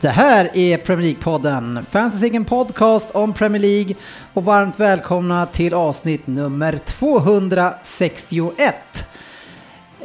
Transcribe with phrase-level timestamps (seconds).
[0.00, 3.94] Det här är Premier League-podden, fansens egen podcast om Premier League
[4.34, 8.74] och varmt välkomna till avsnitt nummer 261.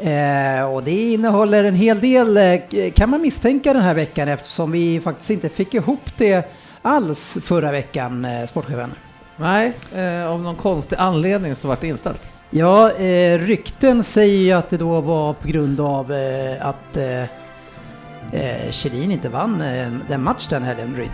[0.01, 2.59] Eh, och det innehåller en hel del, eh,
[2.95, 6.51] kan man misstänka den här veckan eftersom vi faktiskt inte fick ihop det
[6.81, 8.91] alls förra veckan, eh, sportchefen.
[9.37, 12.21] Nej, eh, av någon konstig anledning så vart det inställt.
[12.49, 16.97] Ja, eh, rykten säger ju att det då var på grund av eh, att
[18.31, 21.11] eh, eh, Kjellin inte vann eh, den match den helgen, Ryd.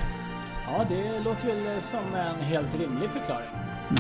[0.68, 3.48] Ja, det låter väl som en helt rimlig förklaring.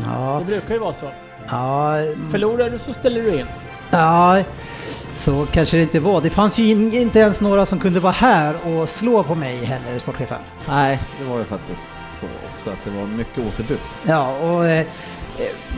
[0.06, 1.09] Ja, Det brukar ju vara så.
[1.48, 1.94] ja,
[2.31, 3.45] Förlorar du så ställer du in.
[3.90, 4.44] Ja,
[5.14, 6.22] så kanske det inte var.
[6.22, 9.66] Det fanns ju in, inte ens några som kunde vara här och slå på mig
[9.66, 10.40] heller, sportchefen.
[10.70, 11.81] Nej, det var ju faktiskt
[12.20, 12.25] så
[12.56, 13.80] också att det var mycket återbud.
[14.08, 14.86] Ja, och eh, eh,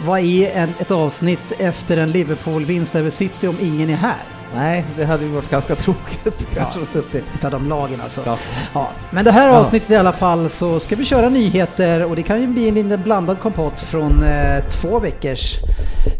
[0.06, 4.16] vad är en, ett avsnitt efter en Liverpool-vinst över City om ingen är här?
[4.56, 7.24] Nej, det hade ju varit ganska tråkigt kanske att suttit.
[7.36, 8.22] Utav de lagen alltså.
[8.26, 8.38] Ja.
[8.74, 9.58] Ja, men det här Ja.
[9.60, 12.74] avsnittet i alla fall så ska vi köra nyheter och det kan ju bli en
[12.76, 15.56] liten blandad kompott från eh, två veckors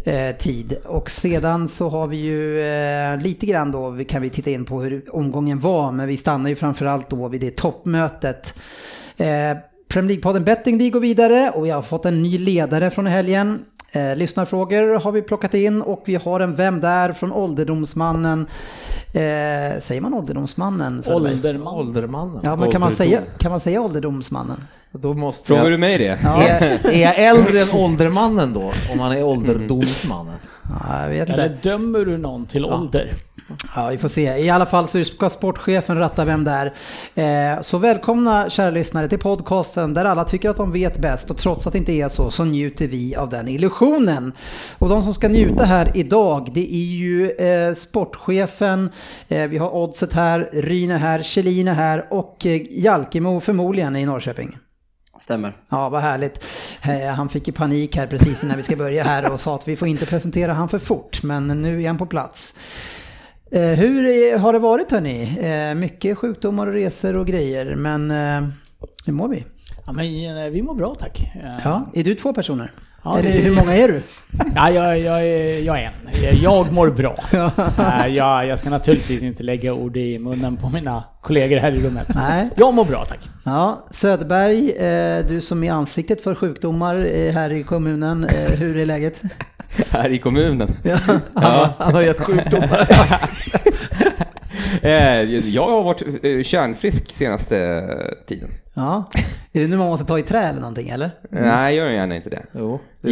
[0.04, 0.76] eh, tid.
[0.84, 4.82] Och sedan så har vi ju eh, lite grann då kan vi titta in på
[4.82, 8.54] hur omgången var men vi stannar ju framförallt då vid det toppmötet.
[9.16, 9.26] Eh,
[9.88, 13.64] Premier League-podden Betting League går vidare och vi har fått en ny ledare från helgen.
[13.94, 18.46] Eh, lyssnarfrågor har vi plockat in och vi har en Vem där från ålderdomsmannen.
[19.12, 21.02] Eh, säger man ålderdomsmannen?
[21.08, 21.74] Ålderman.
[21.74, 22.40] Åldermannen.
[22.42, 24.56] Ja, men kan man, säga, kan man säga ålderdomsmannen?
[24.92, 25.72] Då måste Frågar jag...
[25.72, 26.18] du mig det?
[26.22, 28.72] Ja, Är, är jag äldre än åldermannen då?
[28.92, 30.34] Om man är ålderdomsmannen?
[30.80, 31.68] ja, jag vet Eller inte.
[31.70, 33.12] dömer du någon till ålder?
[33.12, 33.33] Ja,
[33.90, 34.38] vi får se.
[34.38, 36.72] I alla fall så ska sportchefen ratta vem det
[37.14, 37.54] är.
[37.54, 41.36] Eh, så välkomna kära lyssnare till podcasten där alla tycker att de vet bäst och
[41.36, 44.32] trots att det inte är så så njuter vi av den illusionen.
[44.78, 48.90] Och de som ska njuta här idag det är ju eh, sportchefen,
[49.28, 54.58] eh, vi har Oddset här, Rine här, Kjellin är här och Jalkemo förmodligen i Norrköping.
[55.18, 55.56] Stämmer.
[55.70, 56.46] Ja, vad härligt.
[57.16, 59.76] Han fick ju panik här precis innan vi ska börja här och sa att vi
[59.76, 62.54] får inte presentera han för fort, men nu är han på plats.
[63.54, 65.38] Eh, Hur har det varit hörni?
[65.42, 68.48] Eh, Mycket sjukdomar och resor och grejer, men eh,
[69.06, 69.44] hur mår vi?
[69.86, 71.32] Ja, men vi mår bra tack.
[71.64, 72.70] Ja, är du två personer?
[73.04, 74.02] Ja, Eller det- hur många är du?
[74.54, 75.92] Ja, jag, jag, är, jag är en.
[76.42, 77.24] Jag mår bra.
[78.08, 82.08] Jag, jag ska naturligtvis inte lägga ord i munnen på mina kollegor här i rummet.
[82.14, 82.48] Nej.
[82.56, 83.28] Jag mår bra tack.
[83.44, 84.72] Ja, Söderberg,
[85.28, 86.96] du som är ansiktet för sjukdomar
[87.32, 88.26] här i kommunen,
[88.58, 89.20] hur är läget?
[89.90, 90.76] Här i kommunen.
[91.34, 92.88] Han, han har gett sjukdomar.
[94.82, 97.84] Eh, Jag har varit eh, kärnfrisk senaste
[98.26, 98.50] tiden.
[98.74, 99.04] Ja,
[99.52, 101.10] är det nu man måste ta i trä eller någonting eller?
[101.30, 102.42] Nej, jag gör gärna inte det.
[102.52, 103.10] Jo, det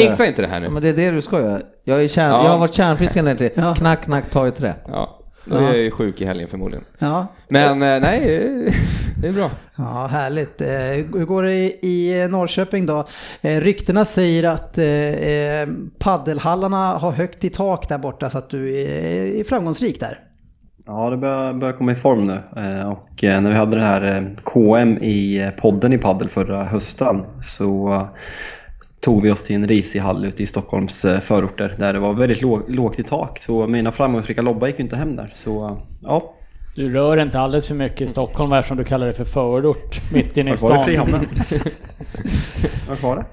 [0.00, 0.68] Jinxa inte det här Ja, nu.
[0.68, 1.60] men det är det du ska göra.
[1.84, 2.44] Jag, är kärn, Ja.
[2.44, 3.50] jag har varit kärnfrisk ända till.
[3.54, 3.74] Ja.
[3.74, 4.74] Knack, knack, ta i trä.
[4.88, 6.84] Ja, då är jag ju sjuk i helgen förmodligen.
[6.98, 8.36] Ja, Men eh, nej,
[8.66, 8.74] eh,
[9.20, 9.50] det är bra.
[9.76, 10.60] Ja, härligt.
[10.60, 10.68] Eh,
[11.18, 11.54] Hur går det
[11.86, 13.06] i- Norrköping då?
[13.40, 14.78] Ryktena säger att
[15.98, 20.18] paddelhallarna har högt i tak där borta så att du är framgångsrik där.
[20.86, 22.32] Ja, det börjar, börjar komma i form nu.
[22.86, 28.08] Och när vi hade det här KM i podden i paddel förra hösten så
[29.02, 32.14] tog vi oss till en risig hall ute i Stockholms eh, förorter där det var
[32.14, 33.38] väldigt låg, lågt i tak.
[33.38, 35.32] Så mina framgångsrika lobbar gick inte hem där.
[35.34, 36.34] Så eh, ja,
[36.76, 40.36] Du rör inte alldeles för mycket i Stockholm eftersom du kallar det för förort mitt
[40.36, 41.26] inne i var stan.
[43.02, 43.24] Var det?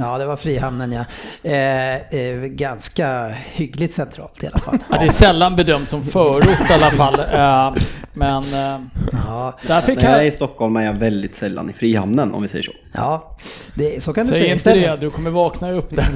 [0.00, 1.04] Ja, det var Frihamnen ja.
[1.50, 4.78] Eh, eh, ganska hyggligt centralt i alla fall.
[4.90, 7.14] Ja, det är sällan bedömt som förort i alla fall.
[7.32, 8.80] Eh, Men eh,
[9.26, 10.30] Ja, där fick När jag är i.
[10.32, 12.72] Stockholm är jag väldigt sällan i Frihamnen om vi säger så.
[12.92, 13.36] ja
[13.74, 15.00] det, så kan du Säg säga inte det, istället.
[15.00, 16.06] du kommer vakna upp där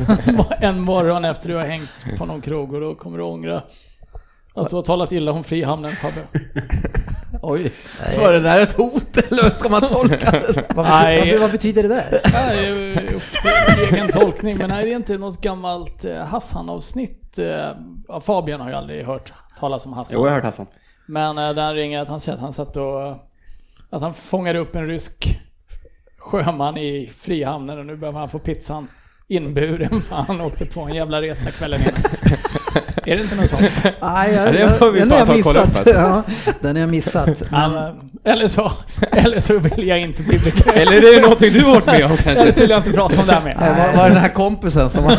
[0.61, 3.63] en morgon efter du har hängt på någon krog och då kommer du ångra
[4.55, 6.27] att du har talat illa om Frihamnen Fabbe.
[7.43, 7.73] Oj.
[8.19, 10.67] Var det där ett hot eller hur ska man tolka det?
[10.75, 11.19] Vad, Nej.
[11.21, 12.63] betyder, vad, vad betyder det där?
[12.63, 17.39] Ju upp till egen tolkning, men är det inte något gammalt eh, Hassan-avsnitt?
[17.39, 20.15] Eh, Fabian har ju aldrig hört talas om Hassan.
[20.15, 20.67] Jo, jag har hört Hassan.
[21.07, 23.11] Men eh, där han ringer att han säger att han satt och...
[23.91, 25.41] Att han fångade upp en rysk
[26.19, 28.89] sjöman i Frihamnen och nu behöver han få pizzan
[29.29, 32.03] inburen för han åkte på en jävla resa kvällen innan.
[33.07, 33.63] Är det inte något sånt?
[34.03, 35.87] Nej, jag, jag, får vi den har jag bara ta och kolla upp, missat.
[35.87, 35.95] alltså.
[35.95, 36.23] Ja,
[36.61, 37.43] den har jag missat.
[37.51, 38.73] Men- eller, så,
[39.13, 40.73] eller så vill jag inte bli bekräftad.
[40.81, 42.55] Eller är det någonting du har varit med om Eller kanske?
[42.55, 43.87] så vill jag inte prata om det här Nej, mer.
[43.87, 45.17] var, var det den här kompisen som var...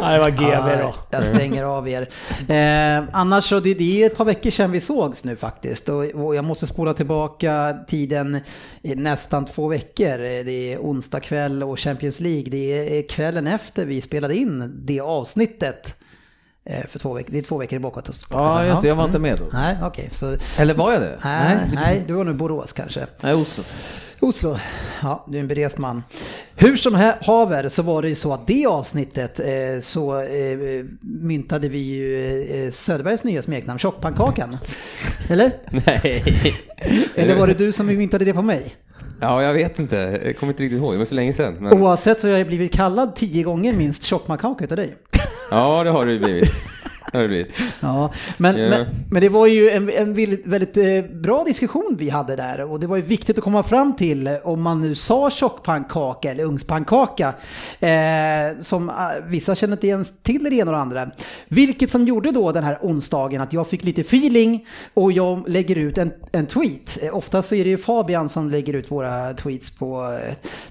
[0.00, 0.94] Ja, det var GB då.
[1.10, 2.08] jag stänger av er.
[2.48, 5.88] Eh, annars så, det, det är ett par veckor sedan vi sågs nu faktiskt.
[5.88, 8.40] Och, och jag måste spola tillbaka tiden
[8.82, 10.18] i nästan två veckor.
[10.44, 12.44] Det är onsdag kväll och Champions League.
[12.50, 15.94] Det är kvällen efter vi spelade in det avsnittet.
[16.70, 18.26] Eh, för två veckor, det är två veckor bakåt.
[18.30, 18.88] Ja, just det.
[18.88, 19.44] Jag var inte med då.
[19.52, 20.10] Nej, okej.
[20.12, 21.18] så, Eller var jag det?
[21.24, 23.06] nej, nej, du var nu Borås kanske.
[23.20, 23.64] Nej, Oslo.
[24.20, 24.58] Oslo.
[25.02, 26.02] Ja, du är en berest man.
[26.54, 31.68] Hur som haver så var det ju så att det avsnittet eh, så eh, myntade
[31.68, 34.56] vi ju eh, Söderbergs nya smeknamn, Tjockpannkakan.
[35.28, 35.52] Eller?
[35.70, 36.24] Nej.
[37.14, 38.74] Eller var det du som myntade det på mig?
[39.20, 40.20] Ja, jag vet inte.
[40.24, 40.94] Jag kommer inte riktigt ihåg.
[40.94, 41.56] Det var så länge sedan.
[41.60, 41.72] Men...
[41.82, 44.96] Oavsett så har jag blivit kallad tio gånger minst tjockpannkaka utav dig.
[45.50, 46.50] Ja, det har det ju blivit.
[47.12, 47.52] Det har det blivit.
[47.80, 48.68] Ja, men, Ja.
[48.68, 52.60] men, men det var ju en, en väldigt, väldigt eh, bra diskussion vi hade där
[52.60, 56.44] och det var ju viktigt att komma fram till om man nu sa tjockpannkaka eller
[56.44, 57.34] ugnspannkaka
[57.80, 58.94] eh, som eh,
[59.26, 61.10] vissa känner inte ens till det ena och det andra.
[61.48, 65.76] Vilket som gjorde då den här onsdagen att jag fick lite feeling och jag lägger
[65.76, 66.98] ut en, en tweet.
[67.02, 70.18] Eh, oftast så är det ju Fabian som lägger ut våra tweets på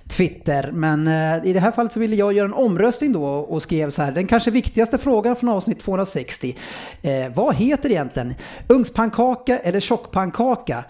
[0.07, 3.61] Twitter men eh, i det här fallet så ville jag göra en omröstning då och
[3.61, 5.83] skrev så här den kanske viktigaste frågan från avsnitt
[6.27, 6.55] 260.
[7.01, 8.33] Eh, vad heter egentligen
[8.67, 10.83] ugnspannkaka eller tjockpannkaka?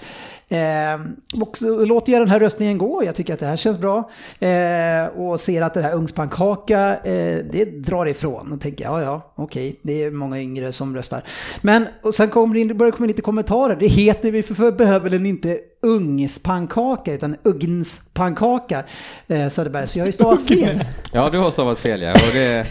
[0.49, 3.79] Eh, och så låter jag den här röstningen gå, jag tycker att det här känns
[3.79, 4.09] bra.
[4.39, 8.51] Eh, och ser att det här ugnspannkaka, eh, det drar ifrån.
[8.51, 11.23] Och tänker ja, ja, okej, det är många yngre som röstar.
[11.61, 13.75] Men och sen kommer det, in, det börjar komma lite kommentarer.
[13.75, 18.83] Det heter vi för, för behöver den inte ugnspannkaka utan ugnspannkaka.
[19.27, 20.83] Eh, Söderberg, så jag har ju stavat fel.
[21.11, 22.11] Ja, du har stavat fel ja.
[22.11, 22.65] Och det,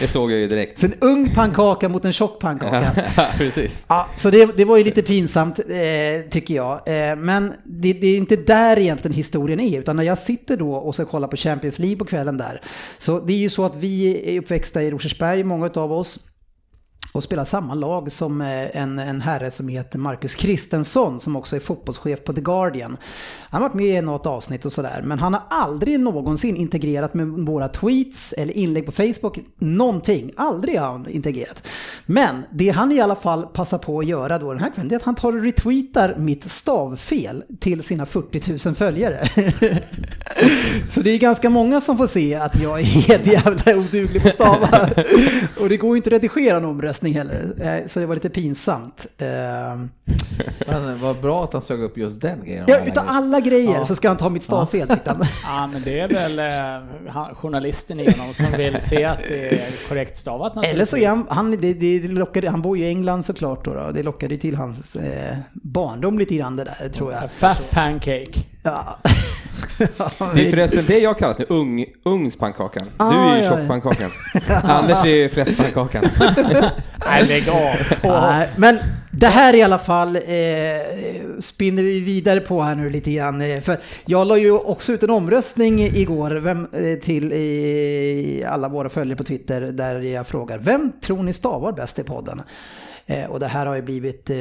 [0.00, 0.78] det såg jag ju direkt.
[0.78, 2.92] Så en ung pannkaka mot en tjock pannkaka.
[3.16, 3.84] Ja, precis.
[3.88, 6.72] Ja, så det, det var ju lite pinsamt eh, tycker jag.
[6.72, 10.74] Eh, men det, det är inte där egentligen historien är, utan när jag sitter då
[10.74, 12.62] och ska kolla på Champions League på kvällen där.
[12.98, 16.18] Så det är ju så att vi är uppväxta i Rosersberg, många av oss.
[17.12, 21.56] Och spelar samma lag som eh, en, en herre som heter Marcus Kristensson som också
[21.56, 22.96] är fotbollschef på The Guardian.
[23.40, 27.14] Han har varit med i något avsnitt och sådär men han har aldrig någonsin integrerat
[27.14, 29.38] med våra tweets eller inlägg på Facebook.
[29.58, 30.32] Någonting.
[30.36, 31.68] Aldrig har han integrerat.
[32.06, 34.94] Men det han i alla fall passar på att göra då den här kvällen det
[34.94, 39.28] är att han tar och retweetar mitt stavfel till sina 40 000 följare.
[40.90, 44.28] Så det är ganska många som får se att jag är helt jävla oduglig på
[44.28, 44.90] att stava.
[45.60, 47.76] Och det går ju inte att redigera en omröstning heller.
[47.80, 49.06] Eh, Så det var lite pinsamt.
[49.18, 49.26] Eh,
[50.68, 52.64] Men vad bra att han sög upp just den grejen.
[52.68, 53.86] Ja, utav alla grejer Ja.
[53.86, 55.24] så ska han ta mitt stavfel tyckte han.
[55.44, 59.88] Ja, men det är väl eh, journalisten i honom som vill se att det är
[59.88, 63.22] korrekt stavat Eller så är han, han, det, det lockade, han bor ju i England
[63.24, 63.90] såklart då, då.
[63.90, 67.30] Det lockade ju till hans eh, barndom lite grann det där tror jag.
[67.30, 68.40] Fat pancake.
[68.62, 68.98] Ja.
[70.34, 72.84] Det är förresten det jag kallas nu, ung, ugnspankakan.
[72.84, 73.56] Du Ah, är ju ja, ja.
[73.58, 74.10] tjockpannkakan.
[74.70, 76.04] Anders är fläskpannkakan.
[77.06, 77.76] Nej, lägg av.
[78.02, 78.78] Nej, men
[79.10, 80.22] det här i alla fall eh,
[81.40, 83.40] spinner vi vidare på här nu lite grann.
[83.40, 83.76] eh, För
[84.06, 89.16] jag la ju också ut en omröstning igår vem, eh, till i alla våra följare
[89.16, 92.42] på Twitter där jag frågar vem tror ni stavar bäst i podden?
[93.06, 94.36] Eh, och det här har ju blivit eh,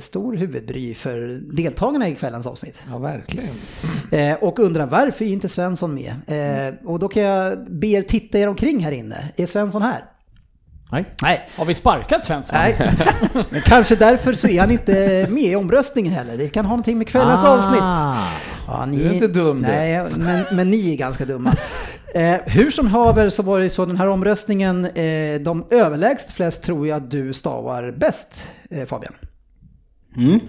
[0.00, 2.80] stor huvudbry för deltagarna i kvällens avsnitt.
[2.90, 3.48] Ja, verkligen.
[4.10, 6.14] Eh, och undrar varför är inte Svensson med?
[6.84, 9.28] Och då kan jag be er titta er omkring här inne.
[9.36, 10.04] Är Svensson här?
[10.92, 11.04] Nej.
[11.22, 11.48] Nej.
[11.56, 12.56] Har vi sparkat Svensson?
[12.58, 12.92] Nej,
[13.50, 16.36] men kanske därför så är han inte med i omröstningen heller.
[16.36, 17.48] Det kan ha någonting med kvällens Ah.
[17.56, 17.82] avsnitt.
[18.66, 19.68] Ja, ni, Du är inte dum, du.
[19.68, 21.54] Nej, men, men ni är ganska dumma.
[22.14, 26.62] Eh, hur som haver så var det så den här omröstningen, eh, de överlägset flest
[26.62, 29.14] tror jag du stavar bäst eh, Fabian.
[30.16, 30.40] Mm.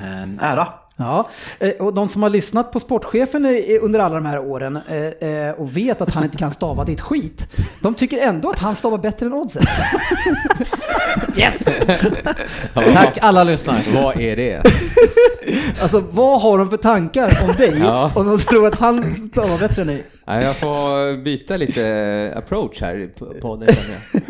[0.00, 0.68] en ära.
[0.96, 3.46] Ja, eh, och de som har lyssnat på sportchefen
[3.80, 7.00] under alla de här åren eh, eh, och vet att han inte kan stava ditt
[7.00, 7.46] skit,
[7.80, 9.64] de tycker ändå att han stavar bättre än oddset.
[12.74, 13.82] Tack alla lyssnare.
[13.94, 14.62] Vad är det?
[15.82, 18.10] Alltså vad har de för tankar om dig Ja.
[18.14, 20.02] om de tror att han stavar bättre än dig?
[20.24, 24.22] Ja, jag får byta lite approach här på podden känner jag.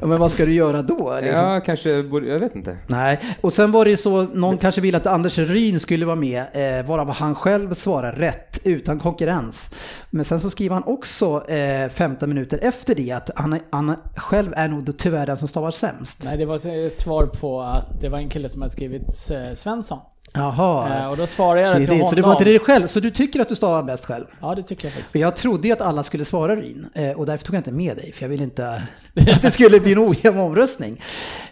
[0.00, 1.18] Ja, men vad ska du göra då?
[1.22, 1.44] Liksom?
[1.44, 2.76] Ja, kanske borde, jag vet inte.
[2.86, 6.16] Nej, och sen var det ju så, någon kanske ville att Anders Ryn skulle vara
[6.16, 9.74] med, eh, varav han själv svarar rätt, utan konkurrens.
[10.10, 14.52] Men sen så skriver han också eh, 15 minuter efter det att han, han själv
[14.56, 16.22] är nog tyvärr den som stavar sämst.
[16.24, 19.30] Nej, det var ett- ett svar på att det var en kille som hade skrivit
[19.30, 19.98] eh, Svensson.
[20.32, 20.98] Jaha.
[21.02, 21.92] Eh, och då svarade jag Det till det.
[21.92, 22.06] honom.
[22.06, 24.24] Så det var inte det själv, så du tycker att du stavar bäst själv?
[24.40, 25.14] Ja, det tycker jag faktiskt.
[25.14, 27.96] Jag trodde ju att alla skulle svara Ryn eh, och därför tog jag inte med
[27.96, 28.82] dig för jag ville inte
[29.34, 31.00] att det skulle bli en ojämn omröstning.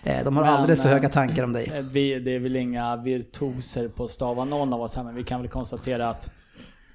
[0.02, 1.82] Eh, De har Men, alldeles för höga tankar om dig.
[1.90, 5.24] Vi, det är väl inga virtuoser på att stava någon av oss här, men vi
[5.24, 6.30] kan väl konstatera att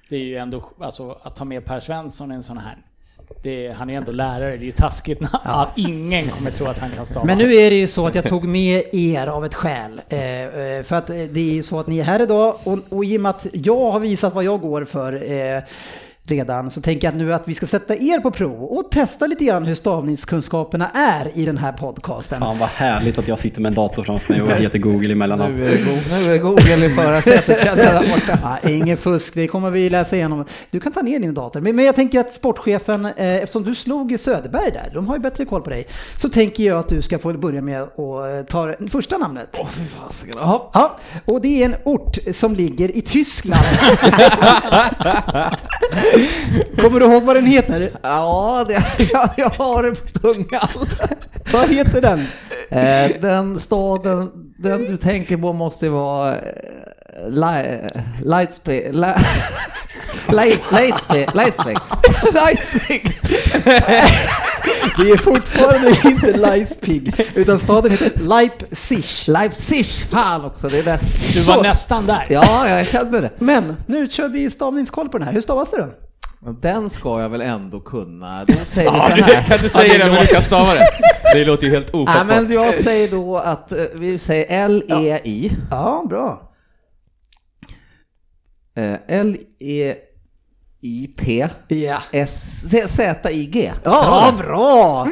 [0.08, 2.76] det är ju ändå, alltså att ta med Per Svensson i en sån här.
[3.44, 5.70] Är, han är ändå lärare, det är taskigt när ja.
[5.76, 7.26] ingen kommer tro att han kan stava.
[7.26, 10.00] Men nu är det ju så att jag tog med er av ett skäl.
[10.08, 12.78] Eh, eh, För att eh, det är ju så att ni är här idag och,
[12.88, 15.62] och i och med att jag har visat vad jag går för eh,
[16.24, 19.44] redan så tänker jag nu att vi ska sätta er på prov och testa lite
[19.44, 22.40] grann hur stavningskunskaperna är i den här podcasten.
[22.40, 25.50] Fan vad härligt att jag sitter med en dator framför mig och heter Google emellanåt.
[25.50, 28.38] Nu är, Google, nu är Google i förarsätet känner jag där borta.
[28.62, 30.44] Ja, ingen fusk, det kommer vi läsa igenom.
[30.70, 31.60] Du kan ta ner din dator.
[31.60, 35.16] Men, men jag tänker att sportchefen, eh, eftersom du slog i Söderberg där, de har
[35.16, 35.86] ju bättre koll på dig,
[36.16, 39.58] så tänker jag att du ska få börja med att eh, ta det första namnet.
[39.60, 40.34] Åh fy fasiken.
[40.40, 43.66] Ja, och det är en ort som ligger i Tyskland.
[46.76, 47.90] Kommer du ihåg vad den heter?
[48.02, 50.68] Ja, det, jag, jag har det på tungan.
[51.52, 52.26] Vad heter den?
[52.70, 56.36] Eh, den staden, den du tänker på måste vara
[57.16, 57.90] eh, Li-
[58.24, 58.94] Lightspeed.
[58.94, 59.14] Li-
[60.26, 61.30] Light- Lightspeed.
[61.34, 61.78] Lightspeed.
[62.34, 63.12] Lightspeed.
[64.98, 69.04] Det är fortfarande inte Leipzig, utan staden heter Leipzig.
[69.26, 69.86] Leipzig.
[70.10, 70.98] Fan också, det är där.
[71.34, 72.26] du var nästan där.
[72.30, 73.30] Ja, jag kände det.
[73.38, 75.34] Men nu kör vi stavningskoll på den här.
[75.34, 75.88] Hur stavas det då?
[76.44, 78.44] Men Den ska jag väl ändå kunna.
[78.44, 79.42] Då säger vi Ja, så du, här.
[79.42, 80.86] kan du säga det om du kan stava det?
[81.34, 82.26] Det låter ju helt ofattbart.
[82.26, 85.52] men jag säger då att eh, vi säger L-E-I.
[85.70, 86.51] Ja, bra.
[88.74, 88.94] Eh,
[90.82, 91.48] L-E-I-P.
[91.68, 92.02] Ja.
[92.12, 93.72] S-Z-I-G.
[93.84, 95.06] Ja, bra!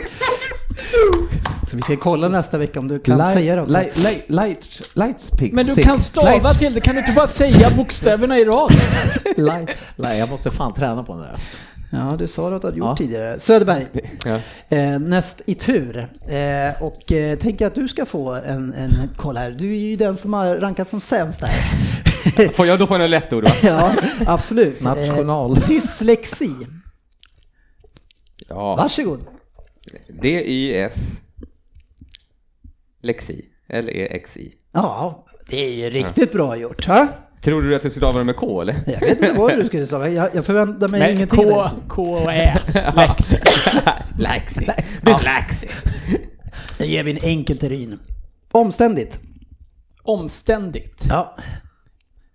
[1.71, 3.77] Så vi ska kolla nästa vecka om du kan säga det också.
[3.79, 5.53] Light, light, light, lightspig.
[5.53, 5.87] Men du six.
[5.87, 8.73] kan stava Light- till det, kan du inte bara säga bokstäverna i rad?
[9.37, 11.37] light, light, jag måste fan träna på den där.
[11.93, 12.97] Ja, du sa att du hade gjort Ja.
[12.97, 13.41] tidigare.
[13.41, 13.87] Söderberg,
[14.25, 14.39] Ja.
[14.77, 15.97] eh, näst i tur.
[16.29, 19.51] Eh, och eh, tänker att du ska få en, en koll här.
[19.51, 21.51] Du är ju den som har rankats som sämst där.
[22.55, 23.51] Får jag, då får jag något lätt ord va?
[23.63, 23.95] ja,
[24.27, 24.81] absolut.
[24.81, 25.57] National.
[25.57, 26.51] Eh, dyslexi.
[28.49, 28.77] Ja.
[28.77, 29.21] Varsågod.
[30.09, 30.95] D-I-S
[33.03, 33.45] Lexi.
[33.69, 34.53] L-E-X-I.
[34.73, 36.87] Ja, det är ju riktigt bra gjort.
[36.87, 37.09] Ha?
[37.43, 38.77] Tror du att jag skulle det med K eller?
[38.87, 40.09] Jag vet inte vad du skulle stava.
[40.09, 41.71] Jag, jag förväntar mig Men ingenting K.
[41.89, 42.59] K och Ä.
[42.97, 43.35] Lex.
[44.19, 44.67] Lexi.
[45.03, 45.69] Dyslexi.
[46.79, 47.99] Jag ger vi en enkel terrin.
[48.53, 49.21] Omständigt.
[50.03, 51.05] Omständigt.
[51.09, 51.37] Ja.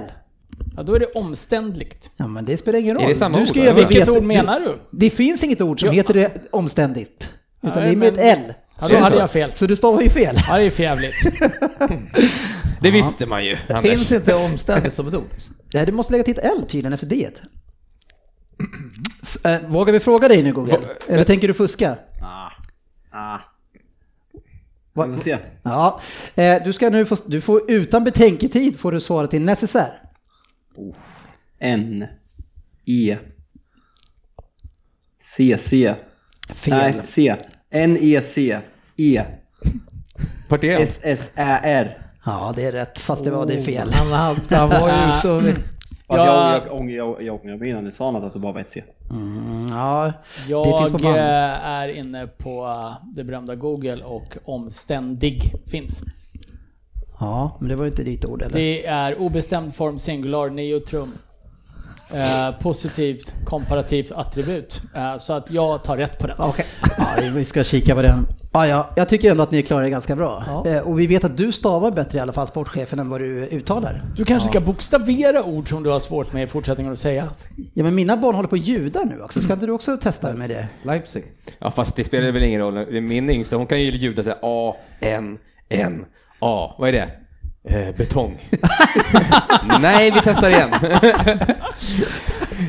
[0.78, 2.10] Ja, då är det omständligt.
[2.18, 3.04] Ja, men det spelar ingen roll.
[3.04, 4.76] Är det samma du ord, ska ju Vilket ord menar du?
[4.92, 5.94] Det finns inget ord som Ja.
[5.94, 7.30] heter det omständigt.
[7.64, 8.54] Utan Nej, det är med men- ett L.
[8.82, 9.52] Ja, då hade jag fel.
[9.54, 10.36] Så du stavar ju fel.
[10.48, 11.16] Ja, det är för jävligt.
[12.82, 13.58] Det visste man ju.
[13.70, 13.92] Anders.
[13.92, 15.30] Finns inte omständigt som ett ord?
[15.74, 17.32] Nej, du måste lägga till ett L tydligen efter det.
[19.22, 20.78] S- äh, vågar vi fråga dig nu Google?
[20.78, 21.98] Va- Eller tänker du fuska?
[22.22, 22.50] Ah.
[23.12, 23.40] Ah.
[24.94, 25.38] Va- Vi får se.
[25.64, 26.02] Ja,
[26.36, 30.02] eh, du ska nu få, du får utan betänketid får du svara till necessär.
[31.60, 32.06] N.
[32.86, 33.18] E.
[35.24, 35.58] C.
[35.60, 35.96] C.
[36.54, 36.74] Fel.
[36.78, 37.36] Nej, C.
[37.72, 37.98] N.
[38.00, 38.22] E.
[38.22, 38.60] C.
[38.98, 39.24] E.
[40.50, 40.84] Vart är han?
[40.84, 41.00] S.
[41.02, 41.32] S.
[41.36, 41.60] Ä.
[41.64, 42.06] R.
[42.26, 43.90] Ja, det är rätt, fast det var det är fel.
[43.94, 45.54] Han, han, han var ju
[46.12, 46.26] Ja.
[46.26, 48.62] jag, jag, ångrar- jag, jag ångrar mig innan du sa något att det bara var
[48.62, 48.84] ett C.
[49.12, 50.14] Mm, ja,
[50.46, 51.18] det Jag finns på band.
[51.18, 56.04] är inne på eh, det berömda Google och omständig finns.
[57.20, 58.56] Ja, men det var ju inte ditt ord eller?
[58.58, 61.12] Det är obestämd form singular neutrum.
[62.14, 64.82] Eh, positivt komparativt attribut.
[64.96, 66.36] Eh, så att jag tar rätt på den.
[66.40, 66.66] Okej.
[66.98, 68.28] Ja, vi ska kika på den.
[68.54, 70.44] Ja, ja, jag tycker ändå att ni klarar det ganska bra.
[70.48, 70.66] Ja.
[70.72, 73.46] Eh, Och vi vet att du stavar bättre i alla fall, sportchefen, än vad du
[73.46, 74.02] uttalar.
[74.16, 77.30] Du kanske ska bokstavera ord som du har svårt med i fortsättningen att säga.
[77.74, 79.42] Ja, men mina barn håller på att ljuda nu också.
[79.42, 80.68] Ska inte du också testa med det?
[80.84, 81.24] Leipzig.
[81.60, 83.02] Ja fast det spelar väl ingen roll.
[83.02, 85.38] Min yngsta hon kan ju ljuda såhär A, N,
[85.70, 86.06] N,
[86.40, 86.76] A.
[86.80, 87.10] Vad är det?
[87.70, 88.38] Eh, betong.
[89.82, 90.70] Nej, vi testar igen.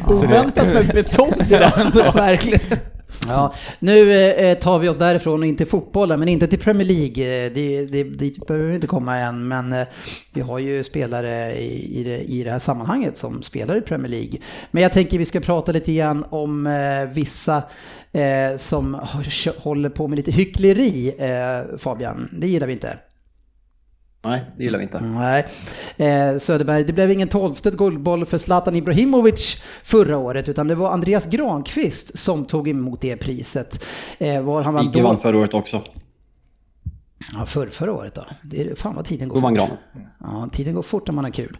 [0.07, 1.91] Oväntat med betong den.
[2.15, 2.61] Verkligen.
[3.29, 6.87] Ja, nu eh, tar vi oss därifrån och in till fotbollen, men inte till Premier
[6.87, 7.45] League.
[7.47, 9.87] Eh, Det, det, dit behöver vi inte komma än, men eh,
[10.33, 14.09] vi har ju spelare i, i, det, i det här sammanhanget som spelar i Premier
[14.09, 14.41] League.
[14.71, 17.63] Men jag tänker vi ska prata lite grann om eh, vissa
[18.13, 19.01] eh, som
[19.59, 22.29] håller på med lite hyckleri, eh, Fabian.
[22.33, 22.97] Det gillar vi inte.
[24.23, 25.01] Nej, det gillar vi inte.
[25.01, 25.47] Nej.
[25.97, 30.91] Eh, Söderberg, det blev ingen tolfte guldboll för Zlatan Ibrahimovic förra året, utan det var
[30.91, 33.85] Andreas Granqvist som tog emot det priset.
[34.19, 35.03] Eh, var han vann då?
[35.03, 35.83] vann förra året också.
[37.35, 38.25] Ja, för, förra året då.
[38.43, 39.69] Det är, fan vad tiden går vann fort.
[39.69, 40.05] Gran.
[40.21, 41.57] Ja, tiden går fort när man har kul.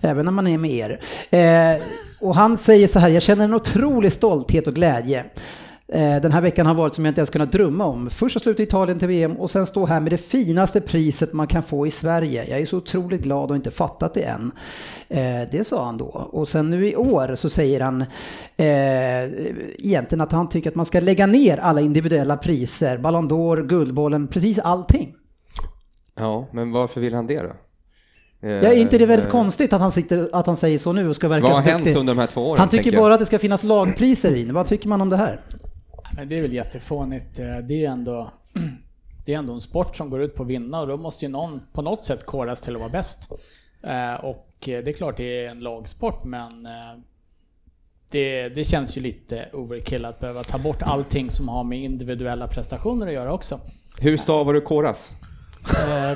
[0.00, 1.00] Även när man är med er.
[1.30, 1.82] Eh,
[2.20, 5.24] och han säger så här, jag känner en otrolig stolthet och glädje.
[5.88, 8.10] Eh, den här veckan har varit som jag inte ens kunnat drömma om.
[8.10, 11.32] Först att sluta i Italien till VM och sen stå här med det finaste priset
[11.32, 12.44] man kan få i Sverige.
[12.50, 14.52] Jag är så otroligt glad och inte fattat det än.
[15.08, 16.28] Eh, det sa han då.
[16.32, 18.00] Och sen nu i år så säger han
[18.56, 18.66] eh,
[19.78, 22.98] egentligen att han tycker att man ska lägga ner alla individuella priser.
[22.98, 25.14] Ballon d'Or, Guldbollen, precis allting.
[26.14, 27.52] Ja, men varför vill han det då?
[28.40, 31.08] Ja, är inte det väldigt eh, konstigt att han, sitter, att han säger så nu
[31.08, 32.00] och ska verka Vad har så hänt duktig?
[32.00, 32.58] under de här två åren?
[32.58, 34.44] Han tycker bara att det ska finnas lagpriser i.
[34.44, 35.40] Vad tycker man om det här?
[36.16, 37.38] Men det är väl jättefånigt.
[37.38, 38.30] Eh, Det är ändå
[39.26, 41.30] det är ändå en sport som går ut på att vinna och då måste ju
[41.30, 43.30] någon på något sätt koras till att vara bäst.
[43.82, 46.68] Eh, Och eh, det är klart det är en lagsport men
[48.10, 52.48] det, det känns ju lite overkill att behöva ta bort allting som har med individuella
[52.48, 53.60] prestationer att göra också.
[54.00, 55.10] Hur stavar du koras?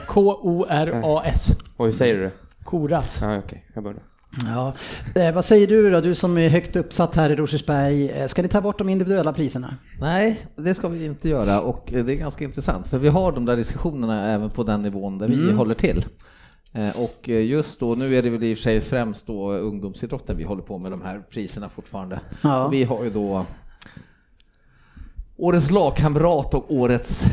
[0.06, 1.48] K-O-R-A-S.
[1.76, 2.30] Och hur säger du det?
[2.64, 3.18] Koras.
[3.22, 4.00] Ja, okej, jag börjar.
[4.46, 4.72] Ja.
[5.14, 8.10] Eh, vad säger du då, du som är högt uppsatt här i Rosersberg.
[8.10, 9.74] Eh, ska ni ta bort de individuella priserna?
[10.00, 13.44] Nej, det ska vi inte göra och det är ganska intressant för vi har de
[13.44, 16.04] där diskussionerna även på den nivån där vi håller till.
[16.72, 20.36] Eh, Och just då, nu är det väl i och för sig främst då ungdomsidrotten
[20.36, 22.20] vi håller på med de här priserna fortfarande.
[22.42, 22.68] Ja.
[22.68, 23.46] Vi har ju då
[25.36, 27.24] Årets lagkamrat och Årets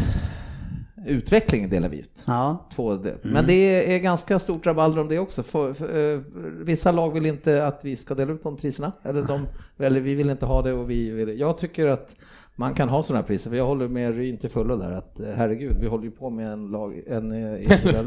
[1.06, 2.24] utveckling delar vi ut.
[2.26, 2.68] Ja.
[2.76, 5.44] Två, men det är ganska stort rabalder om det också.
[5.44, 6.22] För, för, eh,
[6.66, 8.92] vissa lag vill inte att vi ska dela ut de priserna.
[9.04, 9.48] Eller, de,
[9.78, 12.16] eller vi vill inte ha det och vi vill Jag tycker att
[12.58, 15.20] man kan ha sådana här priser, för jag håller med Ryn till fullo där att
[15.20, 18.06] eh, herregud, vi håller ju på med en lag, en, eh, individuell,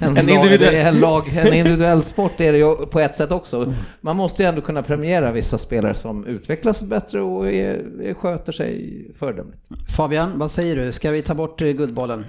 [0.00, 3.72] en, En individuell- en, lag, en individuell sport är det ju på ett sätt också.
[4.00, 8.52] Man måste ju ändå kunna premiera vissa spelare som utvecklas bättre och är, är, sköter
[8.52, 9.58] sig föredömligt.
[9.96, 10.92] Fabian, vad säger du?
[10.92, 12.24] Ska vi ta bort eh, Guldbollen?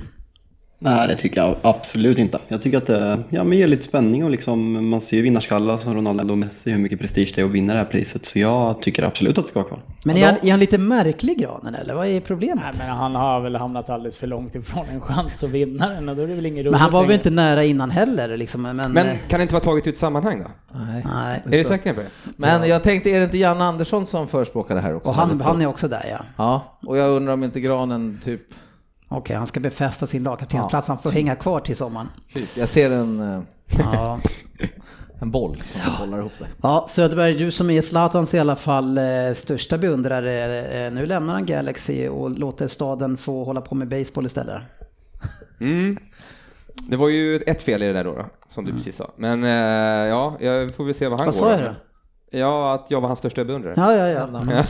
[0.80, 2.40] Nej, det tycker jag absolut inte.
[2.48, 5.78] Jag tycker att det ja, men ger lite spänning och liksom, man ser ju vinnarskallar
[5.78, 8.26] som Ronaldo och Messi, hur mycket prestige det är att vinna det här priset.
[8.26, 9.80] Så jag tycker absolut att det ska vara kvar.
[10.04, 12.64] Men är han, är han lite märklig granen eller vad är problemet?
[12.78, 16.10] Nej, men han har väl hamnat alldeles för långt ifrån en chans att vinna den
[16.10, 18.38] och då är det väl ingen roligt Men han var väl inte nära innan heller
[18.38, 18.76] liksom, men...
[18.76, 20.78] Men eh, kan det inte vara taget ut sammanhang då?
[20.80, 21.06] Nej.
[21.14, 21.42] Nej.
[21.46, 22.08] Är du säker på det?
[22.36, 25.10] Men jag tänkte, är det inte Janne Andersson som förespråkar det här också?
[25.10, 26.20] Och han, han är också där ja.
[26.38, 28.42] Ja, och jag undrar om inte Granen typ,
[29.10, 30.88] Okej, han ska befästa sin lagkaptensplats.
[30.88, 32.08] Han får hänga kvar till sommaren.
[32.34, 33.42] typ jag ser en, eh,
[33.94, 34.20] Ja.
[35.22, 36.48] en boll som bollar ihop sig.
[36.62, 39.04] Ja, Söderberg, du som är Zlatans i alla fall eh,
[39.36, 40.62] största beundrare.
[40.86, 44.62] Eh, nu lämnar han Galaxy och låter staden få hålla på med baseball istället.
[45.60, 45.98] Mm.
[46.90, 49.12] Det var ju ett fel i det där då, då som du precis sa.
[49.18, 51.40] Men ja, jag får väl se vad han Vad går.
[51.40, 51.76] sa jag då.
[52.32, 53.74] Ja, att jag var hans största beundrare.
[53.78, 54.28] Ja, ja, ja.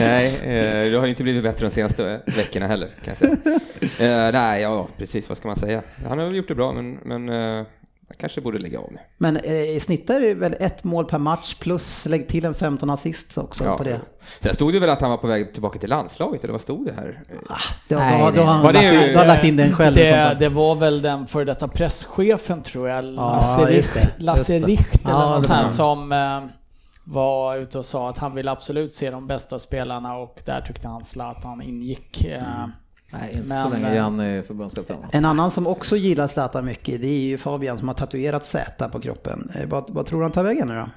[0.00, 3.36] nej, eh, det har ju inte blivit bättre de senaste veckorna heller kan jag säga.
[3.82, 5.82] Eh, nej, ja precis, vad ska man säga?
[6.08, 7.66] Han har väl gjort det bra, men, men eh,
[8.10, 9.00] jag kanske borde lägga av med.
[9.18, 12.54] Men eh, i snitt är det väl ett mål per match plus lägg till en
[12.54, 14.00] 15 assist också på det.
[14.40, 16.86] Sen stod det väl att han var på väg tillbaka till landslaget, eller vad stod
[16.86, 17.22] det här?
[17.48, 17.54] Ah,
[17.88, 19.44] då, Nej, då, då, det- har han Var det lagt, ju- in- då han lagt
[19.44, 19.94] in den själv.
[19.96, 24.24] Det, det var väl den före detta presschefen tror jag, Lasse just Richt, det.
[24.24, 24.66] Lasse det.
[24.66, 26.40] Richt eller Ja, någon det sån här var som eh,
[27.04, 30.88] var ute och sa att han vill absolut se de bästa spelarna och där tyckte
[30.88, 32.24] han Zlatan ingick.
[32.24, 32.42] eh,
[33.12, 34.96] Nej, inte Men, så länge eh, Janne är förbundskapten.
[35.12, 38.88] En annan som också gillar Zlatan mycket, det är ju Fabian som har tatuerat Z
[38.88, 39.50] på kroppen.
[39.54, 40.88] Eh, Vad, vad tror du han tar vägen nu då?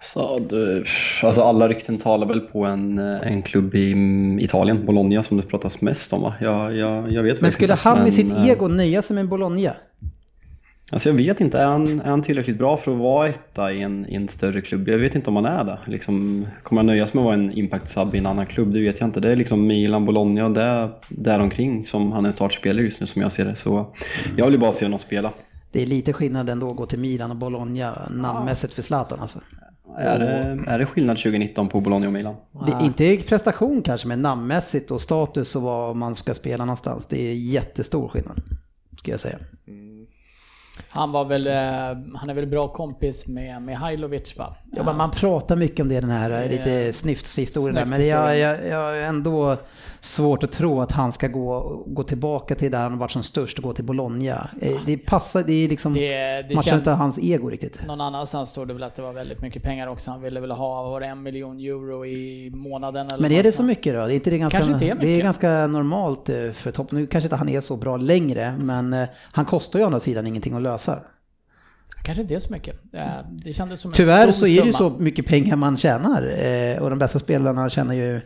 [0.00, 0.84] Så, det,
[1.22, 3.94] alltså alla rykten talar väl på en, en klubb i
[4.40, 6.34] Italien, Bologna, som det pratas mest om va?
[6.40, 9.14] Jag, jag, jag vet Men skulle inte, han med men, sitt eh, ego nöja sig
[9.14, 9.74] med Bologna?
[10.92, 13.82] Alltså jag vet inte, är han, är han tillräckligt bra för att vara etta i
[13.82, 14.88] en, i en större klubb?
[14.88, 15.78] Jag vet inte om han är det.
[15.86, 18.72] Liksom, kommer han nöja sig med att vara en impact-sub i en annan klubb?
[18.72, 19.20] Det vet jag inte.
[19.20, 23.22] Det är liksom Milan, Bologna och det däromkring som han är startspelare just nu som
[23.22, 23.54] jag ser det.
[23.54, 23.94] Så
[24.36, 25.32] jag vill ju bara se honom spela.
[25.72, 29.40] Det är lite skillnad ändå att gå till Milan och Bologna namnmässigt för Zlatan alltså.
[29.98, 32.34] Är det, är det skillnad 2019 på Bologna och Milan?
[32.66, 37.06] Det är inte prestation kanske, men namnmässigt och status och var man ska spela någonstans.
[37.06, 38.42] Det är jättestor skillnad,
[38.98, 39.38] ska jag säga.
[40.94, 41.52] Han var väl, eh,
[42.18, 44.54] han är väl bra kompis med Mihailovic va?
[44.76, 48.38] Ja, men man pratar mycket om det, den här eh, lite snyftshistorien där, men jag,
[48.38, 49.56] jag, jag ändå
[50.00, 53.58] svårt att tro att han ska gå, gå tillbaka till där han varit som störst
[53.58, 54.50] och gå till Bologna.
[54.60, 57.86] Eh, Det passar, det är liksom, Det, det man känner inte hans ego riktigt.
[57.86, 60.10] någon annanstans stod det väl att det var väldigt mycket pengar också.
[60.10, 63.52] Han ville väl ha, var det en miljon euro i månaden eller Men är det
[63.52, 64.06] så mycket då?
[64.06, 65.24] Det är inte det ganska, Kanske inte är Det är mycket.
[65.24, 66.92] ganska normalt eh, för topp.
[66.92, 70.00] Nu kanske inte han är så bra längre, men eh, han kostar ju å andra
[70.00, 70.81] sidan ingenting att lösa.
[72.04, 72.76] Kanske inte är så mycket.
[72.94, 75.76] Eh, Det kändes som en Tyvärr stor så är det ju så mycket pengar man
[75.76, 78.20] tjänar eh, och de bästa spelarna tjänar ju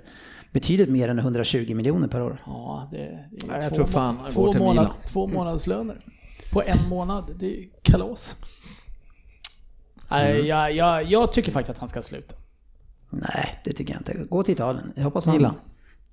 [0.52, 2.38] betydligt mer än 120 miljoner per år.
[2.46, 4.96] Ja, det, är Nej, jag två, tror fan två, går till månad, Milan.
[5.06, 6.00] två månadslöner
[6.52, 7.24] på en månad.
[7.38, 8.36] Det är kalas.
[10.10, 10.46] Nej, Mm.
[10.46, 12.34] jag, jag, jag tycker faktiskt att han ska sluta.
[13.10, 14.14] Nej, det tycker jag inte.
[14.30, 14.92] Gå till Italien.
[14.96, 15.36] Jag hoppas han...
[15.36, 15.54] Milan.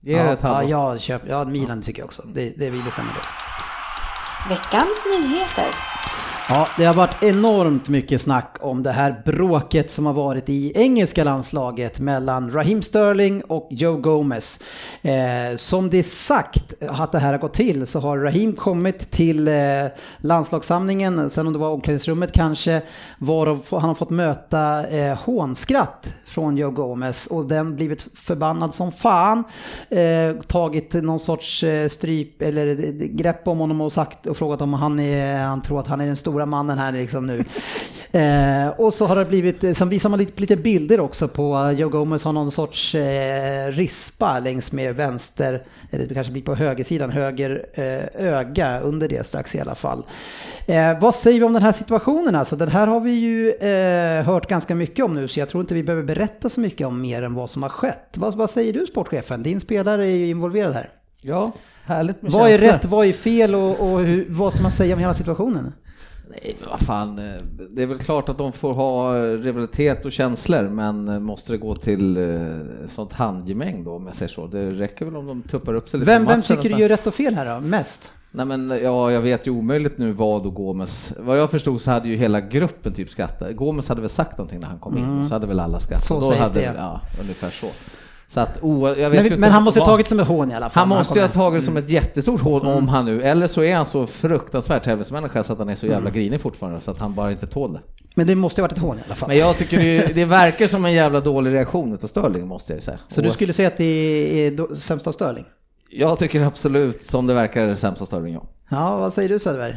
[0.01, 2.21] Ge det Ja, ja, jag köper, ja, Milan tycker jag också.
[2.33, 3.19] Det, det vi bestämmer det.
[4.49, 5.65] Veckans nyheter.
[6.49, 10.71] Ja, det har varit enormt mycket snack om det här bråket som har varit i
[10.75, 14.59] engelska landslaget mellan Raheem Sterling och Joe Gomez.
[15.01, 19.11] Eh, som det är sagt att det här har gått till så har Raheem kommit
[19.11, 19.55] till eh,
[20.17, 22.81] landslagssamlingen, sen om det var omklädningsrummet kanske,
[23.17, 28.91] varav han har fått möta eh, hånskratt från Joe Gomez och den blivit förbannad som
[28.91, 29.43] fan.
[29.89, 34.61] Eh, tagit någon sorts eh, stryp eller eh, grepp om honom och sagt och frågat
[34.61, 37.43] om han, är, han tror att han är den stora mannen här liksom nu.
[38.19, 41.71] Eh, och så har det blivit, sen visar man lite, lite bilder också på eh,
[41.71, 46.55] Joe Gomez har någon sorts eh, rispa längs med vänster, eller det kanske blir på
[46.55, 50.05] högersidan, höger eh, öga under det strax i alla fall.
[50.67, 52.55] Eh, vad säger vi om den här situationen alltså?
[52.55, 55.73] Den här har vi ju eh, hört ganska mycket om nu så jag tror inte
[55.73, 58.13] vi behöver berätta så mycket om mer än vad som har skett.
[58.17, 59.43] Vad, vad säger du sportchefen?
[59.43, 60.89] Din spelare är ju involverad här.
[61.21, 61.51] Ja,
[61.85, 62.71] härligt med Vad är känslor.
[62.71, 65.73] rätt, vad är fel och, och hur, vad ska man säga om hela situationen?
[66.29, 67.19] Nej, men vad fan.
[67.19, 71.19] eh, Det är väl klart att de får ha eh, rivalitet och känslor, men eh,
[71.19, 72.17] måste det gå till
[72.89, 74.47] sånt handgemäng då, om jag säger så?
[74.47, 77.07] Det räcker väl om de tuppar upp sig lite Vem, vem tycker du gör rätt
[77.07, 77.61] och fel här då?
[77.67, 78.11] Mest?
[78.31, 81.91] Nej men ja, jag vet ju omöjligt nu vad och Gomes, vad jag förstod så
[81.91, 83.55] hade ju hela gruppen typ skrattat.
[83.55, 86.03] Gomes hade väl sagt någonting när han kom in, och så hade väl alla skrattat.
[86.03, 86.73] Så då sägs hade, det.
[86.77, 87.67] Ja, ungefär så.
[88.33, 90.51] Så att, o, jag vet Men, inte men han måste ha tagit som ett hån
[90.51, 90.79] i alla fall.
[90.81, 93.63] han måste ju ha tagit det som ett jättestort hål om han nu, eller så
[93.63, 96.97] är han så fruktansvärt tävlingsmänniska så att han är så jävla grinig fortfarande så att
[96.97, 97.79] han bara inte tål det.
[98.15, 99.29] Men det måste ha varit ett hån i alla fall.
[99.29, 102.77] Men jag tycker det, det verkar som en jävla dålig reaktion utav Sterling måste jag
[102.77, 102.99] ju säga.
[103.07, 103.83] Så du Och skulle säga att det
[104.47, 105.45] är sämst av Sterling?
[105.89, 108.43] Jag tycker absolut som det verkar det sämsta Sterling, ja.
[108.69, 109.75] Ja, vad säger du Söderberg?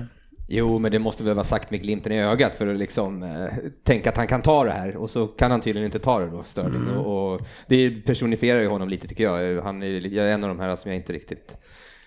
[0.49, 3.47] Jo, men det måste väl vara sagt med glimten i ögat för att liksom eh,
[3.85, 6.27] tänka att han kan ta det här och så kan han tydligen inte ta det
[6.31, 6.81] då, Sterling.
[6.91, 6.99] Mm.
[7.01, 9.63] Och, och det personifierar ju honom lite tycker jag.
[9.63, 11.57] Han är, jag är en av de här som jag inte riktigt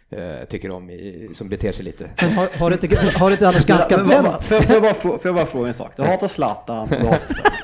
[0.09, 2.09] eh, tycker om, i, som beter sig lite.
[2.21, 4.45] Men har, har, det inte, har det inte annars ganska Men vänt?
[4.45, 5.91] Får jag, bara, få- får jag bara fråga en sak?
[5.95, 7.59] Du hatar Zlatan, du hatar.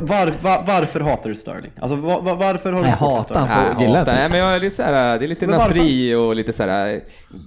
[0.00, 1.70] Var, var, varför hatar du Sterling?
[1.80, 3.46] Alltså var, var, varför har du Nej, hatar Sterling?
[3.48, 3.74] han.
[3.76, 4.12] Nej, gillar hatar.
[4.12, 4.20] inte.
[4.20, 5.74] Nej, men jag är lite så här, det är lite Men varför?
[5.74, 7.00] nasri och lite så här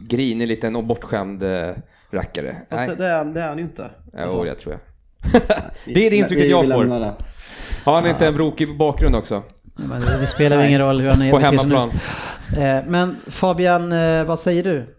[0.07, 1.71] grinig liten och bortskämd eh,
[2.11, 2.55] rackare.
[2.69, 3.83] Fast det, Nej, det, är, det är han ju inte.
[4.17, 4.81] Alltså, jo, jag tror jag.
[5.85, 6.85] det är det intrycket vi- jag vi får.
[6.99, 7.13] det.
[7.83, 9.43] Har han inte en brokig bakgrund också?
[9.75, 11.45] Men det spelar ju ingen roll hur han är På nu.
[11.45, 11.89] hemmaplan?
[12.57, 14.95] Eh, Men Fabian, eh, vad säger du?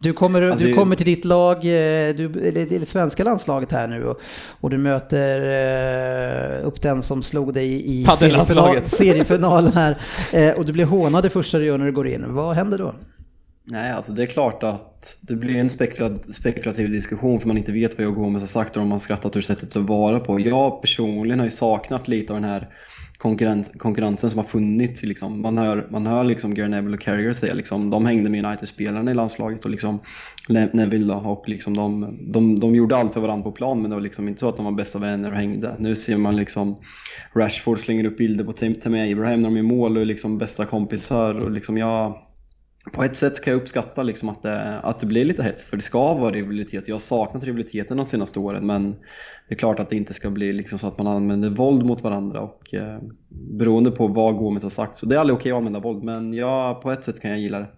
[0.00, 3.72] Du kommer, Alltså, du det- kommer till ditt lag, eh, du, eller det svenska landslaget
[3.72, 4.20] här nu och,
[4.60, 5.40] och du möter
[6.60, 8.90] eh, upp den som slog dig i Paddellandslaget.
[8.90, 9.96] seriefinalen här
[10.32, 12.24] eh, och du blir hånad det första du gör när du går in.
[12.34, 12.94] Vad händer då?
[13.68, 15.70] Nej, alltså det är klart att det blir en
[16.32, 19.36] spekulativ diskussion för man inte vet vad jag Gomes har sagt och om man skrattat
[19.36, 20.40] ur sättet att vara på.
[20.40, 22.68] Jag personligen har ju saknat lite av den här
[23.18, 25.02] konkurrens, konkurrensen som har funnits.
[25.02, 25.42] Liksom.
[25.42, 29.10] Man hör, man hör liksom Gary Neville och Carragher säga liksom, de hängde med United-spelarna
[29.10, 30.00] i landslaget och liksom
[30.48, 33.96] Neville då, och liksom de, de, de gjorde allt för varandra på plan men det
[33.96, 35.76] var liksom inte så att de var bästa vänner och hängde.
[35.78, 36.76] Nu ser man liksom
[37.34, 40.38] Rashford slänger upp bilder på Tammy Abraham när de är i mål och är liksom
[40.38, 42.25] bästa kompisar och liksom jag
[42.92, 45.76] på ett sätt kan jag uppskatta liksom att, det, att det blir lite hets, för
[45.76, 46.88] det ska vara rivalitet.
[46.88, 48.90] Jag har saknat rivaliteten de senaste åren, men
[49.48, 52.02] det är klart att det inte ska bli liksom så att man använder våld mot
[52.02, 54.96] varandra och eh, beroende på vad Gomes har sagt.
[54.96, 57.40] Så det är aldrig okej att använda våld, men jag, på ett sätt kan jag
[57.40, 57.68] gilla det.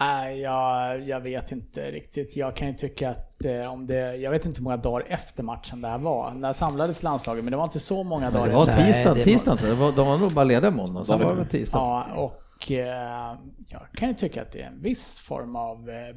[0.00, 2.36] Nej, jag, jag vet inte riktigt.
[2.36, 5.42] Jag kan ju tycka att eh, om det, jag vet inte hur många dagar efter
[5.42, 6.30] matchen det här var.
[6.34, 7.44] När samlades landslaget?
[7.44, 8.76] Men det var inte så många dagar det var efter.
[8.82, 11.24] Nej, tisdag, det var- tisdag var- De var nog bara lediga måndag, så Var det
[11.24, 11.28] det?
[11.28, 11.78] var väl tisdag.
[11.78, 16.16] Ja, och eh, jag kan ju tycka att det är en viss form av eh,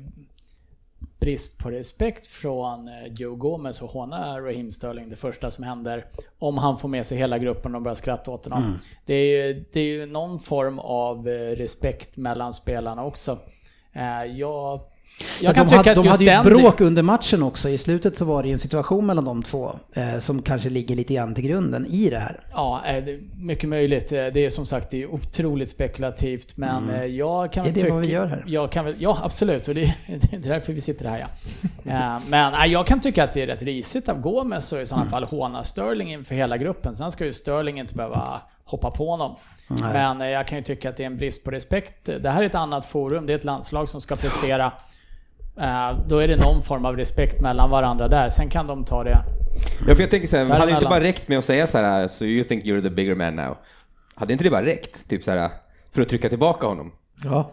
[1.20, 6.06] brist på respekt från eh, Joe Gomez och håna Raheem Sterling det första som händer.
[6.40, 8.78] Om han får med sig hela gruppen och börjar skratta åt honom.
[9.06, 13.40] Det, är ju, det är ju någon form av respekt mellan spelarna också.
[14.36, 14.82] Jag
[15.42, 16.44] Jag kan de tycka hade, att de just hade ju den...
[16.46, 17.70] bråk under matchen också.
[17.70, 20.96] I slutet så var det ju en situation mellan de två eh, som kanske ligger
[20.96, 22.40] lite grann till grunden i det här.
[22.54, 24.12] Ja, eh, det mycket möjligt.
[24.12, 27.74] Eh, Det är som sagt det är otroligt spekulativt men eh, jag kan Mm.
[27.74, 28.44] Det är det vad vi gör här.
[28.48, 31.28] Jag kan väl, ja absolut och det, det är därför vi sitter här ja.
[32.28, 35.06] Men nej, jag kan tycka att det är rätt risigt av Gomes och i sådana
[35.06, 36.96] fall håna Sterling inför hela gruppen.
[36.96, 39.36] Sen ska ju Sterling inte behöva hoppa på honom.
[39.68, 42.06] Men eh, jag kan ju tycka att det är en brist på respekt.
[42.06, 44.72] Det här är ett annat forum, det är ett landslag som ska prestera.
[45.62, 48.30] Eh, Då är det någon form av respekt mellan varandra där.
[48.30, 49.18] Sen kan de ta det
[49.88, 51.78] Ja, för jag tänker så här, hade det inte bara räckt med att säga så
[51.78, 53.58] här, so you think you're the bigger man now?
[54.16, 55.10] Hade inte det bara räckt?
[55.10, 55.50] Typ så här,
[55.94, 56.92] för att trycka tillbaka honom?
[57.24, 57.52] Ja.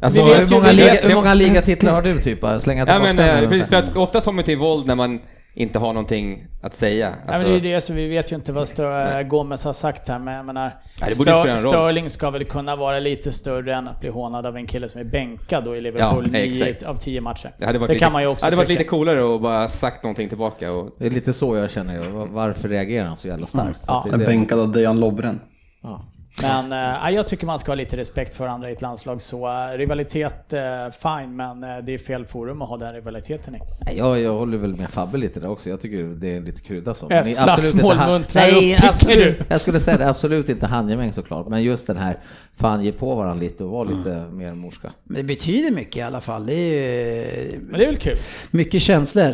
[0.00, 2.38] Alltså, Vi vet hur, många liga, hur många ligatitlar har du typ?
[2.60, 4.94] Slänga Ja tillbaka men den, eh, precis, för att ofta tar man till våld när
[4.94, 5.20] man
[5.54, 7.10] inte har någonting att säga.
[7.10, 9.72] Nej, Alltså, men det är det, så vi vet ju inte vad Stör, Gomes har
[9.72, 11.56] sagt här, men jag menar, Nej, det Stör.
[11.56, 15.00] Sterling ska väl kunna vara lite större än att bli hånad av en kille som
[15.00, 16.82] är bänkad då i Liverpool Ja, 9 exakt.
[16.90, 17.52] av 10 matcher.
[17.58, 18.78] det hade varit, det lite, kan man ju också hade varit tycka.
[18.78, 20.72] lite coolare att bara sagt någonting tillbaka.
[20.72, 22.08] Och, Det är lite så jag känner.
[22.08, 23.78] Var- Varför reagerar han så jävla starkt?
[23.80, 23.98] Så Ja.
[24.04, 25.40] att det det- bänkad av Dejan Lovren.
[25.82, 26.04] Ja.
[26.42, 29.22] Men eh, jag tycker man ska ha lite respekt för andra i ett landslag.
[29.22, 30.60] Så eh, rivalitet, eh,
[31.02, 33.58] fine, men det är fel forum att ha den rivaliteten i.
[33.86, 35.70] Nej, Jag, håller väl med Fabbe lite där också.
[35.70, 37.10] Jag tycker det är lite krydda så.
[37.10, 39.38] Ett slagsmål inte han- muntrar Nej, upp, absolut.
[39.38, 39.44] du?
[39.48, 41.48] Jag skulle säga det, absolut inte handgemäng såklart.
[41.48, 42.18] Men just den här,
[42.54, 44.92] fan ge på varandra lite och vara lite mer morska.
[45.04, 46.46] Men det betyder mycket i alla fall.
[46.46, 48.16] Det är ju Men det är väl kul?
[48.50, 49.32] mycket känslor.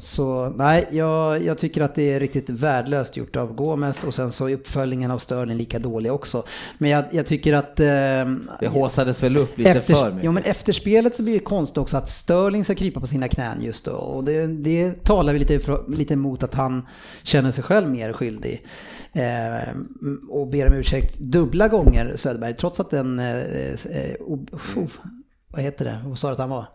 [0.00, 4.32] Så nej, jag, jag tycker att det är riktigt värdelöst gjort av Gomes och sen
[4.32, 6.42] så är uppföljningen av Sterling lika dålig också.
[6.78, 7.80] Men jag, jag tycker att...
[7.80, 7.86] eh,
[8.60, 10.24] Det håsades väl upp lite efter, för mycket.
[10.24, 13.28] Jo men efter spelet så blir det konstigt också att Sterling ska krypa på sina
[13.28, 13.92] knän just då.
[13.92, 16.86] Och det, det talar väl lite, för- lite emot att han
[17.22, 18.66] känner sig själv mer skyldig.
[19.12, 19.68] Eh,
[20.28, 23.18] och ber om ursäkt dubbla gånger Söderberg, trots att den...
[23.18, 24.46] Eh, eh, o-
[24.76, 24.88] o-
[25.48, 25.98] vad heter det?
[26.04, 26.66] Vad sa du att han var?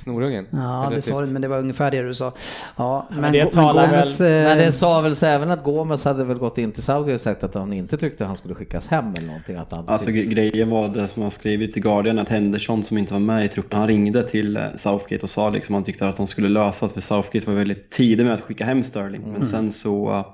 [0.00, 0.46] Snorungen.
[0.50, 2.32] Ja, Eller det typ- sa du, men det var ungefär det du sa.
[2.76, 6.04] Ja, men, det men Gomes, väl- eh, Men det sa väl så även att Gomes
[6.04, 8.86] hade väl gått in till Southgate och sagt att han inte tyckte han skulle skickas
[8.86, 9.56] hem eller någonting.
[9.56, 12.82] Att han Alltså tyckte- gre- grejen var det som han skrivit till Guardian att Henderson
[12.84, 15.84] som inte var med i truppen, han ringde till eh, Southgate och sa liksom han
[15.84, 18.84] tyckte att de skulle lösa det för Southgate var väldigt tidig med att skicka hem
[18.84, 19.22] Sterling.
[19.32, 20.26] Men sen så uh,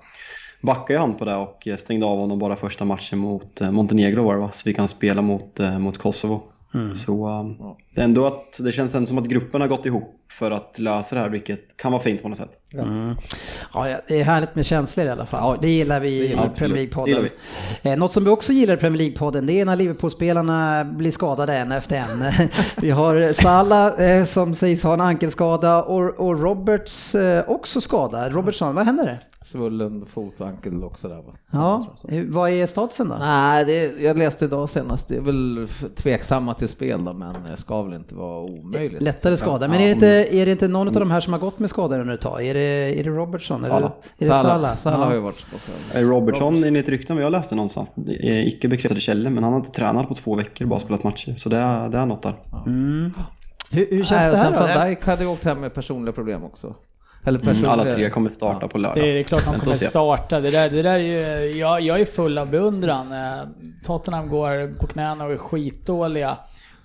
[0.61, 4.25] backade han på det och eh, stängde av honom bara första matchen mot eh, Montenegro
[4.25, 4.51] var det va?
[4.53, 6.43] Så vi kan spela mot, eh, mot Kosovo.
[6.95, 7.57] Så um,
[7.95, 10.79] det är ändå att det känns ändå som att gruppen har gått ihop för att
[10.79, 12.51] lösa det här vilket kan vara fint på något sätt.
[12.71, 15.59] Ja, ja, det är härligt med känslor i alla fall.
[15.61, 16.37] det gillar vi i.
[16.57, 17.29] Premier Det League-podden.
[17.83, 21.57] Eh, Något som vi också gillar i Premier League-podden det är när Liverpool-spelarna blir skadade
[21.57, 22.49] en efter en.
[22.77, 28.31] vi har Salah eh, som sägs ha en ankelskada och, och Roberts eh, också skada.
[28.31, 29.21] Robertson, vad händer?
[29.45, 31.33] Svullen fot och ankel också där va?
[31.53, 33.17] Ja, eh, vad är statusen då?
[33.21, 37.57] Nej, det, jag läste idag senast, det är väl tveksamma till spel då, men det
[37.57, 39.03] ska väl inte vara omöjligt.
[39.03, 39.69] Lättare skada.
[39.69, 41.71] Men är det, inte, är det inte någon av de här som har gått med
[41.71, 42.47] skador under ett tag?
[42.47, 43.65] Är det, är det Robertson?
[43.65, 44.77] Eller, är det Salah, Salah?
[44.77, 45.07] Salah Ja.
[45.07, 45.99] har ju varit på så.
[45.99, 49.61] Eh, Robertson enligt rykten jag läste någonstans, det är icke bekräftade källor men han har
[49.61, 51.35] inte tränat på två veckor bara spelat matcher.
[51.39, 52.35] Så det är, det är något där.
[53.71, 54.75] Hur, hur känns Nej, det och här sen då?
[54.79, 56.75] van Dijk hade ju åkt hem med personliga problem också.
[57.25, 57.73] Eller Mm, personliga...
[57.73, 58.97] alla tre kommer starta på lördag.
[59.05, 60.41] Det är, det är klart de kommer starta.
[60.41, 63.13] Det där, det där är ju, jag, jag är full av beundran.
[63.13, 63.45] Eh,
[63.85, 66.37] Tottenham går på knäna och är skitdåliga.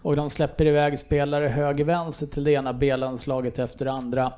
[0.01, 4.31] Och de släpper iväg spelare höger-vänster till det ena B-landslaget efter det andra.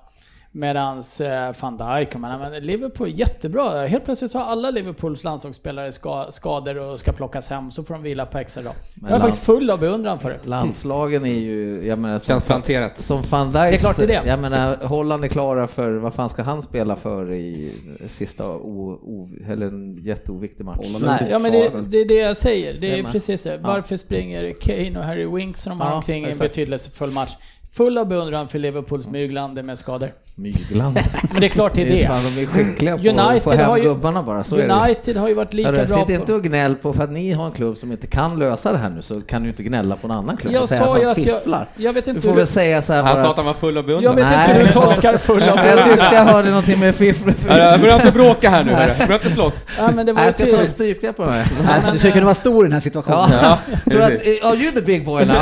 [0.54, 3.86] Medans eh, van Dijk, men, men Liverpool är jättebra.
[3.88, 7.94] Helt plötsligt så har alla Liverpools landslagsspelare ska, skador och ska plockas hem, så får
[7.94, 8.74] de vila på extra dag.
[9.02, 10.40] Jag är lands- faktiskt full av beundran för det.
[10.48, 13.02] Landslagen är ju, jag menar, som, Känns planterat.
[13.02, 14.22] som van Dijk, Det är klart det är det.
[14.30, 17.72] jag menar, Holland är klara för, vad fan ska han spela för i
[18.08, 20.78] sista, o, o, eller en jätteoviktig match?
[20.78, 21.28] Holland Nej.
[21.32, 22.74] Ja men det, det är det jag säger.
[22.74, 23.58] Det är precis det.
[23.58, 27.32] Varför springer Kane och Harry Winks som har Ja, omkring i en betydelsefull match?
[27.74, 30.14] Full av beundran för Liverpools myglande med skador.
[30.36, 31.00] Mygland.
[31.32, 33.42] Men det är klart det är Det är fan, de är skickliga på att United
[33.44, 34.74] få hem har ju- gubbarna bara, så är det.
[34.74, 37.32] United har ju varit lika Hörru, bra sitt inte och gnäll på för att ni
[37.32, 39.96] har en klubb som inte kan lösa det här nu så kan du inte gnälla
[39.96, 41.36] på en annan klubb Jag och säga sa att de att jag...
[41.38, 41.70] fifflar.
[41.78, 42.52] Jag vet Du inte får hur väl du...
[42.52, 44.16] säga så här Han bara sa att att- han var full av Jag beundran.
[44.16, 45.88] vet inte Nej, hur du men- tolkar full av jag beundran.
[45.90, 47.34] tyckte jag hörde någonting med fifflar.
[47.50, 48.94] Ja, Börja inte bråka här nu, hörru.
[49.08, 49.54] börja inte slåss.
[49.78, 50.72] Ja men det var jag ska ta tydligt.
[50.72, 51.46] strypgrepp på mig.
[51.66, 53.38] Nej, du ska kunna vara stor i den här situationen.
[53.44, 53.60] Ja,
[53.92, 54.12] tror att,
[54.44, 55.36] are you the big boy now?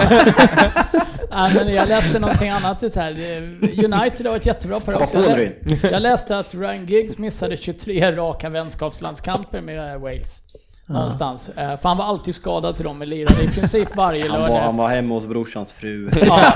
[1.32, 2.92] Nej, men jag läste någonting annat.
[2.94, 5.18] Så här, eh, United har varit jättebra på det också.
[5.18, 5.52] Jag,
[5.92, 10.42] jag läste att Ryan Giggs missade 23 raka vänskapslandskamper med Wales.
[10.90, 11.50] Någonstans.
[11.50, 14.48] Eh, För han var alltid skadad till dem och lirade i princip varje Han var,
[14.48, 14.64] lördag.
[14.66, 16.10] han var hemma hos brorsans fru.
[16.22, 16.42] Ja,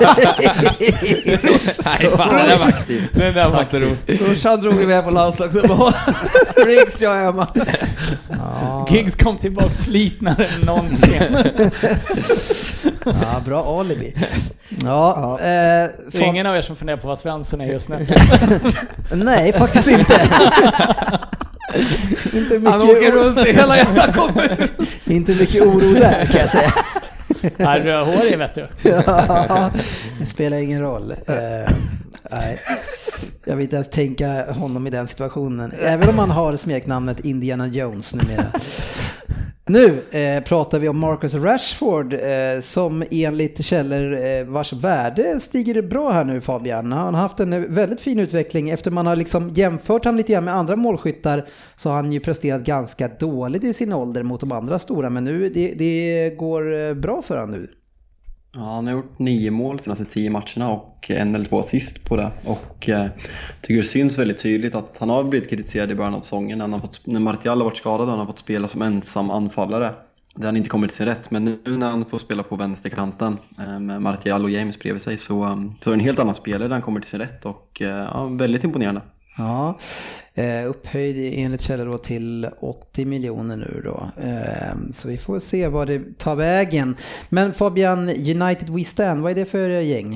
[1.84, 2.74] Nej, fan, det där var,
[3.12, 4.06] den där var inte roligt.
[4.24, 5.92] Brorsan drog iväg på landslagsuppehåll.
[6.66, 7.46] Riggs jag hemma.
[8.30, 11.22] Ja, Giggs kom tillbaka slitnare än någonsin.
[13.04, 14.14] ja, bra alibi.
[14.84, 18.06] Ja, eh, Det är ingen av er som funderar på vad Svensson är just nu.
[19.12, 20.28] Nej, faktiskt inte.
[22.32, 24.68] inte, Han åker mycket, runt i hela jävla kommunen.
[25.04, 26.72] inte mycket oro där kan jag säga.
[27.56, 28.68] Nej, rödhårig vet du.
[28.82, 29.70] Ja,
[30.20, 31.14] det spelar ingen roll.
[31.26, 31.74] Eh,
[32.30, 32.60] nej.
[33.44, 35.72] Jag vill inte ens tänka honom i den situationen.
[35.80, 38.44] Även om han har smeknamnet Indiana Jones numera.
[39.66, 45.82] Nu eh, pratar vi om Marcus Rashford eh, som enligt källor eh, vars värde stiger
[45.82, 46.92] bra här nu Fabian.
[46.92, 50.44] Han har haft en väldigt fin utveckling efter man har liksom jämfört han lite grann
[50.44, 54.52] med andra målskyttar så har han ju presterat ganska dåligt i sin ålder mot de
[54.52, 57.68] andra stora men nu det, det går eh, bra för honom nu.
[58.56, 62.04] Ja, han har gjort nio mål de senaste tio matcherna och en eller två assist
[62.04, 62.30] på det.
[62.44, 63.06] Och eh,
[63.60, 66.64] tycker det syns väldigt tydligt att han har blivit kritiserad i början av säsongen när,
[66.64, 69.30] han har fått, när Martial har varit skadad och han har fått spela som ensam
[69.30, 69.94] anfallare.
[70.36, 73.38] Där han inte kommit till sin rätt, men nu när han får spela på vänsterkanten
[73.58, 76.34] eh, med Martial och James bredvid sig så, eh, så är det en helt annan
[76.34, 79.00] spelare där han kommer till sin rätt och eh, ja, väldigt imponerande.
[79.36, 79.78] Ja,
[80.34, 84.10] eh, upphöjd enligt källor då till 80 miljoner nu då.
[84.22, 86.96] Eh, så vi får se vad det tar vägen.
[87.28, 90.14] Men Fabian, United We Stand, vad är det för gäng?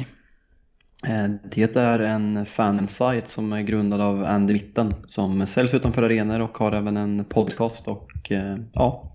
[1.07, 6.41] Eh, Det är en fansite som är grundad av Andy Mitten som säljs utanför arenor
[6.41, 8.33] och har även en podcast och
[8.73, 9.13] ja,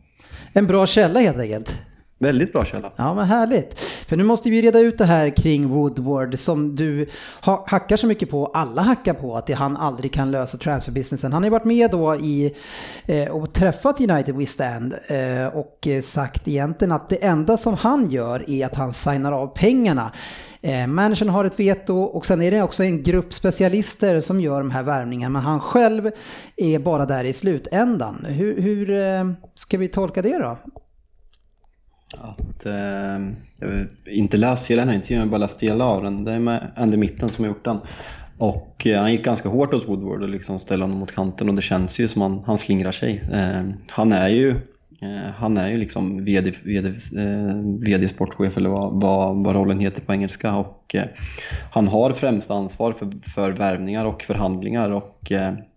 [0.53, 1.81] En bra källa helt enkelt
[2.19, 2.91] väldigt bra källa.
[2.95, 3.79] Ja men härligt.
[3.79, 7.09] För nu måste vi reda ut det här kring Woodward som du
[7.41, 11.33] ha- hackar så mycket på, alla hackar på att det han aldrig kan lösa transferbusinessen.
[11.33, 12.53] Han har ju varit med då i
[13.05, 18.09] eh, och träffat United West End eh, och sagt egentligen att det enda som han
[18.09, 20.11] gör är att han signar av pengarna.
[20.61, 24.57] Eh, managern har ett veto och sen är det också en grupp specialister som gör
[24.59, 26.11] de här värvningarna men han själv
[26.55, 28.25] är bara där i slutändan.
[28.29, 30.57] Hur, hur eh, ska vi tolka det då?
[32.21, 32.73] Att, eh,
[33.59, 36.23] jag har inte läst hela den här intervjun, jag har bara läst delar av den.
[36.23, 37.79] Det är med Andy Mitten som har gjort den.
[38.37, 41.55] Och eh, han gick ganska hårt åt Woodward och liksom ställde honom mot kanten och
[41.55, 43.23] det känns ju som han, han slingrar sig.
[43.33, 44.55] Eh, han är ju
[45.01, 47.55] Eh, han är ju liksom VD, VD, eh,
[47.87, 51.05] VD sportchef eller vad, vad, vad rollen heter på engelska och eh,
[51.71, 55.19] han har främsta ansvar för, för värvningar och förhandlingar och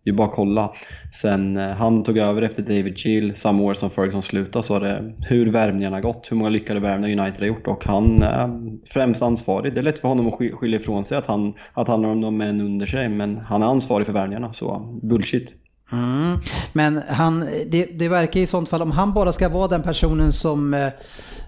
[0.04, 0.72] det är bara att kolla.
[1.12, 5.14] Sen han tog över efter David Gill samma år som Ferguson slutade så har det
[5.20, 9.74] hur värvningarna gått, hur många lyckade värvningar United har gjort och han är främst ansvarig.
[9.74, 12.36] Det är lätt för honom att skylla ifrån sig att han, att han har de
[12.36, 15.54] män under sig men han är ansvarig för värvningarna så bullshit.
[15.92, 16.38] Mm.
[16.72, 20.32] Men han, det, det verkar i sånt fall, om han bara ska vara den personen
[20.32, 20.88] som, eh,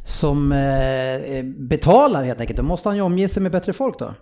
[0.04, 3.98] som eh, eh, betalar helt enkelt, då måste han ju omge sig med bättre folk
[3.98, 4.14] då.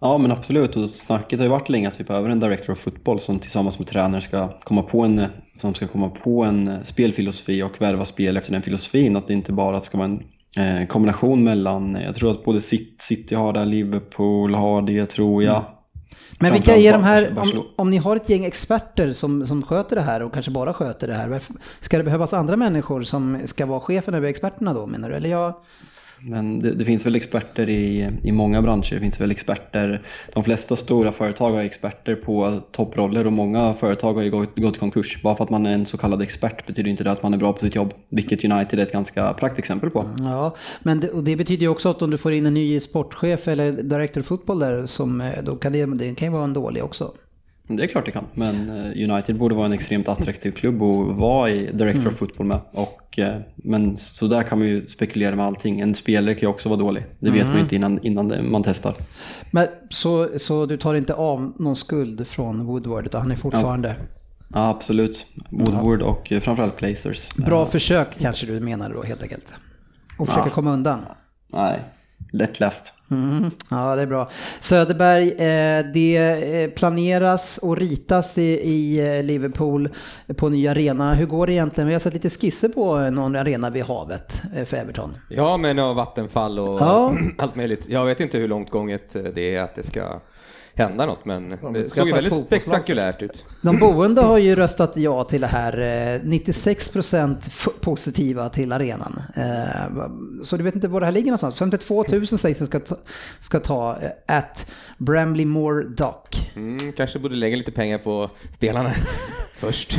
[0.00, 2.78] Ja men absolut och snacket har ju varit länge att vi behöver en director of
[2.78, 5.26] football som tillsammans med tränare ska komma på en,
[5.58, 9.16] som ska komma på en spelfilosofi och värva spel efter den filosofin.
[9.16, 10.18] Att det inte bara ska vara
[10.56, 15.64] en kombination mellan, jag tror att både City har det, Liverpool har det tror jag.
[16.38, 19.96] Men vilka är de här, om, om ni har ett gäng experter som, som sköter
[19.96, 23.38] det här och kanske bara sköter det här, varför- ska det behövas andra människor som
[23.44, 25.14] ska vara chefen över experterna då menar du?
[25.14, 25.54] Eller jag,
[26.24, 28.94] men det, det finns väl experter i, i många branscher.
[28.94, 30.02] Det finns väl experter,
[30.34, 34.76] de flesta stora företag har experter på topproller och många företag har ju gått, gått
[34.76, 35.22] i konkurs.
[35.22, 37.38] Bara för att man är en så kallad expert betyder inte det att man är
[37.38, 37.94] bra på sitt jobb.
[38.08, 40.00] Vilket United är ett ganska praktexempel på.
[40.00, 42.54] Mm, ja, men det, och det betyder ju också att om du får in en
[42.54, 46.32] ny sportchef eller director of football där, som, eh, då kan det, det kan ju
[46.32, 47.12] vara en dålig också.
[47.76, 51.16] Det är klart det kan, men eh, United borde vara en extremt attraktiv klubb att
[51.16, 52.60] vara i Director of Football med.
[52.72, 55.80] Och, eh, men så där kan man ju spekulera med allting.
[55.80, 57.04] En spelare kan ju också vara dålig.
[57.18, 58.94] Det vet man ju inte innan, innan man testar.
[59.50, 63.96] Men, så, så du tar inte av någon skuld från Woodward utan han är fortfarande...
[64.54, 65.26] Ja, absolut.
[65.50, 67.34] Woodward och eh, framförallt Glazers.
[67.34, 69.54] Bra försök kanske du menar då helt enkelt.
[70.18, 70.54] Och försöka Ja.
[70.54, 71.00] komma undan.
[71.52, 71.80] Nej,
[72.32, 72.92] lättläst.
[73.12, 74.30] Mm, ja, det är bra.
[74.60, 79.88] Söderberg, eh, det eh, planeras och ritas i, i eh, Liverpool
[80.36, 81.14] på ny arena.
[81.14, 81.88] Hur går det egentligen?
[81.88, 85.16] Vi har sett lite skisser på någon arena vid havet för Everton.
[85.28, 87.14] Ja, med några vattenfall och Ja.
[87.38, 87.88] allt möjligt.
[87.88, 90.20] Jag vet inte hur långt gånget det är att det ska
[90.74, 93.44] hända något, men det såg ju väldigt spektakulärt ut.
[93.62, 95.78] De boende har ju röstat ja till det här.
[95.80, 99.22] eh, 96% f- positiva till arenan.
[99.36, 100.06] Eh,
[100.42, 101.54] Så du vet inte var det här ligger någonstans.
[101.54, 102.96] 52 000 sägs det ska ta,
[103.40, 106.50] ska ta eh, at Bramley Moore Dock.
[106.56, 108.92] Mm, kanske borde lägga lite pengar på spelarna
[109.56, 109.98] först.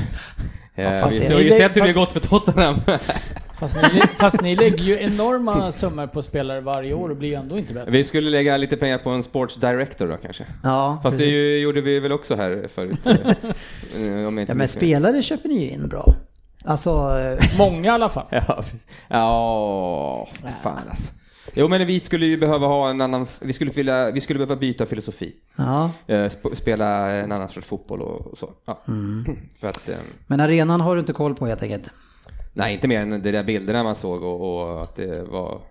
[0.75, 2.81] Eh, fast vi det- har ju det- sett hur det gått för Tottenham.
[3.59, 7.35] Fast ni, fast ni lägger ju enorma summor på spelare varje år och blir ju
[7.35, 7.91] ändå inte bättre.
[7.91, 10.43] Vi skulle lägga lite pengar på en sports director då kanske.
[10.63, 11.33] Ja, Fast det precis.
[11.33, 12.99] ju, gjorde vi väl också här förut.
[13.05, 13.13] eh,
[14.27, 16.13] inte ja, men spelare köper ni ju in bra.
[16.65, 18.25] Alltså, eh, Många i alla fall.
[18.31, 18.87] Ja, precis.
[19.07, 20.27] Ja,
[20.63, 21.11] fan alltså.
[21.55, 24.55] Jo men vi skulle ju behöva ha en annan, vi skulle, vilja, vi skulle behöva
[24.55, 25.35] byta filosofi.
[25.55, 25.91] ja.
[26.07, 28.49] Eh, sp- spela en annan sorts fotboll och, så.
[28.65, 28.81] Ja.
[29.59, 29.95] För att, eh,
[30.27, 31.91] Men arenan har du inte koll på helt enkelt.
[32.53, 35.61] nej inte mer än de där bilderna man såg och, och att det var,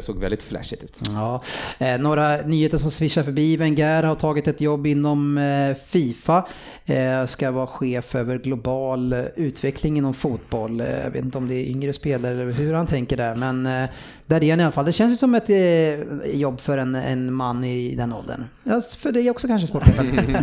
[0.00, 1.00] såg väldigt flashigt ut.
[1.08, 1.42] Ja.
[1.78, 3.56] Eh, några nyheter som svischar förbi.
[3.56, 6.46] Wenger har tagit ett jobb inom eh, Fifa.
[6.84, 10.80] Eh, ska vara chef över global eh, utveckling inom fotboll.
[10.80, 13.34] Eh, jag vet inte om det är yngre spelare eller hur han tänker där.
[13.34, 13.88] Men eh,
[14.26, 14.84] där är han i alla fall.
[14.84, 18.44] Det känns ju som ett eh, jobb för en, en man i den åldern.
[18.64, 20.06] Ja, för det är också kanske sportchefen.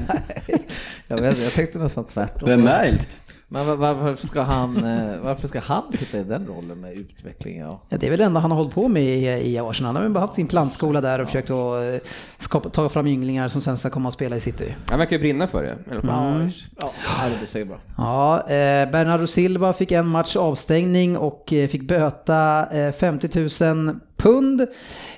[1.07, 2.49] Jag, vet, jag tänkte nästan tvärtom.
[2.49, 3.17] Vem är äldst?
[3.53, 7.59] Men var- varför ska, han, eh, varför ska han sitta i den rollen med utveckling?
[7.59, 7.81] Ja.
[7.89, 9.87] Ja, det är väl det enda han har hållit på med i, i Arsenal.
[9.87, 13.07] Han har väl bara haft sin plantskola där och försökt att eh, skapa, ta fram
[13.07, 14.75] ynglingar som sen ska komma och spela i City.
[14.89, 15.77] Han verkar ju brinna för det.
[15.91, 16.51] alla fall.
[16.79, 17.77] Ja, ja, det säger bra.
[17.97, 23.95] Ja, eh, Bernardo Silva fick en match avstängning och eh, fick böta eh, 50 000
[24.17, 24.67] pund.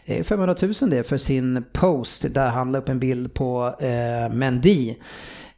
[0.06, 4.34] Eh, 500 000 det för sin post där han la upp en bild på eh,
[4.36, 4.96] Mendy.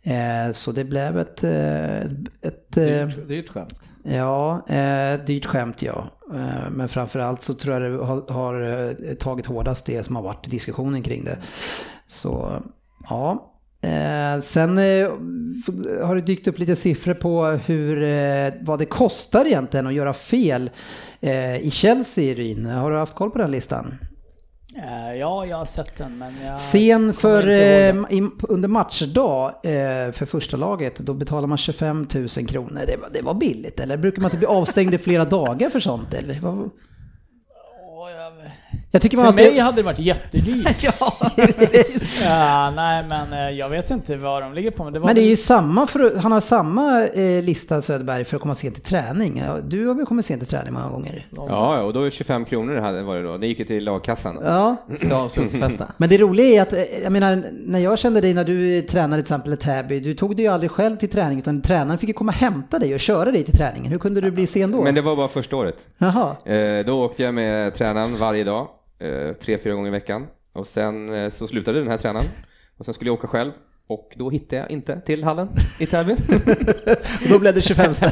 [0.08, 2.02] Eh, så det blev ett, eh,
[2.42, 3.80] ett eh, Dyrt, dyrt skämt.
[4.04, 4.66] Ja,
[5.28, 6.08] dyrt skämt ja.
[6.72, 11.04] Men framförallt så tror jag det har, har tagit hårdast det som har varit diskussionen
[11.04, 11.38] kring det.
[12.06, 12.62] Så
[13.10, 13.54] ja.
[13.82, 15.10] Eh, sen eh,
[16.08, 20.14] har det dykt upp lite siffror på hur, eh, vad det kostar egentligen att göra
[20.14, 20.70] fel
[21.62, 22.66] i Chelsea, Ryn.
[22.66, 23.96] Har du haft koll på den listan?
[24.84, 27.96] Eh, ja, jag har sett den men jag Sen för, eh,
[28.42, 32.84] under matchdag eh, för första laget, då betalar man 25 000 kronor.
[32.88, 35.80] Det var, det var billigt, eller brukar man inte bli avstängd i flera dagar för
[35.80, 36.14] sånt?
[36.14, 36.70] Eller?
[38.98, 39.52] Jag- tycker man För alltid...
[39.54, 40.84] mig hade det varit jättedyrt.
[41.00, 42.20] Ja, precis.
[42.24, 45.16] ja, nej men eh, jag vet inte vad de ligger på men det var Men
[45.16, 48.76] det är ju samma, för, han har samma eh, lista Söderberg för att komma sent
[48.76, 49.44] till träning.
[49.64, 51.26] Du har väl kommit sent till träning många gånger?
[51.36, 53.38] Ja, och då är det 25 kronor det var det då.
[53.38, 54.40] Det gick till lagkassan.
[54.44, 54.76] Ja,
[55.14, 55.86] Avslutsfesta.
[55.98, 59.22] men det roliga är att, eh, jag menar, när jag kände dig när du tränade
[59.22, 62.08] till exempel i Täby, du tog dig ju aldrig själv till träning utan tränaren fick
[62.10, 63.92] ju komma och hämta dig och köra dig till träningen.
[63.92, 64.82] Hur kunde du bli sen då?
[64.84, 65.88] Men det var bara första året.
[65.98, 66.36] Jaha.
[66.54, 68.68] Eh, då åkte jag med tränaren varje dag,
[69.42, 70.28] tre, fyra gånger i veckan.
[70.54, 72.26] Och sen eh, så slutade den här tränaren.
[72.78, 73.52] Och sen skulle jag åka själv.
[73.90, 76.12] Och då hittade jag inte till hallen i Täby.
[77.24, 78.12] Och då blev det 25 spänn.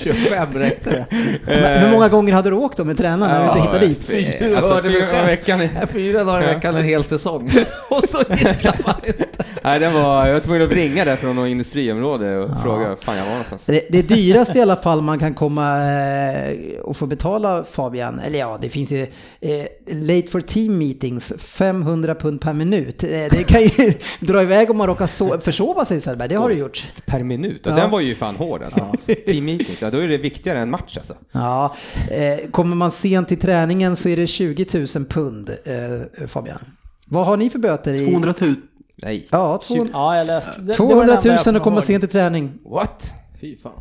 [0.00, 1.06] 25 räckte det.
[1.46, 4.04] Men Hur många gånger hade du åkt då med tränaren när du inte hittade dit?
[4.04, 5.68] Fyra, alltså, fyra veckan.
[5.88, 7.50] Fyra dagar i veckan en hel säsong.
[7.90, 9.44] Och så hittar man inte.
[9.66, 12.96] Nej, den var, jag var tvungen att ringa där från något industriområde och fråga var
[12.96, 13.62] fan jag var någonstans.
[13.66, 18.38] Det, det dyraste i alla fall man kan komma eh, och få betala Fabian, eller
[18.38, 19.02] ja det finns ju
[19.40, 23.04] eh, late for team meetings, 500 pund per minut.
[23.04, 26.48] Eh, det kan ju dra iväg om man råkar so- försova sig Söderberg, det har
[26.48, 26.84] du gjort.
[27.06, 27.72] Per minut, Ja.
[27.72, 28.92] den var ju fan hård alltså.
[29.26, 31.14] Team meetings, ja, då är det viktigare än match alltså.
[31.32, 31.74] Ja,
[32.10, 36.58] eh, kommer man sent till träningen så är det 20 000 pund eh, Fabian.
[37.04, 38.06] Vad har ni för böter i?
[38.06, 38.54] 200 000.
[39.02, 39.26] Nej.
[39.30, 40.50] Ja, 200, Ja, jag läste.
[40.60, 42.58] Det, det var 200 det enda 000 jag kommer och komma sent till träning.
[42.64, 43.12] What?
[43.40, 43.72] Fy fan.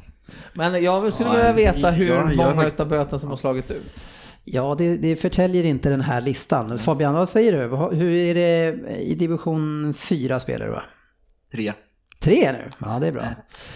[0.53, 3.37] Men jag skulle Ja, vilja veta hur jag- jag- många jag- utav böterna som har
[3.37, 3.93] slagit ut.
[4.43, 6.77] Ja, det, det förtäljer inte den här listan.
[6.77, 7.75] Fabian, vad säger du?
[7.95, 10.83] Hur är det i division 4 spelar du va?
[11.51, 11.73] Tre.
[12.19, 12.57] Tre nu?
[12.85, 13.23] Ja, det är bra.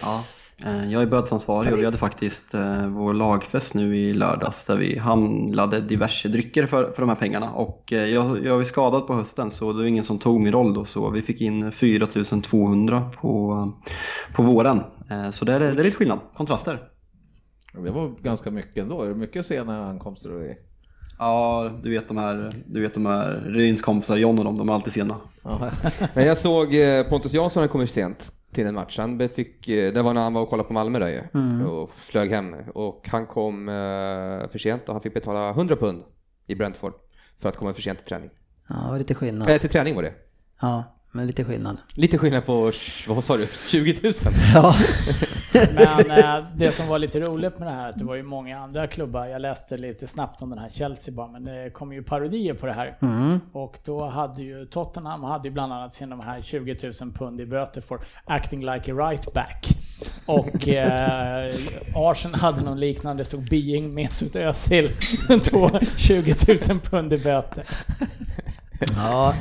[0.02, 0.24] Ja.
[0.66, 4.76] Eh, Jag är bötesansvarig och vi hade faktiskt eh, vår lagfest nu i lördags där
[4.76, 7.52] vi handlade diverse drycker för, för de här pengarna.
[7.52, 10.52] Och eh, jag, jag är skadad på hösten så det var ingen som tog min
[10.52, 13.72] roll då så vi fick in 4200 på,
[14.34, 14.80] på våren.
[15.32, 16.78] Så det är, det är lite skillnad, kontraster.
[17.72, 19.02] Det var ganska mycket ändå.
[19.02, 20.56] Är det mycket sena ankomster och det?
[21.18, 24.68] Ja, du vet de här, du vet de här Ryns kompisar John och dem, de
[24.68, 25.16] är alltid sena.
[26.14, 26.68] Men jag såg
[27.08, 28.98] Pontus Jansson hade kommit sent till en match.
[28.98, 31.22] Han fick, eh, det var när han var och kollade på Malmö där ju.
[31.66, 32.54] Och flög hem.
[32.74, 33.74] Och han kom eh,
[34.50, 36.02] för sent och han fick betala 100 pund
[36.46, 36.92] i Brentford.
[37.40, 38.30] För att komma för sent till träning.
[38.68, 39.50] Ja, det var lite skillnad.
[39.50, 40.12] Eh, till träning var det.
[40.60, 41.76] Ja, men lite skillnad.
[41.94, 42.72] Lite skillnad på,
[43.08, 44.12] vad sa du, 20 000?
[44.54, 44.74] Ja,
[45.54, 48.58] Men eh, det som var lite roligt med det här, att det var ju många
[48.58, 52.02] andra klubbar, jag läste lite snabbt om den här Chelsea bara, men det kom ju
[52.02, 52.96] parodier på det här.
[53.52, 57.40] Och då hade ju Tottenham hade ju bland annat sin de här 20 000 pund
[57.40, 59.66] i böter för acting like a right back.
[60.26, 61.54] Och eh,
[61.94, 64.90] Arsenal hade någon liknande, stod being Mesut Özil,
[65.50, 66.36] då 20
[66.68, 67.64] 000 pund i böter.
[68.96, 69.34] ja,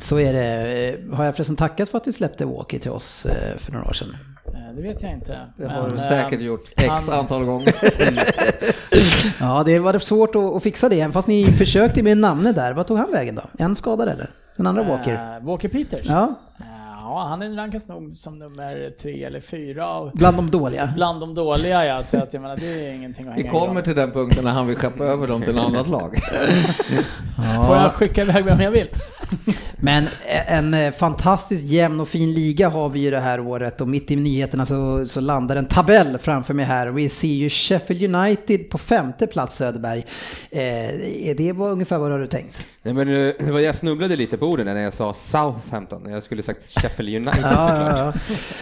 [0.00, 0.88] så är det.
[0.88, 3.88] Eh, Har jag förresten tackat för att du släppte Walkie till oss eh, för några
[3.88, 4.16] år sedan?
[4.54, 5.38] Eh, det vet jag inte.
[5.56, 7.74] Det har du Men, säkert eh, gjort x han- antal gånger.
[9.40, 12.72] Ja, det var svårt att, att fixa det, fast ni försökte med namnet där.
[12.72, 13.42] Vad tog han vägen då?
[13.58, 14.30] En skadad eller?
[14.56, 15.14] Den andra Walker?
[15.14, 16.06] Eh, Walker Peters?
[16.08, 16.64] Ja, Eh,
[17.00, 20.92] ja, han rankas nog som nummer tre eller fyra av bland de dåliga.
[20.96, 23.60] bland de dåliga ja, så att jag menar det är ingenting att Vi hänga i
[23.60, 26.18] kommer till den punkten när han vill skeppa över dem till ett annat lag.
[27.66, 28.88] Får jag skicka iväg vem jag vill?
[29.80, 30.08] Men
[30.46, 34.10] en eh, fantastiskt jämn och fin liga har vi ju det här året och mitt
[34.10, 38.70] i nyheterna så, så landar en tabell framför mig här vi ser ju Sheffield United
[38.70, 40.04] på femte plats Söderberg.
[40.50, 42.66] Eh, det var ungefär vad har du tänkt?
[42.82, 46.10] Nej, men eh, det var, jag snubblade lite på orden när jag sa Southampton.
[46.10, 48.14] Jag skulle sagt Sheffield United Ja, såklart.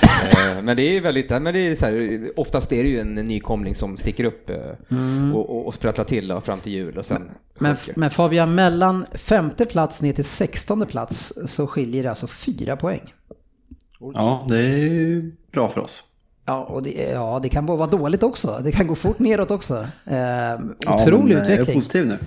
[0.02, 0.06] ja,
[0.56, 3.00] Eh, Men det är väldigt, ja, men det är så här, oftast är det ju
[3.00, 4.56] en nykomling som sticker upp eh,
[5.34, 7.22] och, och, och sprattlar till då, fram till jul och sen
[7.58, 12.76] Men, men Fabian, mellan femte plats ner till sextonde plats så skiljer det alltså fyra
[12.76, 13.12] poäng.
[14.14, 16.02] Ja, det är ju bra för oss.
[16.44, 18.60] Ja, och det, ja, det kan bara vara dåligt också.
[18.64, 19.86] Det kan gå fort neråt också.
[20.04, 20.58] Eh, Ja,
[20.94, 21.76] otrolig men, eh, Jag är utveckling.
[21.76, 22.18] positiv nu.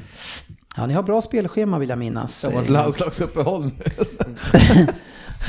[0.77, 2.41] Ja, ni har bra spelschema vill jag minnas.
[2.41, 3.71] Det var ett Eh, landslagsuppehåll.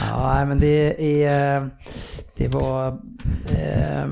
[0.08, 1.70] Ja, men det är...
[2.36, 2.88] Det var...
[3.50, 4.06] Eh,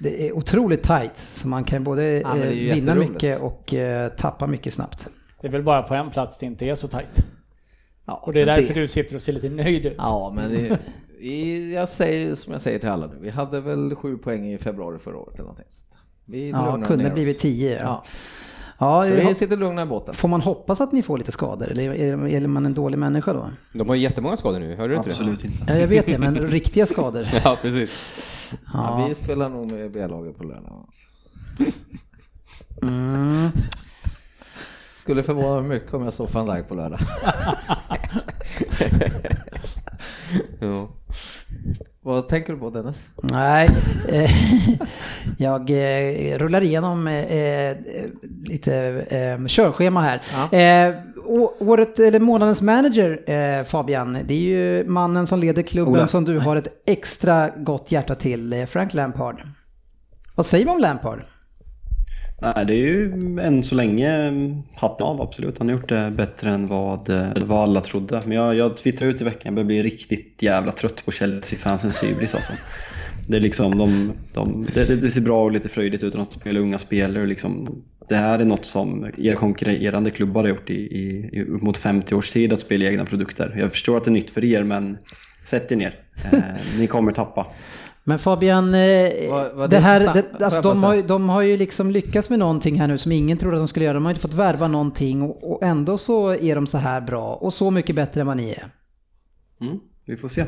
[0.00, 1.16] det är otroligt tight.
[1.16, 5.06] Så man kan både Ja, det eh, vinna mycket och eh, tappa mycket snabbt.
[5.40, 7.24] Det är väl bara på en plats det inte är så tajt.
[8.06, 9.94] Ja, Och det är därför du sitter och ser lite nöjd ut.
[9.98, 10.78] Ja, men det,
[11.72, 13.16] jag säger som jag säger till alla nu.
[13.20, 15.66] Vi hade väl sju poäng i februari förra året eller någonting.
[16.24, 17.80] Vi Ja, kunde blivit tio.
[17.82, 18.04] Ja.
[18.82, 19.04] Ja.
[19.04, 20.14] Så vi har- sitter lugna i båten.
[20.14, 21.66] får man hoppas att ni får lite skador?
[21.68, 23.50] Eller är, är man en dålig människa då?
[23.72, 25.64] De har ju jättemånga skador nu, hörde du inte Absolut inte.
[25.68, 27.20] Ja, jag vet det, men riktiga skador.
[27.20, 27.40] det?
[27.44, 28.20] Ja, precis.
[28.52, 29.06] Ja, Ja.
[29.08, 30.84] vi spelar nog med B-laget på lördag.
[30.86, 31.02] alltså.
[32.82, 33.48] Mm.
[34.98, 37.00] Skulle förvåna mig mycket om jag såg van Dijk på lördag.
[40.60, 40.88] Ja.
[42.02, 43.02] Vad tänker du på Dennis?
[43.22, 43.68] Nej,
[44.08, 44.30] eh,
[45.38, 47.76] jag eh, rullar igenom eh,
[48.50, 48.74] lite
[49.40, 50.20] eh, körschema här.
[50.88, 50.94] Eh,
[51.24, 56.06] å- året, eller månadens manager eh, Fabian, det är ju mannen som leder klubben Ola.
[56.06, 59.42] som du har ett extra gott hjärta till, eh, Frank Lampard.
[60.34, 61.20] Vad säger man om Lampard?
[62.42, 65.58] Nej, det är ju än så länge mm, hatten av absolut.
[65.58, 68.20] Han har gjort det bättre än vad, eh, vad alla trodde.
[68.24, 72.04] Men jag, jag twittrade ut i veckan, jag börjar bli riktigt jävla trött på Chelsea-fansens
[72.04, 72.52] hybris alltså.
[73.30, 76.38] Det är liksom, de, de, det, det ser bra och lite fröjdigt ut att de
[76.40, 77.22] spelar unga spelare.
[77.22, 81.44] och Liksom, det här är något som era konkurrerande klubbar har gjort i, i, i
[81.44, 83.56] upp mot 50 års tid, att spela egna produkter.
[83.58, 84.98] Jag förstår att det är nytt för er, men
[85.44, 85.98] sätt er ner.
[86.32, 86.38] Eh,
[86.78, 87.46] ni kommer tappa.
[88.04, 92.80] Men Fabian, det det- här, det, alltså har, de har ju liksom lyckats med någonting
[92.80, 93.94] här nu som ingen trodde att de skulle göra.
[93.94, 97.34] De har inte fått värva någonting och, och ändå så är de så här bra
[97.34, 98.66] och så mycket bättre än vad ni är.
[99.60, 100.44] Mm, vi får se.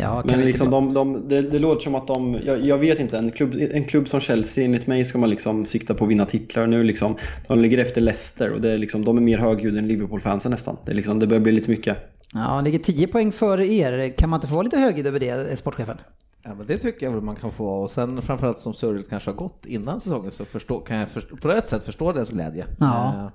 [0.00, 3.00] Ja, kan Men liksom de, de, det, det låter som att de, jag, jag vet
[3.00, 6.10] inte, en klubb, en klubb som Chelsea enligt mig ska man liksom sikta på att
[6.10, 7.16] vinna titlar nu liksom.
[7.46, 10.76] De ligger efter Leicester och det är liksom, de är mer högljudda än Liverpool-fansen nästan.
[10.84, 11.96] Det, är liksom, det börjar bli lite mycket.
[12.34, 14.16] Ja, han ligger 10 poäng före er.
[14.16, 15.96] Kan man inte få vara lite högljudd över det, eh, sportchefen?
[16.42, 19.30] Ja, men det tycker jag väl man kan få och sen framförallt som Sörligt kanske
[19.30, 22.66] har gått innan säsongen så förstå, kan jag förstå, på ett sätt förstå deras glädje.
[22.78, 23.30] Ja.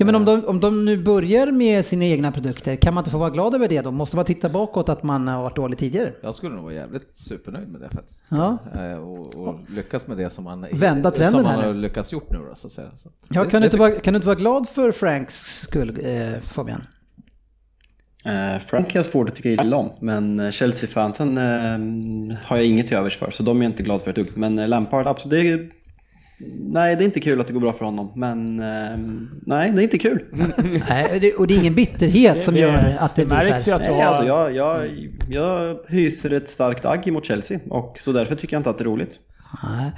[0.00, 3.02] Eh, Ja, men om de, om de nu börjar med sina egna produkter, kan man
[3.02, 3.90] inte få vara glad över det då?
[3.90, 6.12] Måste man titta bakåt att man har varit dålig tidigare?
[6.22, 8.24] Jag skulle nog vara jävligt supernöjd med det faktiskt.
[8.30, 8.58] Ja.
[8.74, 11.80] Eh, Och, och lyckas med det som man, Vända trenden som man här har nu.
[11.80, 12.88] lyckats gjort nu då, så att säga.
[12.96, 15.98] Så Ja, det- kan, du inte vara, kan du inte vara glad för Franks skull,
[16.04, 16.82] eh, Fabian?
[18.24, 22.66] Eh, Frank har jag svårt att tycka illa om, men eh, Chelsea-fansen eh, har jag
[22.66, 24.28] inget till övers för, så de är jag inte glad för ett dugg.
[24.34, 25.70] Men eh, Lampard, absolut, det är,
[26.58, 28.98] nej det är inte kul att det går bra för honom, men eh,
[29.46, 30.24] nej det är inte kul.
[30.88, 33.76] Nej, och det är ingen bitterhet som gör att det, det blir så här.
[33.76, 34.06] att du Nej, har...
[34.06, 34.88] alltså jag, jag,
[35.30, 38.82] jag hyser ett starkt agg mot Chelsea och så därför tycker jag inte att det
[38.82, 39.18] är roligt.
[39.62, 39.90] Nej,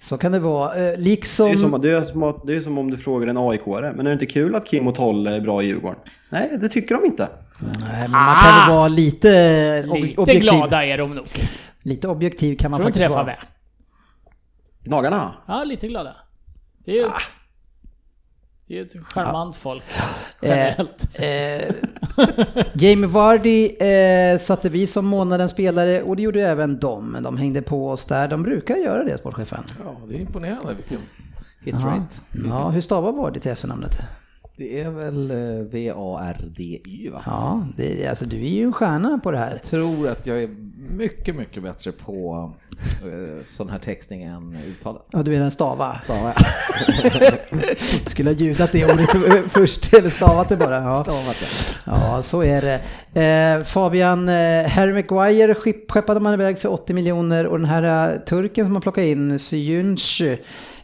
[0.00, 0.74] så kan det vara.
[0.74, 1.56] Eh, Det är, Liksom...
[1.56, 4.12] som, det, är som det är som om du frågar en AIK-are, men är det
[4.12, 5.98] inte kul att Kim och Tolle är bra i Djurgården?
[6.30, 7.28] Nej, det tycker de inte.
[7.60, 10.42] Nej, men man kan väl vara lite, Lite objektiv.
[10.42, 11.26] glada är de nog.
[11.82, 13.20] Lite objektiv kan man Tror faktiskt det vara.
[13.24, 13.36] Fabbe?
[14.84, 15.34] Gnagarna?
[15.46, 16.16] Ja, lite glada.
[16.84, 17.12] Det är ju ett,
[18.68, 19.84] det är ju ett charmant folk.
[20.42, 21.08] Eh, Generellt.
[21.18, 21.74] eh,
[22.74, 27.16] Jamie Vardy eh, satte vi som månadens spelare och det gjorde även de.
[27.22, 28.28] De hängde på oss där.
[28.28, 29.64] De brukar göra det, sportchefen.
[29.84, 30.98] Ja, det är imponerande vilken
[31.64, 31.86] hit Ja.
[31.86, 32.46] rate.
[32.48, 33.98] ja, hur stavar Vardy till efternamnet?
[34.56, 37.22] Det är väl eh, V-A-R-D-Y va?
[37.26, 39.50] Ja, det, alltså du är ju en stjärna på det här.
[39.52, 40.48] Jag tror att jag är
[40.88, 42.52] mycket, mycket bättre på
[43.02, 45.02] eh, sån här textning än uttalet.
[45.10, 46.00] Ja, du menar stava?
[46.04, 46.32] Stava,
[48.06, 49.08] Skulle ha ljudat det ordet
[49.50, 50.82] först, eller stavat det bara.
[50.82, 51.02] Ja.
[51.02, 51.36] Stavat,
[51.86, 51.92] ja.
[52.16, 52.80] Ja, så är det.
[53.22, 58.12] Eh, Fabian, eh, Harry Maguire skepp- skeppade man iväg för 80 miljoner och den här
[58.14, 60.36] eh, turken som man plockade in, Syuncu,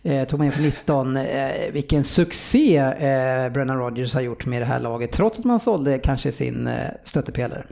[0.02, 1.16] eh, tog man in för 19.
[1.16, 2.92] Eh, vilken succé
[3.54, 6.74] Brennan Rodgers har gjort med det här laget, trots att man sålde kanske sin eh,
[7.04, 7.64] stöttepelare.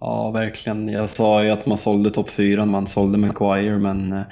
[0.00, 0.88] Ja, verkligen.
[0.88, 4.22] Jag sa ju att man sålde topp 4, man sålde Maguire, men eh,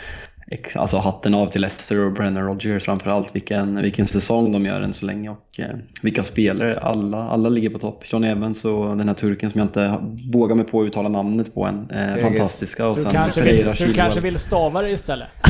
[0.74, 3.36] alltså hatten av till Leicester och Brennan Rodgers framförallt.
[3.36, 5.66] Vilken, vilken säsong de gör än så länge och eh,
[6.03, 6.80] vilka spelare.
[6.80, 8.05] Alla, alla ligger på topp.
[8.07, 9.94] John Evans och den här turken som jag inte
[10.32, 11.90] vågar mig på att uttala namnet på än.
[11.90, 12.86] Eh, fantastiska.
[12.86, 15.28] Och Du sen kanske, Pereira, vill, du kanske vill stava det istället?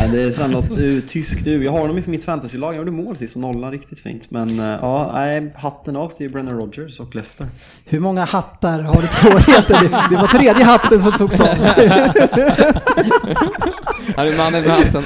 [0.00, 1.64] Nej, det är sen något uh, tyskt ur.
[1.64, 2.72] Jag har honom i mitt fantasylag.
[2.72, 4.30] Jag gjorde mål sist och nollan riktigt fint.
[4.30, 7.46] Men eh, ja, nej, hatten av till Brennan Rodgers och Leicester.
[7.84, 9.64] Hur många hattar har du på dig?
[9.68, 11.48] Det, det var tredje hatten som togs av.
[14.16, 15.02] Han är mannen med hatten.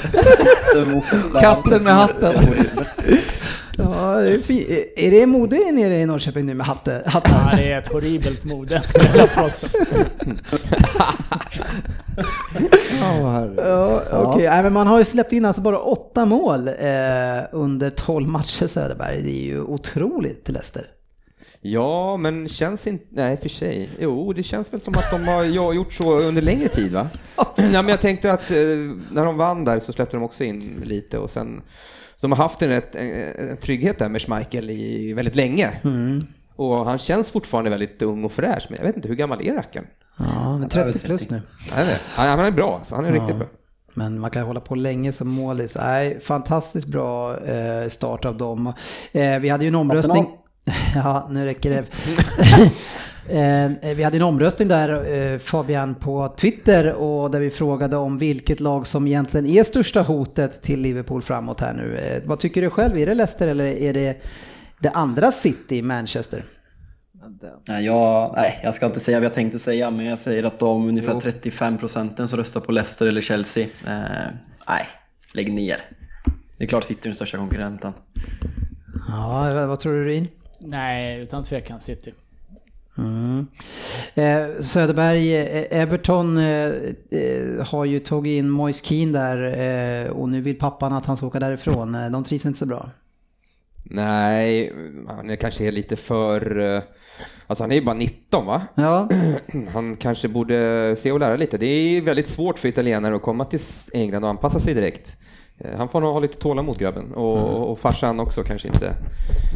[1.41, 2.35] Katten med hatten.
[3.79, 7.49] Ja, det är, fi- är det mode nere i Norrköping nu med hatte, hattar?
[7.51, 9.67] Ja, det är ett horribelt mode skulle jag vilja påstå.
[13.57, 14.49] Ja, okej.
[14.49, 16.75] Nej, men man har ju släppt in alltså bara åtta mål eh,
[17.53, 19.23] under 12 matcher Söderberg.
[19.23, 20.85] Det är ju otroligt Leicester.
[21.65, 23.05] Ja, men känns inte...
[23.11, 23.91] Nej, för sig.
[23.99, 27.09] Jo, det känns väl som att de har ja, gjort så under längre tid, va?
[27.57, 28.57] Ja, men jag tänkte att eh,
[29.11, 31.63] när de vann där så släppte de också in lite och sen...
[32.21, 33.09] De har haft en, rätt, en,
[33.51, 35.81] en trygghet där med Schmeichel i väldigt länge.
[36.57, 39.55] Och han känns fortfarande väldigt ung och fräsch, men jag vet inte, hur gammal är
[39.55, 39.87] rackaren?
[40.19, 41.43] Ja, han är 30 plus nu.
[41.71, 41.99] Han är,
[42.37, 42.95] han, är bra, alltså.
[42.95, 43.47] han är riktigt bra.
[43.95, 45.77] Men man kan hålla på länge som målis.
[45.81, 48.73] Nej, fantastiskt bra eh, start av dem.
[49.13, 50.27] Eh, vi hade ju en omröstning.
[50.95, 51.85] Ja, nu räcker det.
[53.29, 58.19] Eh, Vi hade en omröstning där eh, Fabian på Twitter och där vi frågade om
[58.19, 61.97] vilket lag som egentligen är största hotet till Liverpool framåt här nu.
[61.97, 62.99] Eh, Vad tycker du själv?
[62.99, 64.23] Är det Leicester eller är det
[64.79, 66.45] det andra City, Manchester?
[67.69, 70.59] Nej, jag, nej, jag ska inte säga vad jag tänkte säga, men jag säger att
[70.59, 73.65] de ungefär 35 procenten som röstar på Leicester eller Chelsea.
[73.87, 74.31] Eh,
[74.69, 74.87] nej,
[75.35, 75.77] lägg ner.
[76.59, 77.93] Det är klart City är den största konkurrenten.
[79.09, 80.29] Ja, vad- vad tror du Rin?
[80.63, 82.13] Nej, utan tvekan City.
[82.99, 83.47] Mm.
[84.15, 86.67] Eh, Söderberg, eh, Everton eh,
[87.11, 89.59] eh, har ju tagit in Moise Keane där
[90.05, 91.95] eh, och nu vill pappan att han ska åka därifrån.
[91.95, 92.91] Eh, De trivs inte så bra.
[93.85, 94.73] Nej,
[95.09, 96.83] han är kanske lite för...
[97.47, 98.63] Alltså han är ju bara 19 va?
[98.75, 99.09] Ja,
[99.73, 101.59] Han kanske borde se och lära lite.
[101.59, 103.61] Det är väldigt svårt för italienare att komma till
[103.93, 105.17] England och anpassa sig direkt.
[105.59, 107.13] Eh, Han får nog ha lite tålamod grabben.
[107.15, 108.95] Och, och farsan också kanske inte.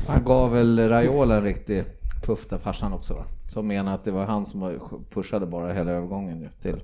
[0.08, 1.84] Han gav väl Raiola en riktig
[2.26, 3.24] puff där farsan också va?
[3.48, 4.80] Som menar att det var han som
[5.10, 6.80] pushade bara hela övergången ju till.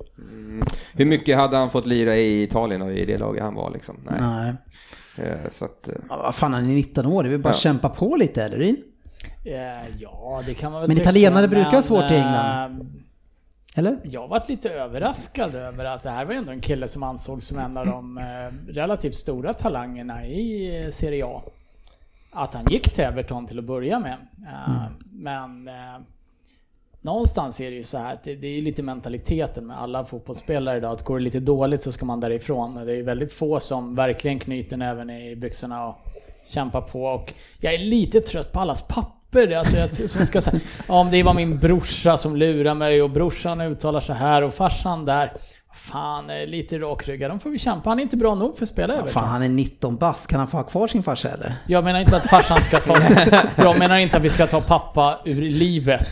[0.94, 3.96] Hur mycket hade han fått lira i Italien och i det laget han var liksom?
[4.06, 4.16] Nej.
[4.20, 4.52] nej.
[5.28, 7.22] Eh, Så att, eh, Ja, vad fan, han är 19 år.
[7.22, 7.54] Det är väl bara Ja.
[7.54, 8.74] kämpa på lite, eller
[9.98, 13.01] ja, det kan man väl Men italienare brukar ha svårt i England.
[13.76, 13.98] Eller?
[14.04, 17.58] Jag varit lite överraskad över att det här var ändå en kille som ansågs som
[17.58, 21.42] en av de eh, relativt stora talangerna i eh, Serie A.
[22.30, 24.16] Att han gick till Everton till att börja med.
[24.46, 25.74] Eh, Men eh,
[27.00, 30.76] någonstans är det ju så här att det, det är lite mentaliteten med alla fotbollsspelare
[30.76, 30.92] idag.
[30.92, 32.74] Att går det lite dåligt så ska man därifrån.
[32.74, 35.96] Det är väldigt få som verkligen knyter näven i byxorna och
[36.46, 37.04] kämpar på.
[37.04, 39.21] Och jag är lite trött på allas papper.
[39.36, 43.10] Alltså jag, som ska säga, ja, om det var min brorsa som lurar mig och
[43.10, 45.32] brorsan uttalar så här och farsan där.
[45.74, 47.30] Fan, lite rakryggad.
[47.30, 47.90] De får vi kämpa.
[47.90, 49.12] Han är inte bra nog för att spela Everton.
[49.12, 50.26] Fan, han är 19 bast.
[50.30, 51.54] Kan han få ha kvar sin farsa eller?
[51.66, 52.96] Jag menar inte att farsan ska ta...
[53.62, 56.06] jag menar inte att vi ska ta pappa ur livet.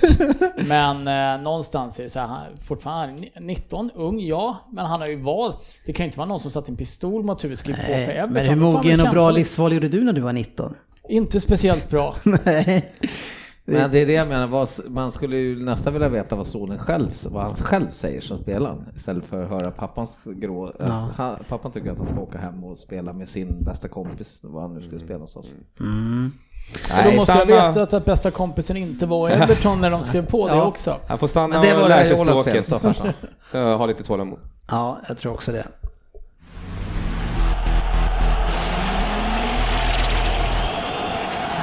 [0.57, 4.57] Men eh, någonstans är det så här, han, fortfarande 19, ung, ja.
[4.71, 5.57] Men han har ju valt...
[5.87, 7.93] Det kan ju inte vara någon som satt en pistol mot huvudet och på för
[7.93, 8.33] Everton.
[8.33, 10.75] men hur mogen och bra livsval gjorde du när du var 19?
[11.11, 12.15] Inte speciellt bra.
[12.45, 12.93] Nej.
[13.65, 16.79] Men det är det jag menar, vad, man skulle ju nästan vilja veta vad sonen
[16.79, 20.67] själv, vad han själv säger som spelaren istället för att höra pappans grå.
[20.67, 24.41] Alltså, han, pappan tycker att han ska åka hem och spela med sin bästa kompis,
[24.43, 25.47] var han nu skulle spela någonstans.
[26.99, 30.03] Och då måste jag veta att, att bästa kompisen inte var i Everton när de
[30.03, 30.65] skrev på det Ja.
[30.65, 30.97] också.
[31.07, 32.67] han får stanna Men det och var lära sig fel, språket.
[32.67, 33.13] sa farsan.
[33.53, 34.39] Så ha lite tålamod.
[34.71, 35.67] Ja, jag tror också det.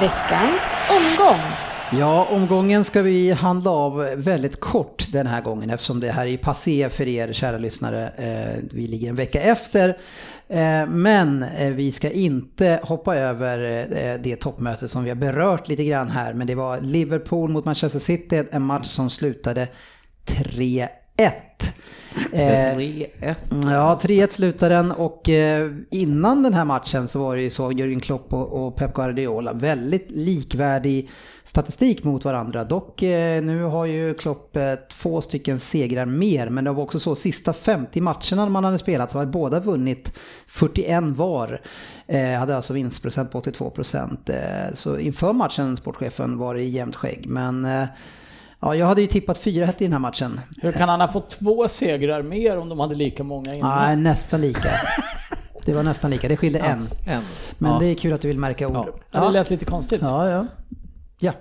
[0.00, 1.40] Veckans omgång.
[1.92, 6.36] Ja, omgången ska vi handla av väldigt kort den här gången eftersom det här är
[6.36, 8.08] passé för er kära lyssnare.
[8.16, 9.88] Eh, vi ligger en vecka efter.
[10.48, 13.58] Eh, men eh, vi ska inte hoppa över
[14.18, 16.34] det toppmöte som vi har berört lite grann här.
[16.34, 19.68] Men det var Liverpool mot Manchester City, en match som slutade
[20.26, 20.88] 3-1.
[21.18, 23.34] Eh, 3-1.
[23.50, 27.70] Ja, 3-1 slutar den och eh, innan den här matchen så var det ju så
[27.70, 31.10] Jürgen Klopp och, och Pep Guardiola väldigt likvärdig
[31.44, 32.64] statistik mot varandra.
[32.64, 36.98] Dock eh, nu har ju Klopp eh, två stycken segrar mer men det var också
[36.98, 40.12] så sista 50 matcherna man hade spelat så hade båda vunnit
[40.46, 41.60] 41 var.
[42.06, 44.30] Eh, hade alltså vinstprocent på 82 procent.
[44.30, 47.26] Eh, så inför matchen, sportchefen, var det jämnt skägg.
[47.28, 47.84] Men eh,
[48.60, 50.40] ja, jag hade ju tippat 4-1 i den här matchen.
[50.62, 53.78] Hur kan han ha fått två segrar mer om de hade lika många innan?
[53.78, 54.70] Nej, nästan lika.
[55.64, 56.88] Det var nästan lika, det skilde en.
[57.06, 57.22] En.
[57.58, 57.78] Men ja.
[57.78, 58.76] det är kul att du vill märka ord.
[58.76, 58.88] Ja.
[59.10, 60.00] Ja, det lät lite konstigt.
[60.02, 60.46] Ja, ja.
[61.18, 61.32] Ja,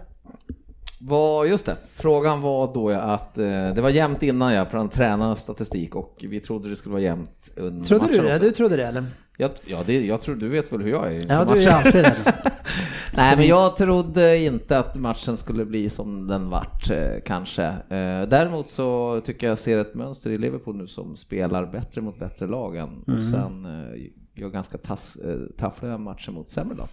[0.99, 3.43] Vad, just det, frågan var då ja att eh,
[3.76, 7.03] det var jämnt innan ja, på den tränarnas statistik och vi trodde det skulle vara
[7.03, 8.34] jämnt under trodde du det?
[8.34, 8.45] också.
[8.45, 9.05] Du trodde det eller?
[9.39, 11.55] Jag, ja, det, jag tror du vet väl hur jag är inför Ja, du är
[11.55, 11.73] matchen.
[11.73, 12.15] alltid det.
[13.17, 17.63] Nej, men jag trodde inte att matchen skulle bli som den vart eh, kanske.
[17.65, 22.19] Eh, däremot så tycker jag ser ett mönster i Liverpool nu som spelar bättre mot
[22.19, 24.01] bättre lag än och sen eh,
[24.41, 26.88] gör ganska tass, eh, taffliga matcher mot sämre lag.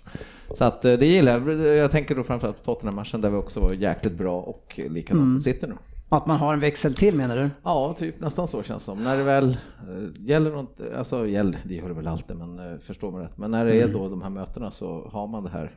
[0.57, 1.77] Så att eh, det gillar jag.
[1.77, 5.69] Jag tänker då framförallt på Tottenham-matchen där vi också var jäkligt bra och likadant sitter
[5.69, 5.75] nu.
[6.17, 7.51] Att man har en växel till menar du?
[7.63, 9.05] Ja, typ nästan så känns det som.
[9.05, 12.79] När det väl eh, gäller något, alltså gäller, det gör det väl alltid, men eh,
[12.79, 13.39] förstår man rätt.
[13.39, 15.73] Men när det är då de här mötena så har man det här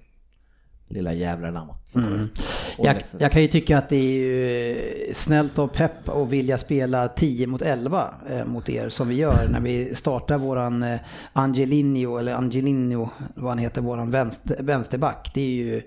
[0.90, 1.76] lilla jävla namnet.
[1.86, 2.00] Så-
[2.78, 3.22] och Jag, växel.
[3.22, 7.48] jag kan ju tycka att det är ju snällt av Pep att vilja spela 10
[7.48, 11.00] mot 11 eh, mot er som vi gör när vi startar våran eh,
[11.34, 15.32] Angelino eller Angelino, vad han heter, våran vänster, vänsterback.
[15.34, 15.82] Det är ju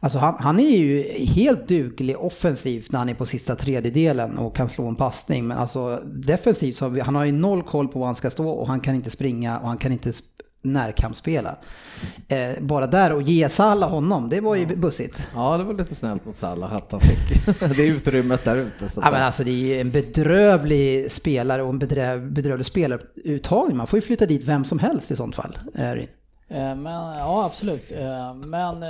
[0.00, 4.56] Alltså han, han är ju helt duglig offensivt när han är på sista tredjedelen och
[4.56, 5.46] kan slå en passning.
[5.46, 8.30] Men alltså defensivt så har vi, han har ju noll koll på var han ska
[8.30, 10.12] stå och han kan inte springa och han kan inte
[10.72, 11.56] närkampsspela.
[12.28, 15.28] Eh, bara där och ge Salah honom, det var ju bussigt.
[15.34, 17.46] Ja, det var lite snällt mot Salah att han fick
[17.76, 18.88] det utrymmet där ute.
[18.88, 23.76] Så Ja, men alltså det är ju en bedrövlig spelare och en bedröv, bedrövlig spelaruttagning.
[23.76, 25.58] Man får ju flytta dit vem som helst i sånt fall.
[26.48, 26.86] Eh, Men,
[27.18, 27.92] ja, absolut.
[27.92, 28.88] Eh, Men eh,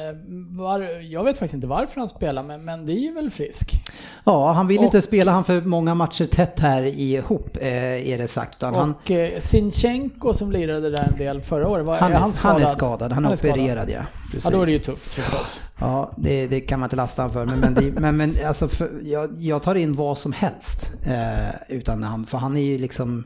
[0.58, 3.80] var, jag vet faktiskt inte varför han spelar, men, men det är ju väl frisk.
[4.24, 8.28] Ja, han vill Och- inte spela han för många matcher tätt här ihop, är det
[8.28, 8.56] sagt.
[8.56, 12.16] Utan han, Och eh, Sinchenko som lirade där en del förra året, var, han, är
[12.16, 12.52] är, han skadad?
[12.56, 13.58] han är skadad, han är, skadad.
[13.58, 14.00] opererad ja.
[14.32, 14.44] Precis.
[14.50, 15.60] Ja, då är det ju tufft förstås.
[15.78, 17.44] Ja, det, det kan man inte lasta honom för.
[17.56, 22.02] Men, men, men, men alltså för, jag, jag tar in vad som helst eh, utan
[22.02, 23.24] han, för han är ju liksom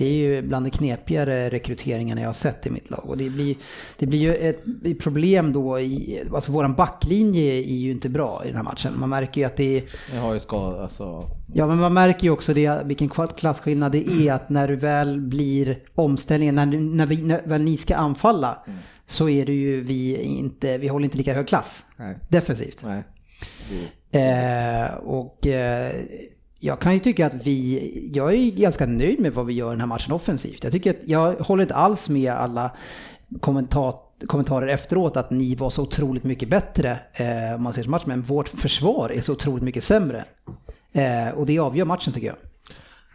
[0.00, 3.04] det är ju bland de knepigare rekryteringarna jag har sett i mitt lag.
[3.04, 3.56] Och det blir,
[3.98, 4.64] det blir ju ett
[4.98, 8.94] problem då i, alltså våran backlinje är ju inte bra i den här matchen.
[8.96, 9.84] Man märker ju att det är,
[10.14, 11.30] Jag har ju skada, alltså.
[11.54, 15.20] ja men man märker ju också det, vilken klasskillnad det är att när du väl
[15.20, 18.58] blir omställningen, när, när, vi, när väl ni ska anfalla
[19.06, 22.16] så är det ju vi inte, vi håller inte lika hög klass Nej.
[22.28, 22.84] defensivt.
[22.84, 23.02] Nej.
[24.12, 25.94] Eh, och eh,
[26.60, 29.70] jag kan ju tycka att vi, jag är ganska nöjd med vad vi gör i
[29.70, 30.64] den här matchen offensivt.
[30.64, 32.70] Jag tycker att jag håller inte alls med alla
[33.40, 37.90] kommentat- kommentarer efteråt att ni var så otroligt mycket bättre eh, om man ser som
[37.90, 40.24] match, men vårt försvar är så otroligt mycket sämre.
[40.92, 42.36] Eh, och det avgör matchen tycker jag.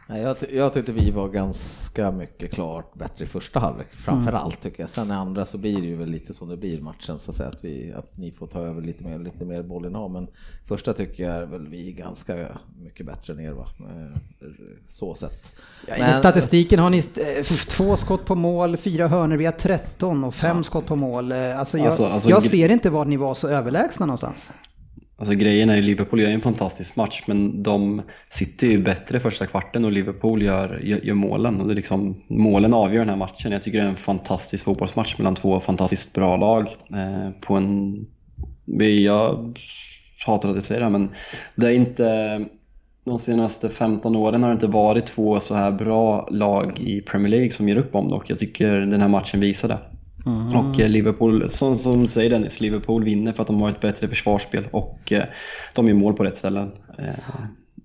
[0.08, 4.32] Nej, jag, ty- jag tyckte vi var ganska mycket klart bättre i första halvlek, framför
[4.32, 4.90] allt tycker jag.
[4.90, 7.38] Sen i andra så blir det ju väl lite som det blir matchen, så att,
[7.38, 10.12] säga, att, vi, att ni får ta över lite mer, lite mer bollinnehav.
[10.12, 10.28] Men
[10.68, 12.48] första tycker jag är väl vi ganska
[12.84, 13.68] mycket bättre än er, va?
[13.80, 14.18] Eh,
[14.90, 15.52] Så sett.
[15.88, 20.24] I den statistiken har ni eh, två skott på mål, fyra hörnor, vi har 13
[20.24, 21.32] och fem skott på mål.
[21.32, 24.52] Eh, Alltså jag, Alltså- alltså jag ser inte var ni var så överlägsna någonstans.
[25.18, 29.46] Alltså grejen är ju Liverpool gör en fantastisk match men de sitter ju bättre första
[29.46, 31.62] kvarten och Liverpool gör, gör, gör målen.
[31.62, 33.52] Och det är liksom, målen avgör den här matchen.
[33.52, 36.68] Jag tycker det är en fantastisk fotbollsmatch mellan två fantastiskt bra lag.
[36.94, 38.06] Eh, på en,
[39.04, 39.60] jag
[40.26, 41.10] hatar att jag säger det här, men
[41.56, 42.40] det är inte
[43.06, 47.30] de senaste 15 åren har det inte varit två så här bra lag i Premier
[47.30, 49.78] League som ger upp om det och jag tycker den här matchen visar det.
[50.26, 50.56] Mm.
[50.56, 53.80] Och eh, Liverpool, som, som du säger Dennis, Liverpool vinner för att de har ett
[53.80, 55.24] bättre försvarsspel och eh,
[55.74, 56.72] de gör mål på rätt ställen.
[56.98, 57.14] Eh,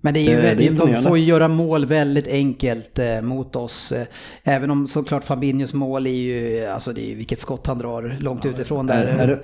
[0.03, 3.21] men det är ju, Det- det är de får ju göra mål väldigt enkelt eh,
[3.21, 3.91] mot oss.
[3.91, 4.05] Eh,
[4.43, 8.17] även om såklart Fabinhos mål är ju, alltså det är ju vilket skott han drar
[8.19, 9.05] långt utifrån Är, där.
[9.05, 9.39] är, det-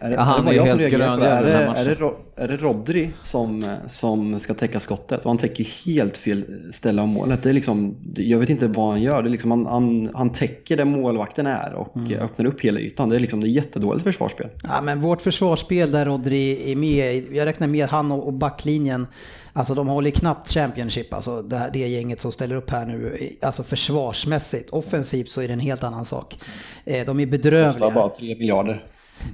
[0.00, 0.80] är, det- Ja, han är är ju helt?
[0.80, 5.20] Är, grön det, är, det, Ro- är det Rodri som, som ska täcka skottet?
[5.24, 7.42] Och han täcker helt fel ställe av målet.
[7.42, 9.22] Det är liksom, jag vet inte vad han gör.
[9.22, 12.12] Det är liksom, han, han, han täcker där målvakten är och Mm.
[12.20, 13.08] öppnar upp hela ytan.
[13.08, 14.48] Det är, liksom, det är jättedåligt försvarsspel.
[14.62, 19.06] Ja, men vårt försvarsspel där Rodri är med, jag räknar med han och och backlinjen,
[19.52, 23.30] alltså de håller knappt Championship, alltså det, här, det gänget som ställer upp här nu,
[23.42, 24.70] alltså försvarsmässigt.
[24.70, 26.38] Offensivt så är det en helt annan sak.
[26.84, 27.90] Eh, De är Kostar bedrövliga.
[27.90, 28.84] bara 3 miljarder.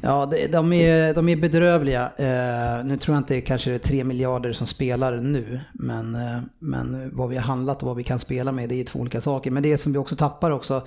[0.02, 2.12] Ja, de, de, är, de är bedrövliga.
[2.16, 6.38] Eh, nu tror jag inte kanske det är 3 miljarder som spelar nu, men, eh,
[6.58, 9.20] men vad vi har handlat och vad vi kan spela med, det är två olika
[9.20, 9.50] saker.
[9.50, 10.82] Men det som vi också tappar också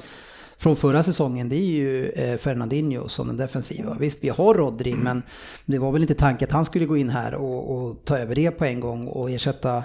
[0.60, 3.98] från förra säsongen, det är ju eh, Fernandinho som den defensiva.
[4.00, 5.24] Visst, vi har Rodri, men
[5.66, 8.36] det var väl inte tanken att han skulle gå in här och, och ta över
[8.36, 9.84] det på en gång och ersätta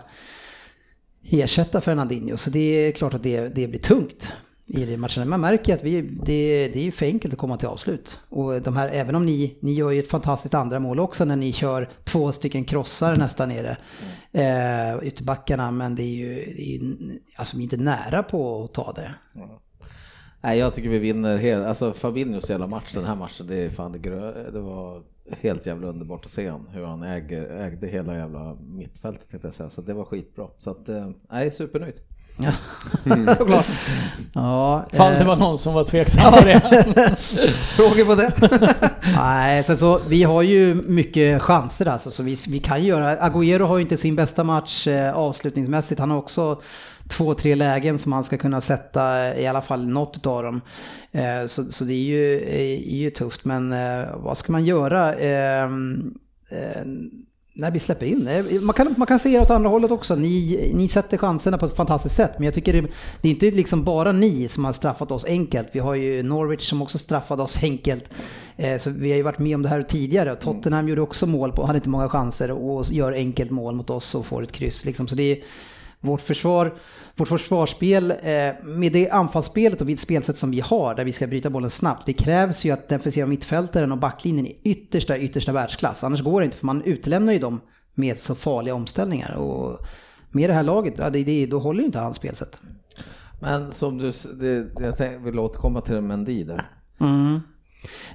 [1.31, 2.37] ersätta Fernandinho.
[2.37, 4.33] Så det är klart att det, det blir tungt
[4.67, 5.25] i de matcherna.
[5.25, 8.19] Man märker att vi, det, det är för enkelt att komma till avslut.
[8.29, 11.37] Och de här, även om ni, ni gör ju ett fantastiskt andra mål också när
[11.37, 13.77] ni kör två stycken krossar nästan nere.
[14.33, 16.81] Eh, ytterbackarna, men det är ju, det är
[17.37, 19.15] alltså, vi är inte nära på att ta det.
[20.45, 23.71] Nej, jag tycker vi vinner helt, alltså Fabinhos jävla match den här matchen, det är
[23.71, 25.03] fan det, grö, det var
[25.41, 29.55] helt jävla underbart att se han, hur han äger, ägde hela jävla mittfältet tänkte jag
[29.55, 30.47] säga, så det var skitbra.
[30.59, 31.95] Så att, eh, nej, supernöjd.
[32.37, 32.53] Ja.
[33.37, 33.67] Såklart.
[34.33, 36.61] Ja, Fall det eh, var någon som var tveksam på det.
[37.77, 38.33] Frågor på det?
[39.17, 43.63] Nej, sen så, vi har ju mycket chanser alltså, så vi, vi kan göra, Agüero
[43.63, 46.61] har ju inte sin bästa match eh, avslutningsmässigt, han har också
[47.09, 50.61] två, tre lägen som han ska kunna sätta eh, i alla fall något av dem.
[51.13, 52.35] Eh, så, så det är ju,
[52.91, 55.15] är ju tufft, men eh, vad ska man göra?
[55.15, 55.65] Eh,
[56.49, 56.83] eh,
[57.57, 58.29] när vi släpper in.
[58.29, 60.15] Eh, Man kan, man kan se det åt andra hållet också.
[60.15, 62.33] Ni, ni sätter chanserna på ett fantastiskt sätt.
[62.39, 62.89] Men jag tycker det,
[63.21, 65.69] det är inte liksom bara ni som har straffat oss enkelt.
[65.73, 68.05] Vi har ju Norwich som också straffade oss enkelt.
[68.57, 70.37] Eh, Så vi har ju varit med om det här tidigare.
[70.37, 74.15] Tottenham gjorde också mål på, hade inte många chanser och gör enkelt mål mot oss
[74.15, 74.85] och får ett kryss.
[74.85, 75.07] Liksom.
[75.09, 75.39] Så det är
[76.05, 76.75] vårt försvar,
[77.17, 81.27] vårt försvarsspel eh, med det anfallsspelet och det spelsätt som vi har där vi ska
[81.27, 82.07] bryta bollen snabbt.
[82.07, 86.05] Det krävs ju att defensiva mittfältaren och backlinjen är yttersta, yttersta världsklass.
[86.05, 87.61] Annars går det inte för man utelämnar ju dem
[87.95, 89.35] med så farliga omställningar.
[89.35, 89.87] Och
[90.31, 92.61] med det här laget, ja, det, det, då håller ju inte hans spelsätt.
[93.41, 96.71] Men som du, det, jag tänk, vill återkomma till Mendy där.
[97.01, 97.41] Mm.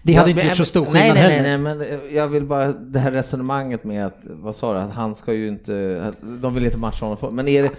[0.03, 1.57] Det hade Ja, inte men- gjort så stor nej, skillnad nej, heller.
[1.57, 4.79] nej, nej, men eh, jag vill bara, det här resonemanget med att, vad sa du,
[4.79, 7.71] att han ska ju inte, de vill inte matcha honom, men är det, eh,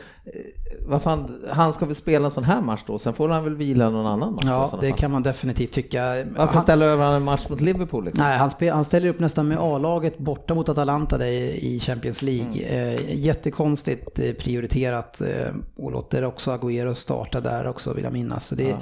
[0.87, 3.55] vad fan, han ska väl spela en sån här match då, sen får han väl
[3.55, 4.99] vila någon annan match då, Ja, sådana det fall.
[4.99, 6.25] kan man definitivt tycka.
[6.37, 8.25] Varför Han- ställa över han en match mot Liverpool liksom?
[8.25, 12.23] Nej, han, spel, han ställer upp nästan med A-laget borta mot Atalanta i, i Champions
[12.23, 12.63] League.
[12.63, 18.47] Eh, jättekonstigt eh, prioriterat eh, och låter också Agüero starta där också vill jag minnas.
[18.47, 18.77] Så det,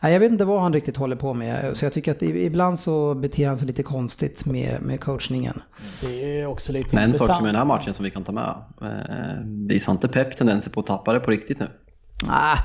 [0.00, 1.76] nej, jag vet inte vad han riktigt håller på med.
[1.76, 5.62] Så jag tycker att ibland så beter han sig lite konstigt med, med coachningen.
[6.00, 7.30] Det är också lite Men en intressant.
[7.30, 8.54] sak med den här matchen som vi kan ta med.
[8.82, 11.68] Eh, visar inte Pep tendenser på att tappa det på riktigt nu?
[12.26, 12.58] Ah,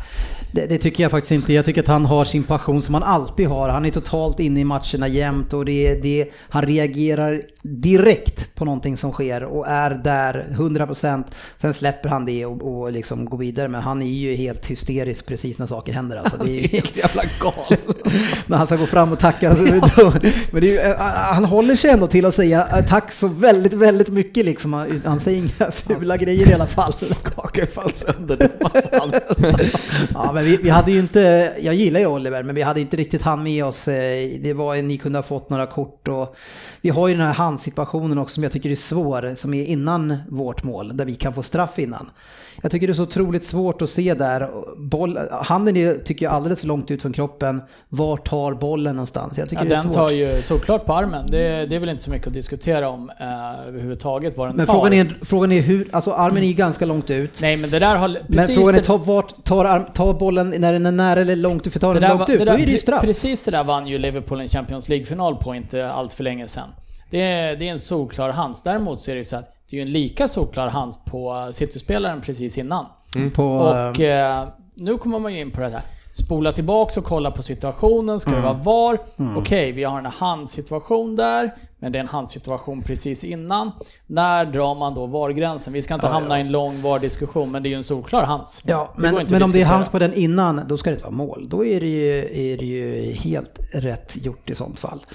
[0.52, 1.54] det, det tycker jag faktiskt inte.
[1.54, 3.70] Jag tycker att han har sin passion som han alltid har.
[3.70, 8.98] Han är totalt inne i matcherna jämt och det, det, han reagerar direkt på någonting
[8.98, 11.24] som sker och är där 100%.
[11.58, 13.68] Sen släpper han det och, och liksom går vidare.
[13.68, 16.18] Men han är ju helt hysterisk precis när saker händer.
[16.18, 18.14] Alltså, det är, Helt jävla galen.
[18.54, 19.56] när han ska gå fram och tacka.
[19.56, 19.64] Så,
[20.52, 20.96] men det är, ju-
[21.34, 24.74] han håller sig ändå till att säga eh, tack så väldigt, väldigt mycket liksom.
[24.74, 26.94] Han, han säger inga fula grejer i alla fall.
[27.22, 28.50] Skakar fan sönder.
[30.14, 32.98] Ja, men vi, vi hade ju inte, jag gillar ju Oliver, men vi hade inte
[32.98, 33.88] riktigt han med oss.
[33.88, 36.36] Eh, Det var, ni kunde ha fått några kort och
[36.82, 40.16] vi har ju den här handsituationen också som jag tycker är svår, som är innan
[40.30, 42.10] vårt mål, där vi kan få straff innan.
[42.62, 44.50] Jag tycker det är så otroligt svårt att se där.
[44.78, 47.62] Boll, handen är, tycker jag, alldeles för långt ut från kroppen.
[47.90, 49.38] Var tar bollen någonstans?
[49.38, 49.94] Jag tycker Ja, det är den svårt.
[49.94, 51.26] tar ju såklart på armen.
[51.32, 54.66] Det, det är väl inte så mycket att diskutera om eh, överhuvudtaget vad den Men
[54.66, 54.74] tar.
[54.74, 57.42] frågan är, frågan är hur, alltså armen är ju ganska långt ut.
[57.42, 58.18] Nej men det där har...
[58.28, 61.68] Men frågan är, tar, vart, tar, arm, tar bollen när den är nära eller långt
[61.68, 61.74] ut?
[61.74, 63.02] För tar den där, långt ut, det då där, är det ju straff.
[63.02, 66.68] Precis det där vann ju Liverpool en Champions League-final på inte allt för länge sedan.
[67.10, 68.64] Det är, det är en solklar hands.
[68.64, 71.50] Däremot så är det ju så att det är ju en lika solklar hands på
[71.52, 72.86] City-spelaren precis innan.
[73.36, 75.82] På, Och eh, nu kommer man ju in på det här.
[76.14, 78.20] Spola tillbaks och kolla på situationen.
[78.20, 78.98] Ska det vara VAR?
[79.38, 81.54] Okej, vi har en handsituation där.
[81.80, 83.72] Men det är en handsituation precis innan.
[84.08, 85.74] När drar man då VAR-gränsen?
[85.74, 88.62] Vi ska inte hamna i en lång VAR-diskussion, men det är ju en solklar hands.
[88.66, 91.06] Ja, Det men, men om det är hans på den innan, då ska det inte
[91.06, 91.48] vara mål.
[91.50, 95.06] Då är det ju, är det ju helt rätt gjort i sånt fall.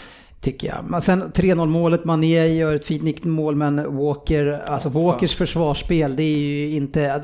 [0.40, 0.84] Tycker jag.
[0.88, 6.22] Men sen 3-0 målet, Mané gör ett fint nickmål men Walker, alltså Walkers försvarsspel, det
[6.22, 7.22] är ju inte...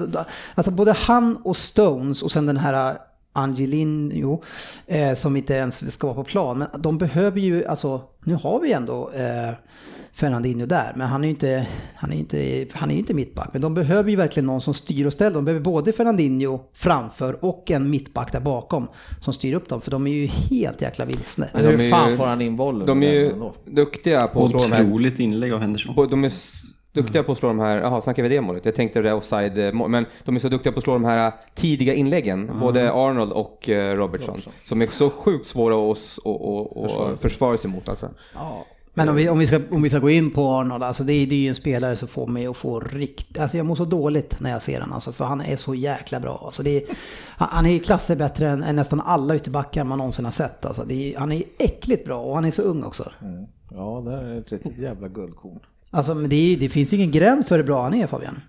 [0.55, 2.97] Alltså både han och Stones och sen den här
[3.37, 4.43] Angelino,
[4.87, 6.59] eh, som inte ens ska vara på plan.
[6.59, 9.51] Men de behöver ju, alltså nu har vi ändå eh,
[10.13, 13.49] Fernandinho där, men han är ju inte, han är inte, han är inte mittback.
[13.53, 15.35] Men de behöver ju verkligen någon som styr och ställer.
[15.35, 18.89] De behöver både Fernandinho framför och en mittback där bakom
[19.21, 19.81] som styr upp dem.
[19.81, 21.47] För de är ju helt jäkla vilsna.
[21.53, 22.87] Men hur är fan ju- får han in bollen?
[22.87, 23.33] De är ju
[23.65, 26.09] duktiga på att slå de här Otroligt inlägg av Henderson.
[26.11, 26.33] De är
[26.95, 28.65] Duktiga på att slå de här, jaha snackar vi det målet?
[28.65, 31.05] Jag tänkte det där offside, eh, men de är så duktiga på att slå de
[31.05, 37.17] här tidiga inläggen, både Arnold och eh, Robertson, som är så sjukt svåra att Försvara
[37.17, 37.31] sig.
[37.31, 38.09] försvara sig mot alltså.
[38.97, 41.13] Men om vi, om, vi ska, om vi ska gå in på Arnold, alltså det,
[41.13, 43.39] är- det är ju en spelare som får mig att få riktigt...
[43.39, 46.21] Alltså jag mår så dåligt när jag ser den alltså, för han är så jäkla
[46.21, 46.43] bra.
[46.45, 46.83] Alltså det är,
[47.29, 50.67] han är ju klasser bättre än, än nästan alla ytterbackar man någonsin har sett.
[50.67, 53.11] Alltså det är, han är äckligt bra och han är så ung också.
[53.71, 55.59] Ja, det är ett riktigt jävla guldkorn.
[55.95, 58.41] Alltså men det, är, det finns ju ingen gräns för hur bra han är Fabian.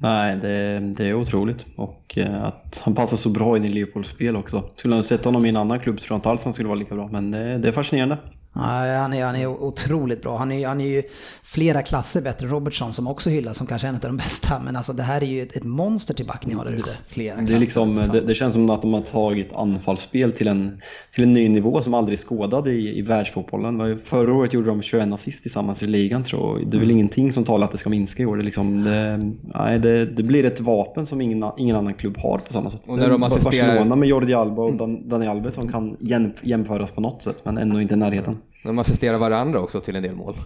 [0.00, 1.66] Nej, det, det är otroligt.
[1.76, 4.64] Och eh, att han passar så bra in i Liverpools spel också.
[4.76, 6.78] Skulle han sett honom i en annan klubb tror jag inte alls han skulle vara
[6.78, 7.08] lika bra.
[7.12, 8.18] Men det, det är fascinerande.
[8.56, 10.38] Nej, han, är, han är otroligt bra.
[10.38, 11.02] Han är, han är ju
[11.42, 14.60] flera klasser bättre än Robertson som också hyllas som kanske är en av de bästa.
[14.64, 16.90] Men alltså det här är ju ett, ett monster till back ni har där ute.
[17.08, 20.80] Flera Det, är liksom, det, det känns som att de har tagit anfallsspel till en,
[21.14, 23.98] till en ny nivå som aldrig skådad i, i världsfotbollen.
[24.04, 26.70] Förra året gjorde de 21 assist tillsammans i ligan tror jag.
[26.70, 28.36] Det är väl ingenting som talar att det ska minska i år.
[28.36, 32.16] Det, är liksom, det, nej, det, det blir ett vapen som ingen, ingen annan klubb
[32.18, 32.82] har på samma sätt.
[32.86, 35.96] Och när de Bara assisterar- Barcelona med Jordi Alba och Dan, Dani Alves som kan
[35.96, 38.36] jämf- jämföras på något sätt men ändå inte i närheten.
[38.64, 40.36] De assisterar varandra också till en del mål.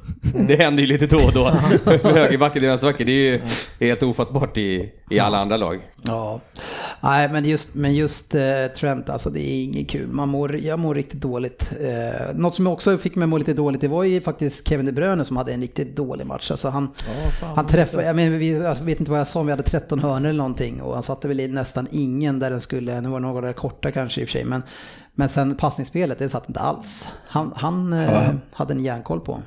[0.49, 1.45] Det händer ju lite då och då.
[2.09, 3.41] Högerbacken och vänsterbacken, det är ju
[3.87, 5.81] helt ofattbart i, i alla andra lag.
[6.03, 6.41] Ja,
[7.01, 10.09] nej men just, men just eh, Trent, alltså det är inget kul.
[10.13, 11.73] Man mår, jag mår riktigt dåligt.
[11.81, 14.87] Eh, något som också fick mig att må lite dåligt, det var ju faktiskt Kevin
[14.87, 16.51] De Bruyne som hade en riktigt dålig match.
[16.51, 16.89] Alltså han,
[17.57, 20.29] han träffade, jag, menar, vi, jag vet inte vad jag sa, vi hade 13 hörnor
[20.29, 23.27] eller någonting och han satte väl i nästan ingen där den skulle, nu var det
[23.27, 24.63] några korta kanske i och för sig, men,
[25.19, 27.09] men sen passningsspelet, det satt inte alls.
[27.29, 28.23] Han, han eh, Ja.
[28.53, 29.43] hade en järnkoll på.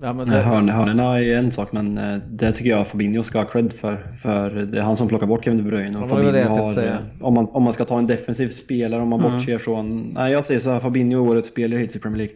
[0.00, 3.22] Ja, men Nej, det, Hörn, hörnorna är en sak men eh, det tycker jag Fabinho
[3.22, 4.06] ska ha cred för.
[4.22, 5.98] För det är han som plockar bort Kevin De Bruyne.
[5.98, 9.02] Och Ja, jag Fabinho har, eh, om, man, om man ska ta en defensiv spelare,
[9.02, 10.00] om man bortser från...
[10.14, 12.34] Nej jag säger så här, Fabinho är årets spelare hittills i Premier League.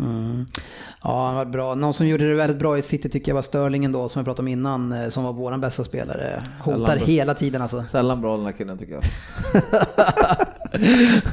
[0.00, 0.46] Mm.
[1.02, 1.74] Ja, han var bra.
[1.74, 4.24] Någon som gjorde det väldigt bra i City tycker jag var Sterling ändå, som vi
[4.24, 6.42] pratade om innan, eh, som var våran bästa spelare.
[6.60, 7.84] Hotar hela tiden alltså.
[7.88, 9.02] sällan bra den här killen tycker jag.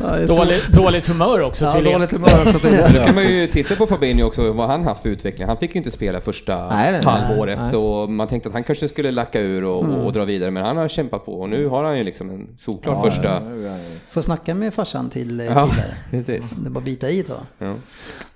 [0.01, 1.99] Ja, Dåligt, dåligt humör också Ja, tydligen.
[1.99, 2.93] dåligt humör också tydligen.
[2.93, 5.47] Då kan man ju titta på Fabinho också, vad han haft för utveckling.
[5.47, 7.75] Han fick ju inte spela första Nej, nej, halvåret Nej.
[7.75, 10.77] och man tänkte att han kanske skulle lacka ur och, och dra vidare, men han
[10.77, 13.23] har kämpat på och nu har han ju liksom en solklar första...
[13.27, 15.93] Ja, han ju- Får snacka med farsan till eh, Ja, killar.
[16.11, 16.49] precis.
[16.49, 17.33] Det är bara bita i då.
[17.57, 17.73] Ja.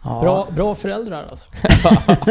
[0.03, 0.21] Ja.
[0.21, 1.49] Bra, bra föräldrar alltså.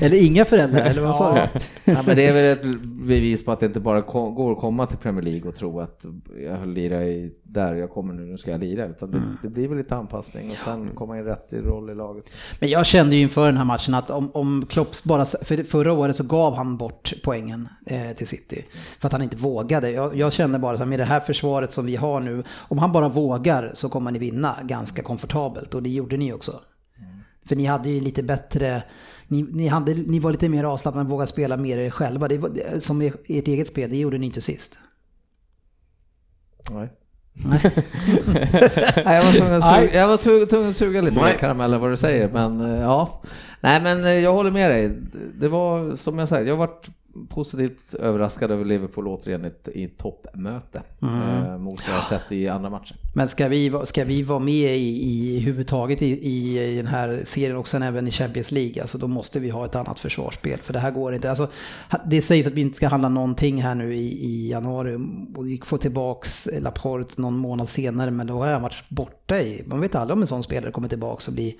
[0.00, 1.60] Eller inga föräldrar, eller vad sa du?
[1.92, 4.86] Ja, men det är väl ett bevis på att det inte bara går att komma
[4.86, 6.04] till Premier League och tro att
[6.44, 8.86] jag lirar i där jag kommer nu, nu ska jag lira.
[8.86, 11.94] Utan det, det blir väl lite anpassning och sen komma in rätt i roll i
[11.94, 12.30] laget.
[12.60, 15.92] Men jag kände ju inför den här matchen att om, om Klopps bara, för förra
[15.92, 18.64] året så gav han bort poängen eh, till City.
[18.98, 19.90] För att han inte vågade.
[19.90, 22.78] Jag, jag kände bara så här, med det här försvaret som vi har nu, om
[22.78, 25.74] han bara vågar så kommer ni vinna ganska komfortabelt.
[25.74, 26.60] Och det gjorde ni också.
[27.44, 28.82] För ni hade ju lite bättre,
[29.28, 32.28] ni, ni, hade, ni var lite mer avslappnade och vågade spela mer er själva.
[32.28, 34.78] Det var, som er- ert eget spel, det gjorde ni inte sist.
[36.70, 36.92] Nej.
[37.44, 37.60] Nej.
[39.04, 40.16] Nej, jag var tvungen att suga, jag var
[40.48, 43.20] tvungen- att suga lite med karamellen vad du säger, men eh, ja.
[43.66, 44.90] Nej, men eh, jag håller med dig.
[45.34, 46.88] Det var som jag säger, jag har varit
[47.28, 52.48] positivt överraskad över Liverpool återigen i ett, i toppmöte eh, mot vad jag sett i
[52.48, 52.96] andra matcher.
[53.14, 57.20] Men ska vi, ska vi vara med i, i huvudtaget i, i, i den här
[57.24, 60.58] serien och sen även i Champions League, alltså då måste vi ha ett annat försvarsspel.
[60.62, 61.30] För det här går inte.
[61.30, 61.48] Alltså,
[62.06, 64.94] det sägs att vi inte ska handla någonting här nu i, i januari
[65.36, 69.62] och vi får tillbaks Laporte någon månad senare, men då har jag varit borta i.
[69.66, 71.54] Man vet aldrig om en sån spelare kommer tillbaks och blir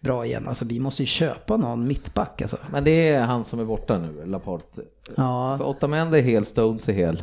[0.00, 0.48] bra igen.
[0.48, 2.56] Alltså vi måste ju köpa någon mittback alltså.
[2.72, 4.82] Men det är han som är borta nu, Laporte.
[5.16, 7.22] Ja, För Otamendi är hel, Stones är hel.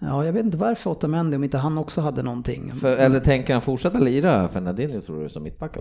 [0.00, 2.74] ja, jag vet inte varför Otamendi, om inte han också hade någonting.
[2.74, 5.76] För, eller tänker han fortsätta lira Fernandinho tror du som mittback?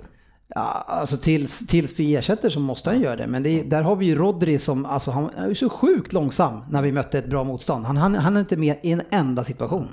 [0.48, 3.28] Ja, alltså tills, tills vi ersätter så måste han göra det.
[3.28, 6.62] Men det, där har vi ju Rodri som, alltså han är ju så sjukt långsam
[6.70, 7.86] när vi mötte ett bra motstånd.
[7.86, 9.88] Han, han, han är inte med i en enda situation.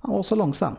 [0.00, 0.76] Han var så långsam.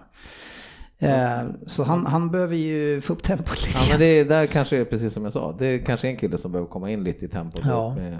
[0.99, 3.77] Eh, så han, han behöver ju få upp tempot lite.
[3.79, 6.17] Ja men det är, där kanske är precis som jag sa, det är kanske en
[6.17, 7.61] kille som behöver komma in lite i tempot.
[7.65, 7.95] Ja.
[7.95, 8.17] Med,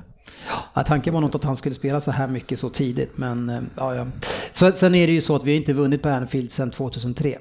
[0.74, 3.62] Ja, tanken var nog att han skulle spela så här mycket så tidigt, men eh,
[3.78, 4.08] ja, ja.
[4.52, 7.38] Så, sen är det ju så att vi inte vunnit på Anfield sedan 2003.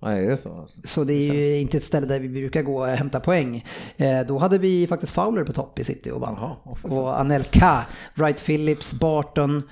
[0.00, 0.68] ja, är det så?
[0.84, 3.64] Så det är ju inte ett ställe där vi brukar gå och hämta poäng.
[3.96, 6.36] Eh, då hade vi faktiskt Fowler på topp i City och vann.
[6.36, 6.92] Fan.
[6.92, 9.62] och Anelka, Wright Phillips, Barton,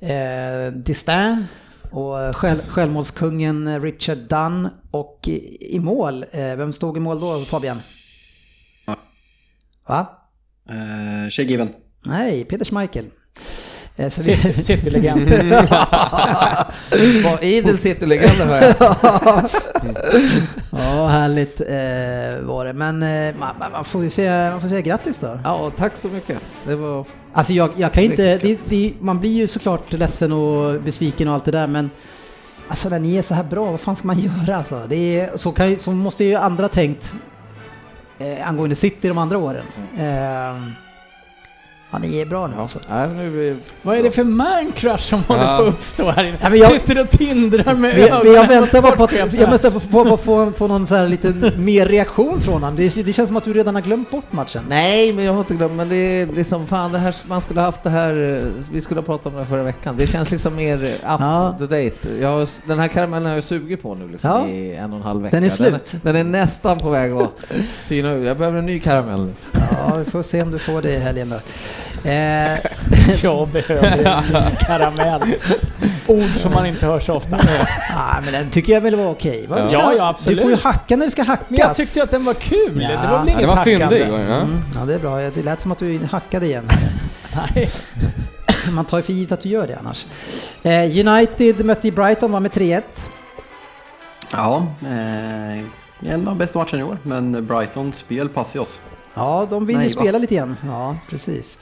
[0.00, 1.44] eh, Distin
[1.90, 4.68] och själv, självmålskungen Richard Dunn.
[4.90, 7.80] Och i, i mål, eh, vem stod i mål då Fabian?
[8.86, 8.96] Ja.
[9.88, 10.06] Va?
[10.68, 11.68] Eh, Shea Given.
[12.04, 13.10] Nej, Peter Schmeichel.
[13.96, 14.10] Eh,
[14.60, 15.28] City-legend.
[17.24, 18.74] Var idel City-legend jag.
[20.70, 22.72] ja, härligt eh, var det.
[22.72, 23.34] Men eh,
[23.72, 25.40] man får ju säga, man får säga grattis då.
[25.44, 26.38] Ja, tack så mycket.
[26.66, 27.04] Det var...
[27.36, 31.34] Alltså jag, jag kan inte, det, det, man blir ju såklart ledsen och besviken och
[31.34, 31.90] allt det där men
[32.68, 34.86] Alltså när ni är så här bra, vad fan ska man göra alltså?
[34.88, 37.14] Det är, så, kan, så måste ju andra tänkt
[38.18, 39.64] eh, angående City de andra åren.
[39.98, 40.85] Eh,
[41.90, 42.78] ja, ni är bra nu alltså.
[42.90, 43.56] Nej, nu är vi...
[43.82, 45.56] Vad är det för man crush som håller Ja.
[45.56, 46.38] på att uppstå här inne?
[46.42, 48.32] Ja, men jag- Sitter och tindrar med Vi, ögonen.
[48.34, 51.08] jag väntar bara på att, jag väntar på, på, på, på, på någon så här
[51.08, 52.76] liten mer reaktion från honom.
[52.76, 54.62] Det, det känns som att du redan har glömt bort matchen.
[54.68, 57.60] Nej, men jag har inte glömt, men det är liksom fan det här, man skulle
[57.60, 59.96] ha haft det här, eh, vi skulle ha pratat om det förra veckan.
[59.98, 61.54] Det känns liksom mer up Ja.
[61.58, 61.92] to date.
[62.20, 64.46] Jag, den här karamellen har jag sugit på nu liksom Ja.
[64.46, 65.36] i en och en halv vecka.
[65.36, 65.94] Den är slut.
[66.02, 67.30] Den, den är nästan på väg att
[67.88, 68.26] tyna ut.
[68.26, 69.32] Jag behöver en ny karamell.
[69.52, 71.36] Ja, vi får se om du får det i helgen då.
[72.04, 72.58] Eh,
[73.22, 75.34] Jag behöver en karamell.
[76.06, 77.38] Ord som man inte hör så ofta.
[77.88, 79.46] Ja, men den tycker jag väl var okej.
[79.46, 79.68] va?
[79.72, 80.38] Ja, ja, absolut.
[80.38, 81.46] Du får ju hacka när du ska hackas.
[81.50, 82.82] Men jag tyckte ju att den var kul.
[82.82, 82.88] Ja.
[82.88, 83.86] Det var väl Ja, inget det var hackande.
[83.98, 84.00] fyndig.
[84.28, 84.36] Ja.
[84.36, 85.16] Mm, ja, det är bra.
[85.18, 86.68] Det lät som att du hackade igen.
[87.54, 87.70] Nej.
[88.70, 90.06] Man tar ju för givet att du gör det annars.
[90.62, 92.82] Eh, United mötte Brighton, var med 3-1.
[94.32, 98.80] Ja, eh, en av bästa matcherna i år, men Brightons spel passar oss.
[99.16, 100.00] Ja, de vill ju Nej, va?
[100.02, 100.56] spela lite igen.
[100.66, 101.58] Ja, precis.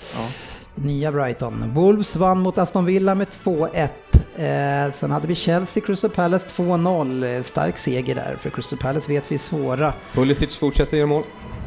[0.74, 1.64] Nya Brighton.
[1.74, 3.88] Wolves vann mot Aston Villa med 2-1.
[4.86, 7.36] Eh, sen hade vi Chelsea, Crystal Palace 2-0.
[7.36, 9.92] Eh, Stark seger där, för Crystal Palace vet vi är svåra.
[10.14, 11.22] Pulisic fortsätter göra mål.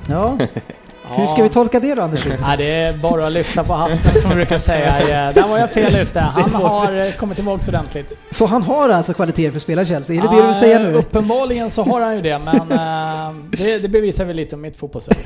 [0.09, 0.37] Ja,
[1.15, 2.25] hur ska vi tolka det då Anders?
[2.41, 4.95] Ja, det är bara att lyfta på hatten som vi brukar säga.
[5.09, 6.19] Ja, Där var jag fel ute.
[6.19, 8.17] Han har kommit tillbaka ordentligt.
[8.29, 10.15] Så han har alltså kvaliteter för att spela Chelsea?
[10.15, 10.93] Är det det du vill säga Ja, nu?
[10.93, 14.77] Uppenbarligen så har han ju det, men eh, det, det bevisar väl lite om mitt
[14.77, 15.17] fotbollsöga.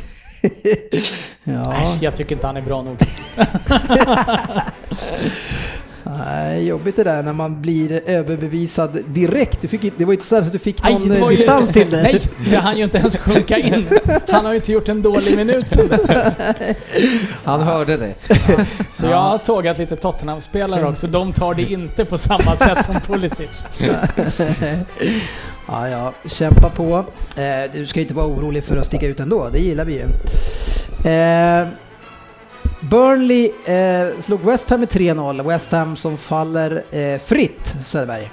[1.43, 1.73] Ja.
[1.73, 2.97] Äsch, jag tycker inte han är bra nog.
[6.17, 9.61] Nej, jobbigt det där när man blir överbevisad direkt.
[9.61, 11.69] Du fick, det var inte så att du fick Aj, någon eh, var ju- distans
[11.73, 12.01] till det.
[12.03, 13.85] Nej, det hann ju inte ens sjunka in.
[14.29, 16.17] Han har ju inte gjort en dålig minut sen dess.
[17.43, 18.13] Han hörde det.
[18.91, 21.07] Så jag har sågat lite Tottenham-spelare också.
[21.07, 23.63] De tar det inte på samma sätt som Pulisic.
[25.67, 27.05] Ja, ja, kämpa på.
[27.37, 30.05] Eh, du ska inte vara orolig för att sticka ut ändå, det gillar vi ju.
[32.89, 35.47] Burnley eh, slog West Ham med 3-0.
[35.47, 38.31] West Ham som faller eh, fritt, Söderberg.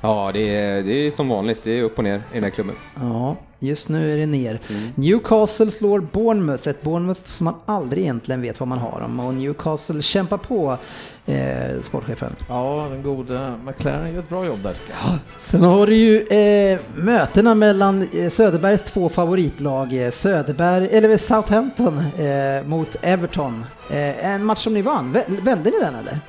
[0.00, 1.58] Ja, det är, det är som vanligt.
[1.64, 2.74] Det är upp och ner i den här klubben.
[2.94, 4.60] Ja, just nu är det ner.
[4.70, 4.88] Mm.
[4.94, 9.20] Newcastle slår Bournemouth, ett Bournemouth som man aldrig egentligen vet vad man har om.
[9.20, 10.78] Och Newcastle kämpar på,
[11.26, 12.36] eh, sportchefen.
[12.48, 15.18] Ja, den gode McLaren gör ett bra jobb där tycker jag.
[15.36, 21.98] Sen har du ju eh, mötena mellan eh, Söderbergs två favoritlag, eh, Söderberg, eller Southampton
[21.98, 23.64] eh, mot Everton.
[23.90, 26.20] Eh, en match som ni vann, Vä- vände ni den eller?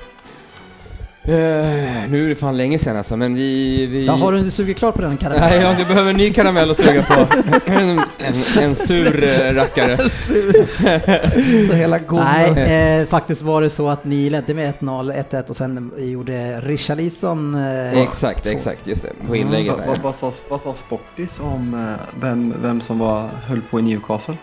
[1.28, 1.34] Eh,
[2.10, 3.86] nu är det fan länge sedan alltså, men vi...
[3.86, 4.06] vi...
[4.06, 5.50] Ja, har du inte sugit klart på den karamellen?
[5.50, 7.26] Nej, ja, du behöver en ny karamell att suga på.
[7.66, 9.98] En, en, en sur eh, rackare.
[11.66, 12.24] Så hela goda...
[12.54, 16.60] Nej, eh, faktiskt var det så att ni ledde med 1-0, 1-1 och sen gjorde
[16.60, 17.54] Richarlison...
[17.54, 19.12] Eh, Exakt, exakt, just det.
[19.28, 19.86] På inlägget Vad, där.
[19.86, 23.82] vad, vad, sa, vad sa Sportis om eh, vem, vem som var, höll på i
[23.82, 24.34] Newcastle?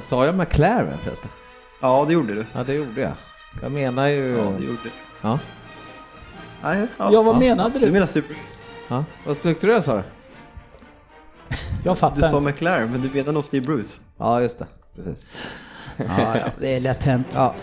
[0.00, 1.30] Sa jag McLaren förresten?
[1.80, 2.46] Ja, det gjorde du.
[2.52, 3.12] Ja, det gjorde jag.
[3.62, 4.26] Jag menar ju...
[4.36, 4.90] Ja, det gjorde du.
[5.22, 5.38] Ja.
[6.62, 7.38] Nej, ja, Ja, vad ja.
[7.38, 7.92] menade Du du?
[7.92, 8.62] menar Super Bruce.
[8.88, 9.04] ja.
[9.26, 9.94] Vad tyckte du jag sa?
[9.94, 10.04] det?
[11.84, 12.50] Jag Du fattar sa inte.
[12.50, 14.00] McLaren, men du menar nog Steve Bruce.
[14.18, 14.66] Ja, just det.
[14.96, 15.28] Precis.
[15.96, 17.26] ja, ja, det är lätt hänt.
[17.34, 17.54] Ja.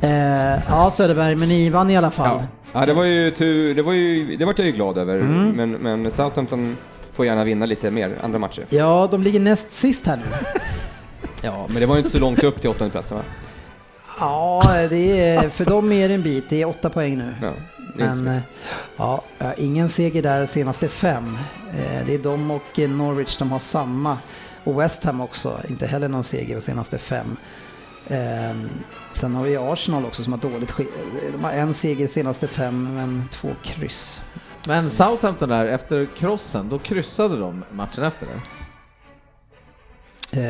[0.00, 2.40] Eh, ja, Söderberg, men ni vann i alla fall.
[2.72, 2.80] Ja.
[2.80, 5.18] ja, det var ju tur, det var ju, det var jag ju glad över.
[5.18, 5.50] Mm.
[5.50, 6.76] Men, men Southampton
[7.12, 8.66] får gärna vinna lite mer andra matcher.
[8.68, 10.22] Ja, de ligger näst sist här nu.
[11.42, 13.22] Ja, men det var ju inte så långt upp till åttonde platsen va?
[14.20, 16.48] Ja, det är, för dem är det en bit.
[16.48, 17.34] Det är åtta poäng nu.
[17.42, 17.52] Ja,
[17.94, 18.40] Men eh,
[18.96, 19.22] ja,
[19.56, 21.38] ingen seger där senaste fem.
[21.72, 24.18] Eh, Det är de och eh, Norwich, de har samma.
[24.64, 27.36] Och West Ham också, inte heller någon seger de senaste fem.
[28.08, 28.68] Ehm,
[29.12, 30.74] Sen har vi Arsenal också som har dåligt
[31.32, 34.22] De har en seger senaste fem, men två kryss.
[34.66, 38.40] Men Southampton där, efter krossen, då kryssade de matchen efter det.
[40.32, 40.40] Eh,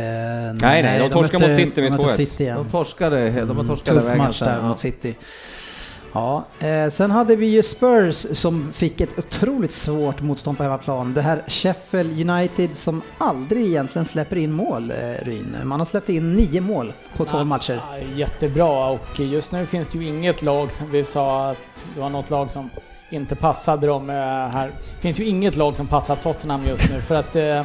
[0.54, 2.16] nej, de torskade mot City med de mötte 2-1.
[2.16, 2.54] City, ja.
[2.54, 4.18] De torskade, de har torskat Tuff hela vägen.
[4.18, 4.68] match där ja.
[4.68, 5.16] mot City.
[6.12, 11.14] Ja, eh, sen hade vi ju Spurs som fick ett otroligt svårt motstånd på hemmaplan.
[11.14, 15.56] Det här Sheffield United som aldrig egentligen släpper in mål, eh, Ryn.
[15.64, 17.80] Man har släppt in nio mål på 12 matcher.
[17.90, 22.00] Ja, jättebra och just nu finns det ju inget lag som vi sa att det
[22.00, 22.70] var något lag som
[23.10, 24.66] inte passade dem eh, här.
[24.94, 27.62] Det finns ju inget lag som passar Tottenham just nu för att eh,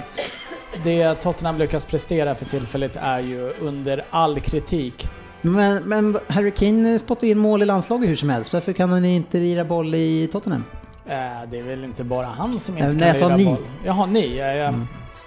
[0.84, 5.08] det Tottenham lyckas prestera för tillfället är ju under all kritik.
[5.42, 8.54] Men, men Harry Kane spottar in mål i landslaget hur som helst.
[8.54, 10.64] Varför kan han inte lira boll i Tottenham?
[11.06, 11.14] Eh,
[11.52, 13.46] det är väl inte bara han som inte Nej, kan jag sa lira ni.
[13.46, 13.66] boll.
[13.86, 14.38] Jaha, ni.
[14.38, 14.74] Ja, ja.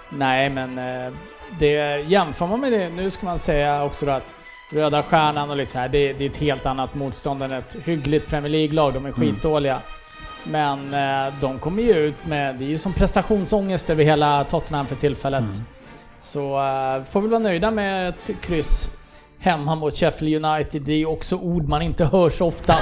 [0.09, 1.13] Nej, men eh,
[1.59, 4.33] det, jämför man med det, nu ska man säga också då att
[4.71, 7.75] Röda Stjärnan och lite så här, det, det är ett helt annat motstånd än ett
[7.83, 8.93] hyggligt Premier League-lag.
[8.93, 9.79] De är skitdåliga.
[10.51, 14.85] Men eh, de kommer ju ut med, det är ju som prestationsångest över hela Tottenham
[14.85, 15.43] för tillfället.
[16.19, 18.89] Så eh, får vi vara nöjda med ett kryss
[19.39, 20.81] hemma mot Sheffield United.
[20.81, 22.75] Det är ju också ord man inte hör så ofta.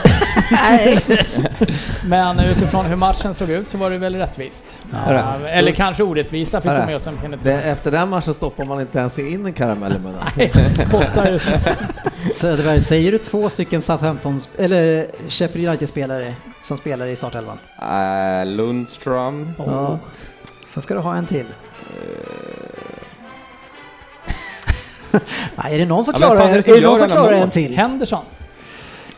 [2.06, 4.80] Men utifrån hur matchen såg ut så var det väl rättvist.
[4.94, 7.40] Eh, eller kanske orättvist, där fick vi Hörru, med oss en.
[7.44, 10.24] Det, efter den matchen stoppar man inte ens in en karamell i munnen.
[10.38, 10.52] Nej,
[11.34, 11.42] ut.
[12.34, 17.58] Söderberg, säger du två stycken Southampton, eller Sheffield United-spelare som spelar i startelvan?
[17.82, 19.52] Äh, Lundström.
[19.58, 20.00] Ja.
[20.74, 21.46] Sen ska du ha en till.
[25.56, 27.32] Nej, är det någon som Ja, klarar, fan, är det är det någon som klarar
[27.32, 27.78] en till?
[27.78, 28.26] Henderson.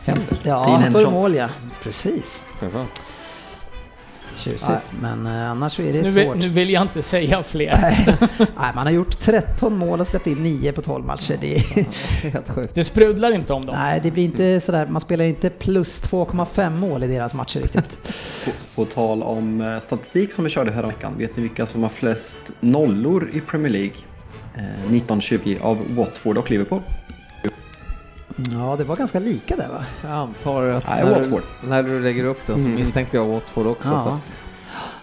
[0.04, 0.14] Det?
[0.14, 1.12] Ja, Dean han står i Henderson.
[1.12, 1.48] mål ja.
[1.82, 2.44] Precis.
[4.36, 4.92] Tjusigt.
[5.00, 6.36] Men eh, annars så är det Nu vill, svårt.
[6.36, 7.78] nu vill jag inte säga fler.
[8.38, 11.38] Nej, man har gjort 13 mål och släppt in 9 på 12 matcher.
[11.40, 11.60] Det är,
[12.30, 12.74] Helt sjukt.
[12.74, 13.74] Det sprudlar inte om dem.
[13.78, 17.98] nej, det blir inte sådär, man spelar inte plus 2,5 mål i deras matcher riktigt.
[18.74, 21.12] På tal om eh, statistik som vi körde förra veckan.
[21.18, 23.94] Vet ni vilka som har flest nollor i Premier League?
[24.56, 26.82] Eh, 1920 av Watford och Liverpool.
[28.52, 29.84] Ja, det var ganska lika där va?
[30.02, 31.42] Jag antar att Nej, när, Watford.
[31.62, 33.88] du, när du lägger upp den så misstänkte jag Watford också.
[33.88, 34.02] Ja.
[34.04, 34.18] Så.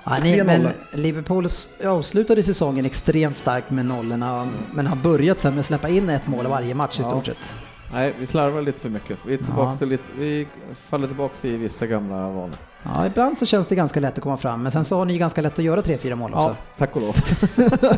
[0.03, 0.67] Ja, nej, men.
[0.91, 1.47] Liverpool
[1.85, 6.27] avslutade säsongen extremt starkt med nollorna, men har börjat sen med att släppa in ett
[6.27, 7.09] mål varje match i Ja.
[7.09, 7.53] stort sett.
[7.93, 9.17] Nej, vi slarvar lite för mycket.
[9.25, 9.77] Vi, Ja.
[9.81, 10.47] lite, vi
[10.89, 12.55] faller tillbaka i vissa gamla vanor.
[12.83, 15.13] Ja, ibland så känns det ganska lätt att komma fram, men sen så har ni
[15.13, 16.47] ju ganska lätt att göra 3-4 mål också.
[16.47, 17.15] Ja, tack och lov.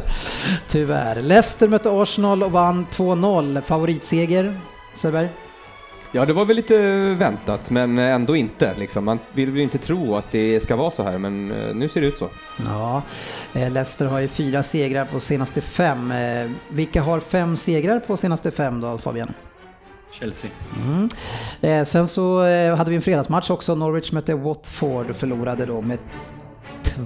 [0.68, 1.22] Tyvärr.
[1.22, 3.62] Leicester mötte Arsenal och vann 2-0.
[3.62, 4.54] Favoritseger,
[4.94, 5.30] Söderberg?
[6.12, 6.78] Ja, det var väl lite
[7.14, 8.74] väntat, men ändå inte.
[8.78, 9.06] Liksom.
[9.06, 12.02] Man vill väl inte tro att det ska vara så här, men eh, nu ser
[12.02, 12.30] det ut så.
[12.66, 13.02] Ja,
[13.54, 16.12] eh, Leicester har ju fyra segrar på senaste fem.
[16.12, 19.34] Eh, Vilka har fem segrar på senaste fem då, Fabian?
[20.20, 20.50] Chelsea.
[20.86, 21.08] Mm.
[21.62, 23.76] Eh, sen så eh, hade vi en fredagsmatch också.
[23.76, 26.00] Norwich mötte Watford och förlorade då med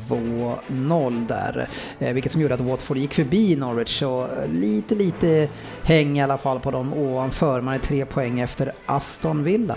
[0.08, 1.70] 2-0 där.
[2.00, 4.00] Eh, vilket som gjorde att Watford gick förbi Norwich.
[4.00, 5.50] Så eh, lite, lite
[5.84, 7.62] häng i alla fall på dem ovanför.
[7.62, 9.76] Man är tre poäng efter Aston Villa.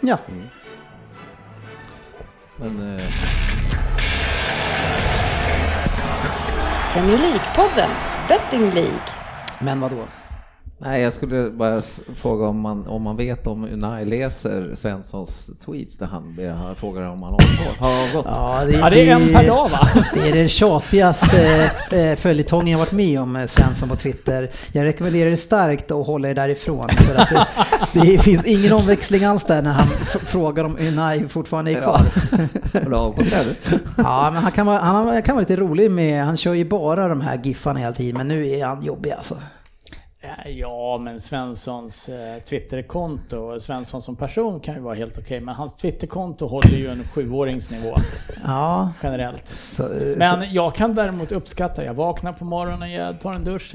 [0.00, 0.18] Ja,
[2.56, 3.04] Men eh,
[6.92, 7.90] Premier League-podden,
[8.28, 9.00] Betting League.
[9.58, 10.04] men vad då?
[10.78, 11.82] Nej, jag skulle bara
[12.16, 16.76] fråga om man, om man vet om Unai läser Svenssons tweets där han, ber, han
[16.76, 17.36] frågar om han.
[17.78, 18.26] Har avgått.
[18.28, 19.88] Ja, det, Ja, det är en per dag va?
[20.14, 24.50] Det är den tjatigaste eh, följetongen jag varit med om, eh, Svensson på Twitter.
[24.72, 26.88] Jag rekommenderar det starkt att hålla er därifrån.
[26.88, 27.46] För att det,
[28.00, 32.00] det finns ingen omväxling alls där när han frågar om Unai fortfarande är kvar.
[33.32, 33.56] Eller?
[33.96, 37.08] Ja, men han kan, vara, han kan vara lite rolig med, han kör ju bara
[37.08, 39.36] de här giffarna hela tiden, men nu är han jobbig alltså.
[40.20, 45.54] Eh, Ja, men Svenssons eh, Twitterkonto, Svensson som person kan ju vara helt okej, men
[45.54, 47.96] hans Twitterkonto håller ju en sjuåringsnivå
[48.44, 49.48] Ja, generellt.
[49.70, 53.44] så, eh, så, Men jag kan däremot uppskatta, jag vaknar på morgonen, jag tar en
[53.44, 53.74] dusch,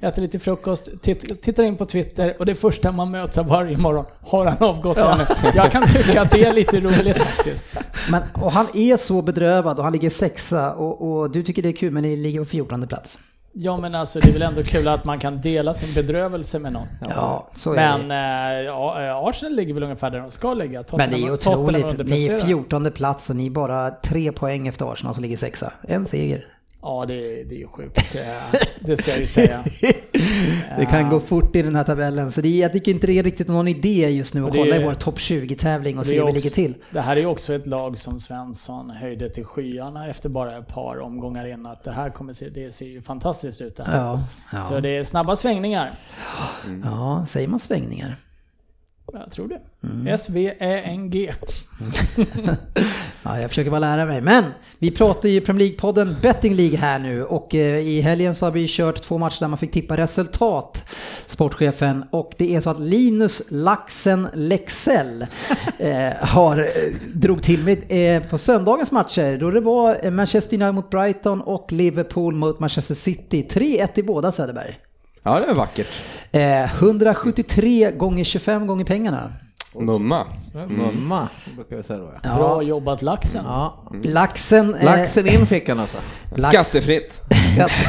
[0.00, 3.76] äter lite frukost, titt, tittar in på Twitter och det första man möts av varje
[3.76, 5.26] morgon, har han avgått ännu?
[5.54, 7.78] Jag kan tycka att det är lite roligt faktiskt.
[8.10, 11.68] men, och han är så bedrövad och han ligger sexa och, och du tycker det
[11.68, 13.18] är kul men ni ligger på 14 plats.
[13.52, 16.72] Ja men alltså det är väl ändå kul att man kan dela sin bedrövelse med
[16.72, 16.86] någon.
[17.08, 18.62] Ja, så är Men det.
[18.62, 20.84] ja, eh, Arsenal ligger väl ungefär där de ska ligga.
[20.92, 21.74] Men det är Tottenham- Tottenham otroligt.
[21.76, 22.38] Ni är underpresterar.
[22.38, 25.72] 14 plats och ni är bara tre poäng efter Arsenal som ligger sexa.
[25.82, 26.46] En seger.
[26.82, 28.14] Ja det, det är ju sjukt.
[28.16, 29.64] Eh, Det ska jag ju säga.
[30.78, 32.32] Det kan gå fort i den här tabellen.
[32.32, 34.84] Så det jag tycker inte det är riktigt någon idé just nu att kolla i
[34.84, 36.74] vår topp 20-tävling och se hur vi ligger till.
[36.90, 40.68] Det här är ju också ett lag som Svensson höjde till skyarna efter bara ett
[40.68, 41.66] par omgångar in.
[41.66, 43.96] Att det här kommer se, det ser ju fantastiskt ut det här.
[43.98, 44.22] Ja,
[44.52, 44.64] ja.
[44.64, 45.90] Så det är snabba svängningar.
[46.84, 48.16] ja, säger man svängningar?
[49.12, 49.60] Jag tror det.
[49.82, 50.06] Mm.
[50.06, 51.32] S-V-Ä-N-G.
[53.22, 54.20] Ja, jag försöker bara lära mig.
[54.20, 54.44] Men
[54.78, 58.52] vi pratar ju Premier League-podden Betting League här nu och eh, i helgen så har
[58.52, 60.84] vi kört två matcher där man fick tippa resultat,
[61.26, 62.04] sportchefen.
[62.10, 65.26] Och det är så att Linus Laxen Lexell
[65.78, 70.74] eh, har, eh, drog till med eh, på söndagens matcher då det var Manchester United
[70.74, 73.46] mot Brighton och Liverpool mot Manchester City.
[73.50, 74.78] 3-1 i båda Söderberg.
[75.28, 75.86] Ja, det är vackert.
[76.32, 79.32] Eh, 173 gånger 25 gånger pengarna.
[79.74, 80.26] Mumma.
[80.68, 82.12] Mumma, brukar vi säga då.
[82.22, 82.34] Ja.
[82.34, 83.44] Bra jobbat laxen.
[83.44, 83.90] Ja.
[84.02, 85.98] Laxen, eh, Laxen in fick han alltså.
[86.36, 87.22] lax, Skattefritt.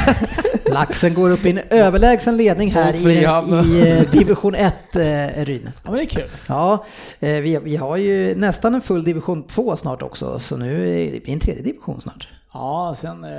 [0.71, 5.01] laxen går upp i en överlägsen ledning här i, i eh, division 1, eh,
[5.45, 5.69] Ryn.
[5.83, 6.29] Ja men det är kul.
[6.47, 6.85] Ja,
[7.19, 11.11] eh, vi, vi har ju nästan en full division 2 snart också, så nu är
[11.11, 12.27] det en tredje division snart.
[12.53, 13.29] Ja, sen eh,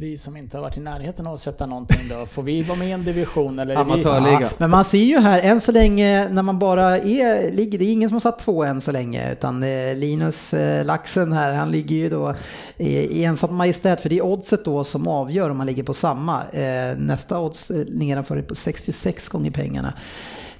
[0.00, 2.78] vi som inte har varit i närheten av att sätta någonting då, får vi vara
[2.78, 3.76] med i en division eller?
[3.76, 4.40] Amatörliga.
[4.40, 7.92] Ja, men man ser ju här, än så länge när man bara är, ligger, är
[7.92, 11.70] ingen som har satt två än så länge, utan eh, Linus eh, Laxen här, han
[11.70, 12.34] ligger ju då
[12.76, 16.42] i, ensamt majestät, för det är oddset då som avgör om man ligger på samma.
[16.52, 19.94] Eh, nästa odds nedanför är på 66 gånger pengarna.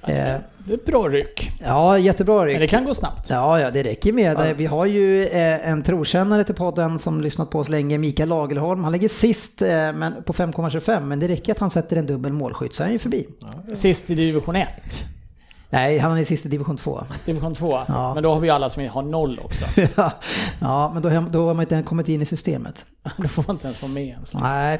[0.05, 0.41] Det är
[0.73, 1.51] ett bra ryck.
[1.61, 3.29] ja, jättebra Men det kan gå snabbt.
[3.29, 4.55] Ja, ja, det räcker med.
[4.57, 8.83] Vi har ju en trotjänare till podden som lyssnat på oss länge, Mikael Lagerholm.
[8.83, 12.73] Han ligger sist men, på 5,25, men det räcker att han sätter en dubbel målskytt
[12.73, 13.27] så är han ju förbi.
[13.73, 14.67] Sist i division 1.
[15.69, 17.03] Nej, han är sist i division 2.
[17.25, 17.79] Division 2.
[17.87, 18.13] Ja.
[18.13, 19.65] Men då har vi alla som har noll också.
[19.95, 20.11] ja,
[20.61, 22.85] ja, men då, har- då har man inte ens kommit in i systemet.
[23.17, 24.33] då får man inte ens vara med ens.
[24.33, 24.79] Nej,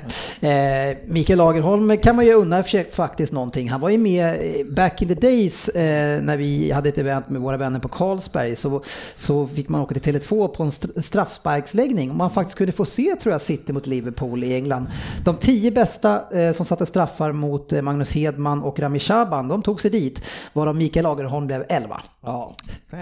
[0.91, 3.69] eh, Mikael Lagerholm kan man ju unna faktiskt någonting.
[3.69, 4.27] Han var ju med
[4.59, 7.87] eh, back in the days eh, när vi hade ett event med våra vänner på
[7.87, 8.81] Carlsberg så,
[9.15, 12.85] så fick man åka till Tele2 på en str- straffsparksläggning och man faktiskt kunde få
[12.85, 14.87] se tror jag City mot Liverpool i England.
[15.25, 19.61] De tio bästa eh, som satte straffar mot eh, Magnus Hedman och Rami Shaban, de
[19.61, 20.21] tog sig dit,
[20.53, 22.01] varav Mikael Lagerholm blev 11.
[22.21, 22.55] Ja.
[22.91, 22.97] Ja.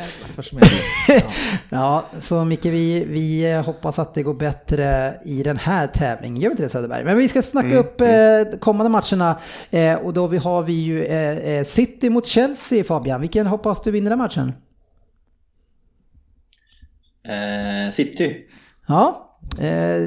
[1.69, 6.41] Ja, så Micke, vi, vi hoppas att det går bättre i den här tävlingen.
[6.41, 7.03] Gör vi inte det Söderberg?
[7.03, 9.39] Men vi ska snacka upp eh, kommande matcherna.
[9.69, 13.21] Eh, och då vi har vi ju eh, eh, City mot Chelsea Fabian.
[13.21, 14.53] Vilken hoppas du vinner den matchen?
[17.27, 18.45] Eh, City.
[18.87, 19.24] Ja,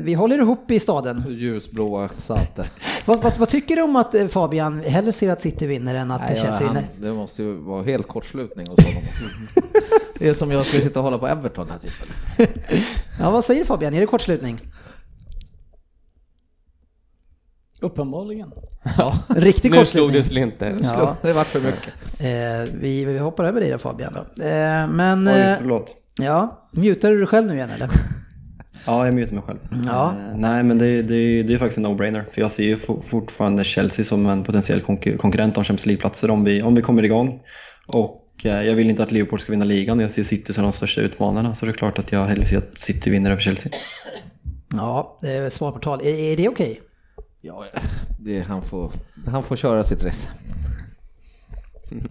[0.02, 1.24] vi håller ihop i staden.
[1.28, 2.64] Ljusblåa Salte.
[3.04, 6.10] Vad, vad, vad tycker du om att eh, Fabian hellre ser att City vinner än
[6.10, 6.88] att Nej, ja, Chelsea han, vinner?
[6.96, 9.02] det måste ju vara helt kortslutning hos honom.
[10.18, 12.78] Det är som jag skulle sitta och hålla på Everton här typen.
[13.20, 13.94] Ja, vad säger du Fabian?
[13.94, 14.58] Är det kortslutning?
[17.80, 18.52] Uppenbarligen.
[18.98, 20.24] Ja, Riktig Nu slog det kortslutning.
[20.58, 20.76] slinter.
[20.82, 21.16] Ja.
[21.22, 21.92] det vart för mycket.
[22.20, 24.42] Eh, vi, vi hoppar över dig då Fabian då.
[24.44, 25.96] Eh, men, Oj, eh, förlåt.
[26.20, 27.88] ja, mutar du dig själv nu igen eller?
[28.88, 29.58] Ja, jag mutar mig själv.
[29.86, 30.10] Ja.
[30.18, 32.24] Eh, nej, men det, det, det är faktiskt en no-brainer.
[32.32, 36.30] För jag ser ju for- fortfarande Chelsea som en potentiell konkur- konkurrent om Champions League-platser
[36.30, 37.40] om vi, om vi kommer igång.
[37.86, 40.00] Och eh, jag vill inte att Liverpool ska vinna ligan.
[40.00, 41.54] Jag ser City som de största utmanarna.
[41.54, 43.72] Så det är klart att jag hellre ser att City vinner över Chelsea.
[44.74, 46.00] Ja, det är svar på tal.
[46.00, 46.80] Är, är det okej?
[47.40, 47.64] Ja,
[48.20, 48.92] det, han, får,
[49.26, 50.28] han får köra sitt race.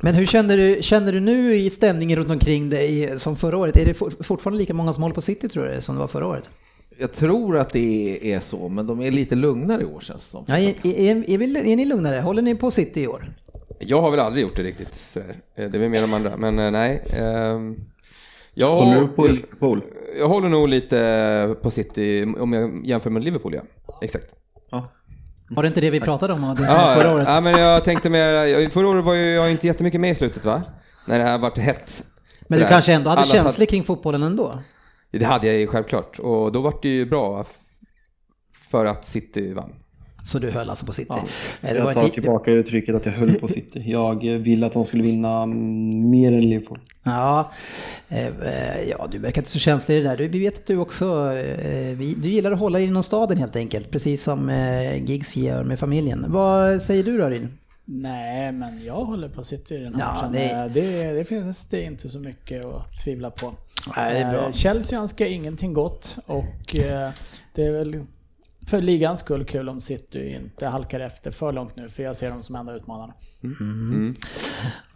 [0.01, 3.77] Men hur känner du, känner du nu i stämningen runt omkring dig som förra året?
[3.77, 6.07] Är det for, fortfarande lika många som håller på City tror du som det var
[6.07, 6.49] förra året?
[6.99, 10.29] Jag tror att det är så, men de är lite lugnare i år känns det
[10.31, 10.45] som.
[10.47, 12.19] Ja, är, är, är, vi- är ni lugnare?
[12.21, 13.33] Håller ni på City i år?
[13.79, 15.37] Jag har väl aldrig gjort det riktigt sådär.
[15.55, 17.03] Eh, Det är väl mer de andra, men eh, nej.
[17.19, 17.75] Ehm,
[18.53, 19.81] Jag, Håller du på Liverpool?
[20.19, 23.61] jag håller nog lite på City om jag jämför med Liverpool, ja.
[24.01, 24.25] Exakt.
[25.49, 27.27] Var det inte det vi pratade om det Ja, förra året?
[27.29, 30.45] ja, men jag tänkte mer, förra året var ju jag inte jättemycket med i slutet
[30.45, 30.61] va?
[31.07, 32.03] När det här vart hett.
[32.47, 32.69] Men du Sådär.
[32.73, 34.59] kanske ändå hade Alla känslor satt- kring fotbollen ändå?
[35.11, 37.45] Det hade jag ju självklart och då vart det ju bra
[38.69, 39.73] för att City vann.
[40.27, 41.07] Så du höll alltså på City?
[41.09, 41.23] Ja.
[41.69, 43.83] Eh, Jag tar inte, tillbaka uttrycket att jag höll på City.
[43.85, 46.79] Jag vill att de skulle vinna mer än Liverpool.
[47.03, 47.51] ja,
[48.09, 50.17] eh, eh, ja, du verkar inte så känslig i det där.
[50.17, 51.25] Du, vi vet att du också,
[51.97, 54.51] du gillar att hålla dig inom staden helt enkelt, precis som
[55.05, 56.25] Giggs gör med familjen.
[56.27, 57.57] Vad säger du då Rin?
[57.85, 60.31] Nej, men jag håller på City i den här Ja, matchen.
[60.73, 63.53] det- Det, det finns det inte så mycket att tvivla på.
[63.97, 64.51] Nej, det är bra.
[64.51, 66.75] Chelsea önskar ingenting gott och
[67.55, 68.03] det är väl
[68.67, 72.29] för ligans skull kul om City inte halkar efter för långt nu, för jag ser
[72.29, 73.13] dem som enda utmanarna.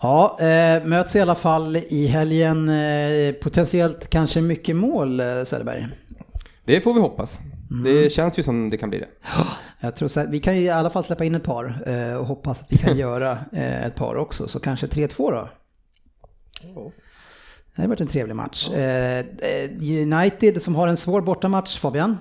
[0.02, 2.70] Ja, eh, möts i alla fall i helgen.
[2.70, 5.88] Eh, potentiellt kanske mycket mål, eh, Söderberg.
[6.66, 7.40] Det får vi hoppas.
[7.84, 9.08] Det känns ju som det kan bli det.
[9.80, 12.16] Jag tror så att vi kan ju i alla fall släppa in ett par eh,
[12.16, 14.48] och hoppas att vi kan göra eh, ett par också.
[14.48, 15.50] Så kanske 3-2 då.
[17.76, 18.70] Det hade varit en trevlig match.
[18.70, 19.26] Eh,
[19.82, 22.18] United som har en svår bortamatch, Fabian.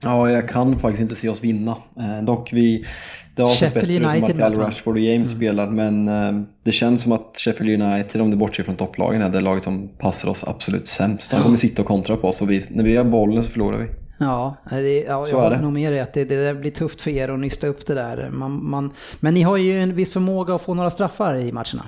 [0.00, 1.76] Ja, jag kan faktiskt inte se oss vinna.
[1.96, 2.86] Eh, dock vi...
[3.34, 4.60] Det har sett bättre ut med United Martial.
[4.60, 8.62] Rashford och James spelar, men eh, det känns som att Sheffield United, om det bortser
[8.62, 11.30] från topplagen, är det laget som passar oss absolut sämst.
[11.30, 13.78] De kommer sitta och kontra på oss och vi, när vi har bollen så förlorar
[13.78, 13.88] vi.
[14.18, 17.00] Ja, det, ja Så jag är håller nog med dig att det, det blir tufft
[17.00, 18.30] för er att nysta upp det där.
[18.30, 21.86] Man, man, men ni har ju en viss förmåga att få några straffar i matcherna.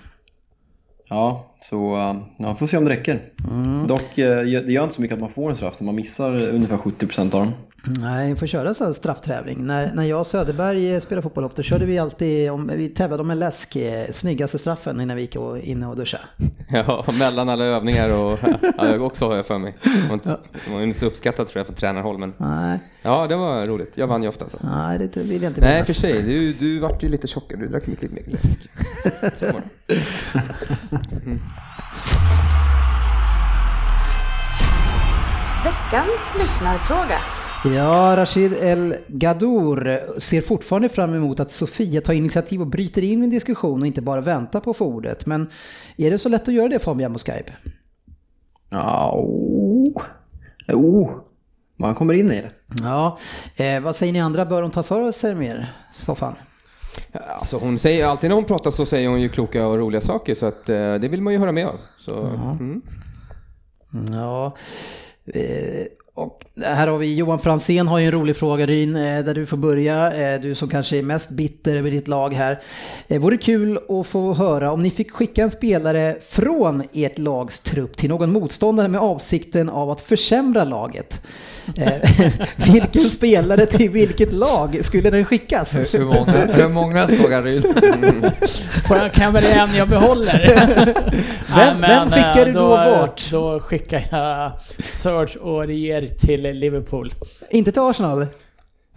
[1.08, 3.22] Ja, så eh, ja, får se om det räcker.
[3.50, 3.86] Mm.
[3.86, 6.48] Dock, eh, det gör inte så mycket att man får en straff, så man missar
[6.48, 7.52] ungefär 70% av dem.
[7.84, 9.64] Nej, vi får köra så här strafftävling.
[9.66, 13.22] När, när jag och Söderberg spelade fotboll ihop, då körde vi alltid, om, vi tävlade
[13.22, 16.18] om en läsk, eh, snyggaste straffen innan vi gick och- in och duscha.
[16.72, 18.38] Ja, mellan alla övningar och
[18.78, 19.76] ja, jag också har jag för mig.
[19.82, 23.92] Det var inte, så uppskattat tror jag från tränarhåll men Nej, ja, det var roligt.
[23.94, 24.48] Jag vann ju ofta.
[24.48, 24.56] Så.
[24.62, 25.86] nej det vill jag inte Nej, minnas.
[25.86, 26.22] för sig.
[26.22, 27.60] Du, du vart ju lite tjockare.
[27.60, 28.70] Du drack mycket mer läsk.
[35.64, 37.18] Veckans lyssnarfråga.
[37.64, 43.20] Ja, Rashid El Gadour ser fortfarande fram emot att Sofia tar initiativ och bryter in
[43.20, 45.26] i en diskussion och inte bara väntar på att få ordet.
[45.26, 45.50] Men
[45.96, 47.52] är det så lätt att göra det Fabian på Skype?
[48.70, 50.02] Ja, oh.
[50.68, 51.10] oh.
[51.76, 52.50] Man kommer in i det.
[52.82, 53.18] Ja,
[53.56, 54.46] eh, vad säger ni andra?
[54.46, 55.72] Bör hon ta för sig mer?
[55.92, 56.34] Soffan?
[57.12, 60.34] Alltså hon säger, alltid när hon pratar så säger hon ju kloka och roliga saker
[60.34, 61.80] så att eh, det vill man ju höra med av.
[61.96, 62.82] Så, mm.
[64.12, 64.56] Ja,
[65.26, 65.86] eh,
[66.20, 69.46] och här har vi Johan Fransén har ju en rolig fråga Ryn, eh, där du
[69.46, 70.12] får börja.
[70.12, 72.62] Eh, du som kanske är mest bitter över ditt lag här.
[73.08, 77.60] Det Vore kul att få höra om ni fick skicka en spelare från ert lags
[77.60, 81.20] trupp till någon motståndare med avsikten av att försämra laget.
[81.78, 82.30] Eh,
[82.72, 85.76] Vilken spelare till vilket lag skulle den skickas?
[85.78, 87.62] Hur, hur många, hur många frågar Ryd?
[88.88, 90.54] Får jag, kan jag välja en jag behåller?
[91.56, 92.68] Vem- vem skickar du då
[92.98, 93.22] bort?
[93.30, 94.52] Då skickar jag
[94.84, 97.14] Serge Aurier till Liverpool.
[97.50, 98.26] Inte till Arsenal?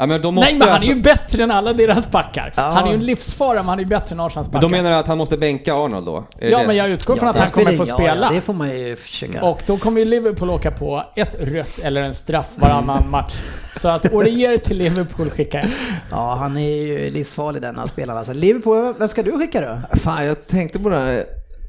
[0.03, 2.53] Ja, men måste Nej men han är alltså- ju bättre än alla deras backar.
[2.55, 2.61] Ja.
[2.61, 4.69] Han är ju en livsfara men han är ju bättre än Arsenals Men backar.
[4.69, 6.23] då menar du att han måste bänka Arnold då?
[6.39, 6.67] Ja det?
[6.67, 8.15] men jag utgår från att det han kommer få spela.
[8.15, 9.43] Ja, ja, det får man ju försöka.
[9.43, 13.33] Och då kommer ju Liverpool åka på ett rött eller en straff varannan match.
[13.77, 15.69] Så att Aurier till Liverpool skickar jag.
[16.11, 18.17] Ja, han är ju livsfarlig denna spelaren.
[18.17, 19.97] Alltså, Liverpool, vem ska du skicka då?
[19.99, 21.23] Fan, jag tänkte på det här.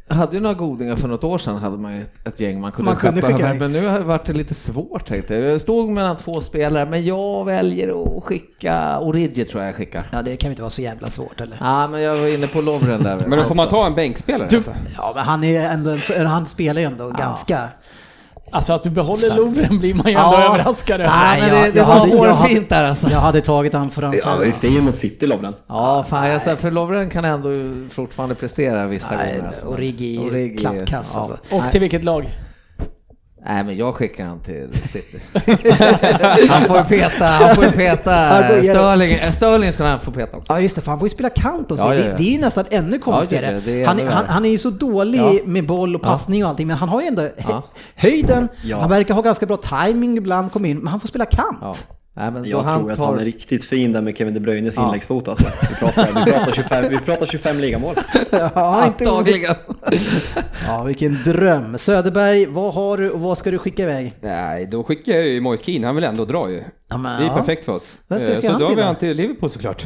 [0.09, 2.73] Hade ju några godingar för något år sedan, hade man ju ett, ett gäng man
[2.73, 3.59] kunde, Man kunde skicka över.
[3.59, 5.53] Men nu har det varit lite svårt tänkte jag.
[5.53, 10.09] Jag stod mellan två spelare, men jag väljer att skicka Origi tror jag jag skickar.
[10.13, 11.57] Ja, det kan ju inte vara så jävla svårt eller?
[11.61, 13.25] Ja, men jag var inne på Lovren där.
[13.27, 14.75] Men då får man ta en bänkspelare Du- alltså?
[14.97, 17.69] Ja, men han är ändå, han spelar ju ändå ganska...
[18.51, 20.45] Alltså att du behåller Lovren blir man ju ändå Ja.
[20.55, 21.05] överraskad över.
[21.13, 23.11] Ja, men det, det jag var hade- jag hade- hårfint där alltså.
[23.11, 24.21] Jag hade tagit han framför.
[24.25, 25.55] Ja, det är fin mot City, Lovren.
[25.67, 27.49] Ja, fan, jag sa, för Lovren kan ändå
[27.91, 29.49] fortfarande prestera vissa Nej, gånger.
[29.49, 29.67] Alltså.
[29.67, 31.19] Origi ju Origi klappkass, ja.
[31.21, 31.33] alltså.
[31.55, 31.71] Och Nej.
[31.71, 32.31] till vilket lag?
[33.47, 35.19] Nej, men jag skickar han till City.
[36.49, 38.11] han får ju peta, han får ju peta
[38.65, 38.75] Ja.
[38.75, 39.13] Sterling.
[39.13, 40.53] eh, Sterling ska han få peta också.
[40.53, 41.85] Ja just det, för han får ju spela kant och så.
[41.85, 42.15] Ja, ja, Det, ja.
[42.17, 43.53] det är ju nästan ännu konstigare.
[43.55, 45.33] Ja, det han, han, han är ju så dålig Ja.
[45.45, 47.63] med boll och passning och allting, men han har ju ändå Ja.
[47.95, 48.81] höjden, Ja.
[48.81, 51.87] han verkar ha ganska bra timing ibland, kom in, men han får spela kant.
[52.17, 53.07] Nej, men då Jag han tror att tar...
[53.07, 54.87] han är riktigt fin där med Kevin De Bruynes Ja.
[54.87, 55.47] inläggsfot alltså.
[55.71, 57.95] Vi pratar, vi pratar, 25, vi pratar 25 ligamål.
[58.31, 59.55] Ja, inte Antagligen.
[60.67, 61.79] Ja, vilken dröm.
[61.79, 64.13] Söderberg, vad har du och vad ska du skicka iväg?
[64.21, 65.87] Nej, då skickar jag ju Moise Keane.
[65.87, 66.63] Han vill ändå dra ju.
[66.95, 67.35] Ja, men, Det är ja.
[67.35, 67.99] perfekt för oss.
[68.11, 68.27] Eh, Så
[68.59, 69.85] då har vi han till Liverpool såklart.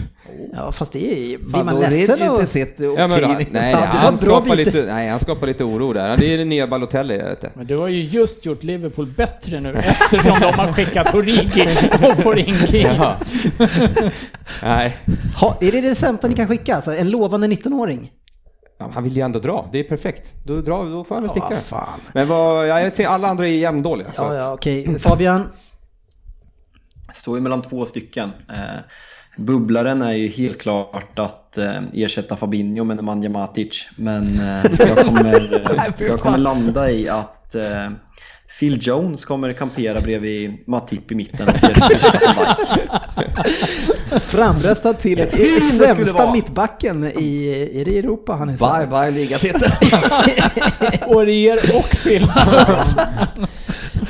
[0.53, 0.99] Ja, fast det
[1.35, 4.19] är, blir Fan, man då ledsen City och Ja, men, nej, Ja, det var han,
[4.19, 6.17] skapar lite, nej, han skapar lite oro där.
[6.17, 7.51] Det är det nya Balotelli, jag vet inte.
[7.57, 11.69] Men du har ju just gjort Liverpool bättre nu eftersom de har skickat Origi
[12.11, 12.57] och får in.
[12.73, 13.15] Jaha.
[14.63, 14.97] nej,
[15.41, 16.75] Ha, är det det sämsta ni kan skicka?
[16.75, 18.11] Alltså, en lovande 19-åring?
[18.79, 19.69] ja, han vill ju ändå dra.
[19.73, 20.33] Det är perfekt.
[20.45, 21.61] Då, dra, då får han väl Ja, sticka.
[21.61, 22.01] fan.
[22.13, 24.09] Men vad, ja, jag ser alla andra är jämndåliga.
[24.17, 24.99] Ja, ja, okej.
[24.99, 25.43] Fabian?
[27.13, 28.31] Står ju mellan två stycken.
[28.49, 28.79] Eh,
[29.37, 33.89] bubblaren är ju helt klart att eh, ersätta Fabinho med Nemanja Matic.
[33.97, 37.91] Men eh, jag, kommer, eh, jag kommer landa i att eh,
[38.59, 41.55] Phil Jones kommer kampera bredvid Matip i mitten och.
[44.23, 45.29] Framröstad till
[45.79, 48.79] sämsta mittbacken i, är det Europa han är?
[48.79, 49.63] Bye bye ligatitel.
[51.01, 52.27] Aurier och Phil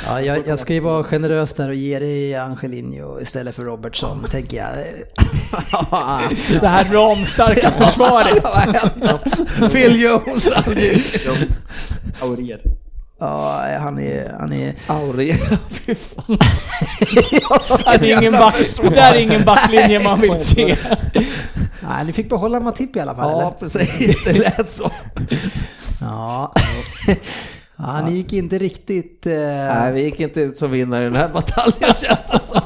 [0.09, 4.25] Ja, jag, jag ska ju vara generös där och ge dig Angelino istället för Robertson,
[4.31, 4.69] tänker jag.
[6.61, 8.45] Det här ramstarka försvaret.
[9.73, 10.53] Phil Jones.
[12.23, 12.61] Aurier.
[13.21, 14.37] Ja, han är...
[14.41, 15.33] Han är Auri.
[15.71, 16.39] Fy fan.
[17.31, 20.77] Ja, det, är ingen back, det där är ingen backlinje man vill se.
[21.89, 23.51] nej, ni fick behålla Matip i alla fall, Ja, eller?
[23.51, 24.25] precis.
[24.25, 24.91] Det lät så.
[26.01, 26.55] Ja.
[27.79, 29.27] Ja, ni gick inte riktigt...
[29.27, 29.33] Eh...
[29.33, 32.61] Nej, vi gick inte ut som vinnare i den här bataljen känns det som.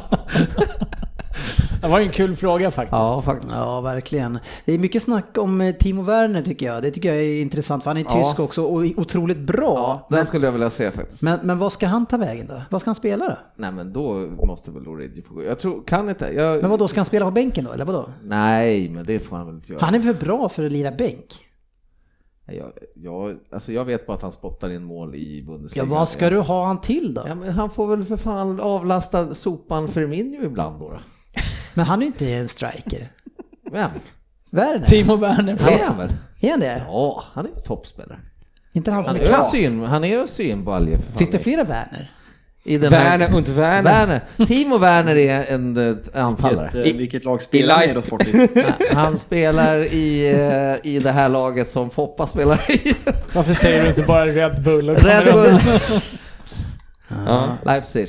[1.82, 2.92] Det var ju en kul fråga faktiskt.
[2.92, 3.54] Ja, faktiskt.
[3.56, 4.38] Ja, verkligen.
[4.64, 6.82] Det är mycket snack om eh, Timo Werner tycker jag.
[6.82, 8.24] Det tycker jag är intressant för han är Ja.
[8.24, 9.74] tysk också och otroligt bra.
[10.10, 11.22] Ja, den skulle jag vilja se faktiskt.
[11.22, 12.62] Men, men vad ska han ta vägen då?
[12.70, 13.38] Vad ska han spela då?
[13.56, 15.42] Nej, men då måste väl Origi få gå.
[15.42, 16.26] Jag tror, kan inte.
[16.34, 16.60] Jag...
[16.60, 18.08] Men vad då ska han spela på bänken då, eller vadå?
[18.22, 19.84] Nej, men det får han väl inte göra.
[19.84, 21.26] Han är för bra för att lira bänk.
[22.56, 25.84] Jag, jag, alltså jag vet bara att han spottar in mål i Ja, Bundesliga.
[25.84, 27.24] vad ska du ha han till då?
[27.28, 30.98] Ja, men han får väl för fan avlasta sopan Firmino ibland då.
[31.74, 33.12] Men han är ju inte en striker.
[33.72, 33.90] Vem?
[34.50, 34.86] Werner?
[34.86, 35.56] Timo Werner.
[35.60, 36.12] Han är han väl?
[36.40, 36.82] Är han det?
[36.88, 38.20] Ja, han är ju toppspelare.
[38.72, 39.50] Inte han som Han är är kant?
[39.50, 40.96] syn, han är synbalje.
[40.98, 41.18] för fan.
[41.18, 42.10] Finns det flera Werner?
[42.64, 43.90] I den Werner und Werner.
[43.90, 44.20] Werner.
[44.46, 46.70] Timo Werner är en eh, anfallare.
[46.72, 48.84] Vilket, eh, vilket lag spelar i ni då?
[48.94, 50.30] Han spelar i,
[50.82, 52.94] eh, i det här laget som Foppa spelar i.
[53.34, 54.90] Varför säger du inte bara Red Bull?
[54.90, 55.60] och Red Bull.
[57.26, 57.58] Ja.
[57.64, 58.08] Leipzig.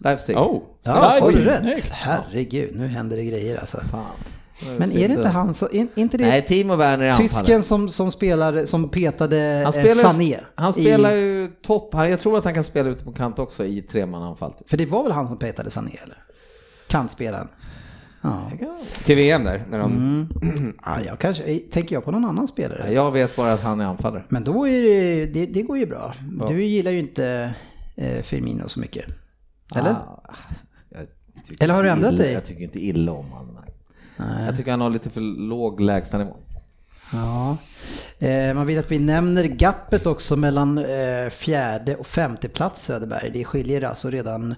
[0.00, 0.36] Leipzig.
[0.36, 0.62] Oh.
[0.82, 1.58] Ja, Leipzig, rätt?
[1.58, 1.90] snyggt.
[1.90, 3.80] Herregud, nu händer det grejer alltså.
[3.90, 4.35] Fan.
[4.78, 7.88] Men är det inte han som, är inte det Nej, Timo Werner är tysken som,
[7.88, 10.40] som spelar, som petade Han eh, spelar, Sané?
[10.54, 11.94] han spelar i, ju topp.
[11.94, 14.52] Jag tror att han kan spela ute på kant också i tremananfall.
[14.52, 14.70] typ.
[14.70, 16.18] För det var väl han som petade Sané eller?
[16.88, 17.48] Kantspelaren.
[18.22, 18.50] Ja.
[19.04, 19.92] Till VM där, när de...
[20.42, 20.74] Mm.
[20.84, 22.92] ja, jag kanske, eh, tänker jag på någon annan spelare?
[22.92, 24.24] Jag vet bara att han är anfallare.
[24.28, 26.14] Men då är det, det, det går ju bra.
[26.40, 26.46] Ja.
[26.48, 27.54] Du gillar ju inte
[27.96, 29.04] eh, Firmino så mycket.
[29.74, 29.90] Eller?
[29.90, 30.24] Ah,
[30.90, 31.06] jag
[31.46, 32.32] tycker Eller har du ändrat illa, dig?
[32.32, 33.56] Jag tycker inte illa om honom.
[34.16, 34.46] Nej.
[34.46, 36.36] Jag tycker han har lite för låg lägstanivå.
[37.12, 37.56] Ja.
[38.18, 43.30] Eh, man vill att vi nämner gappet också mellan eh, fjärde och femte plats Söderberg.
[43.32, 44.54] Det skiljer alltså redan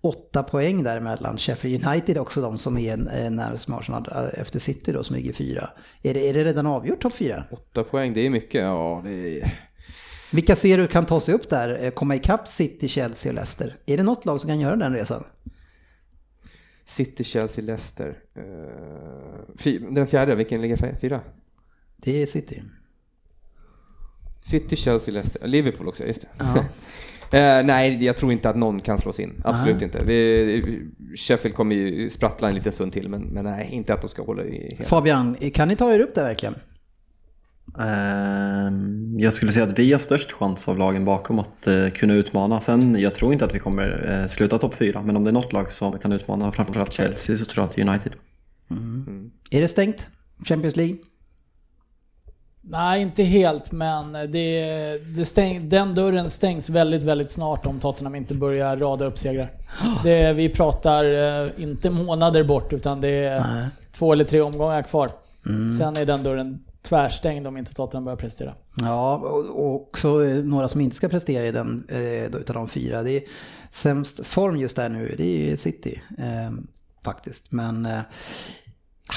[0.00, 1.38] åtta poäng däremellan.
[1.38, 5.32] Sheffield United också de som är eh, närmast Arsenal eh, efter City då som ligger
[5.32, 5.70] fyra.
[6.02, 7.44] Är det, är det redan avgjort topp fyra?
[7.50, 8.62] Åtta poäng, det är mycket.
[8.62, 9.52] Ja, det är...
[10.32, 11.84] Vilka ser du kan ta sig upp där?
[11.84, 13.76] Eh, Komma ikapp City, Chelsea och Leicester?
[13.86, 15.24] Är det något lag som kan göra den resan?
[16.88, 18.18] City, Chelsea, Leicester.
[19.58, 21.20] Fy, den fjärde, vilken ligger fy- fyra?
[21.96, 22.62] Det är City.
[24.50, 25.46] City, Chelsea, Leicester.
[25.48, 26.28] Liverpool också, just det.
[26.38, 26.64] Ja.
[27.32, 29.40] Eh, nej, jag tror inte att någon kan slås in.
[29.44, 29.84] Absolut Nej.
[29.84, 30.04] inte.
[30.04, 30.82] Vi,
[31.16, 34.22] Sheffield kommer ju sprattla en liten stund till, men, men nej, inte att de ska
[34.22, 34.84] hålla i hela.
[34.88, 36.54] Fabian, kan ni ta er upp där verkligen?
[37.78, 42.14] Ehm, Jag skulle säga att vi har störst chans av lagen bakom att eh, kunna
[42.14, 42.60] utmana.
[42.60, 45.32] Sen, jag tror inte att vi kommer eh, sluta topp fyra, men om det är
[45.32, 48.12] något lag som kan utmana, framförallt Chelsea, så tror jag att det är United.
[49.50, 50.10] Är det stängt?
[50.44, 50.96] Champions League?
[52.70, 54.62] Nej, inte helt, men det,
[55.16, 59.50] det stäng, den dörren stängs väldigt, väldigt snart om Tottenham inte börjar rada upp segrar.
[60.02, 61.04] Det, vi pratar
[61.44, 63.64] eh, inte månader bort, utan det är Nej.
[63.92, 65.10] två eller tre omgångar kvar.
[65.78, 66.58] Sen är den dörren
[66.88, 68.54] tvärstängd om inte Tottenham börjar prestera.
[68.76, 69.16] Ja,
[69.54, 73.02] och också eh, några som inte ska prestera i den eh, då utav de fyra.
[73.02, 73.22] Det är
[73.70, 76.00] sämst form just där nu, det är City.
[76.18, 76.50] Eh,
[77.04, 78.00] faktiskt, men eh,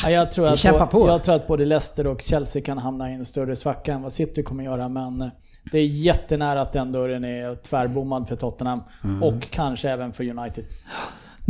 [0.04, 1.08] Ja, jag, tror att bo- på.
[1.08, 4.14] jag tror att både Leicester och Chelsea kan hamna i en större svacka än vad
[4.14, 5.28] City kommer göra, men eh,
[5.72, 9.24] det är jättenära att den dörren är tvärbommad för Tottenham Mm.
[9.24, 10.64] och kanske även för United.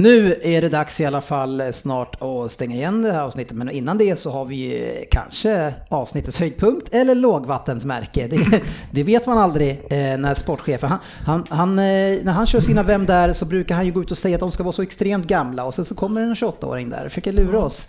[0.02, 3.58] Nu är det dags i alla fall eh, snart att stänga igen det här avsnittet.
[3.58, 8.28] Men innan det så har vi eh, kanske avsnittets höjdpunkt eller lågvattensmärke.
[8.28, 8.62] Det,
[8.92, 13.06] det vet man aldrig eh, när sportchefen, han, han, han, när han kör sina Vem
[13.06, 15.28] där så brukar han ju gå ut och säga att de ska vara så extremt
[15.28, 17.88] gamla och sen så kommer en 28-åring där och försöker lura oss.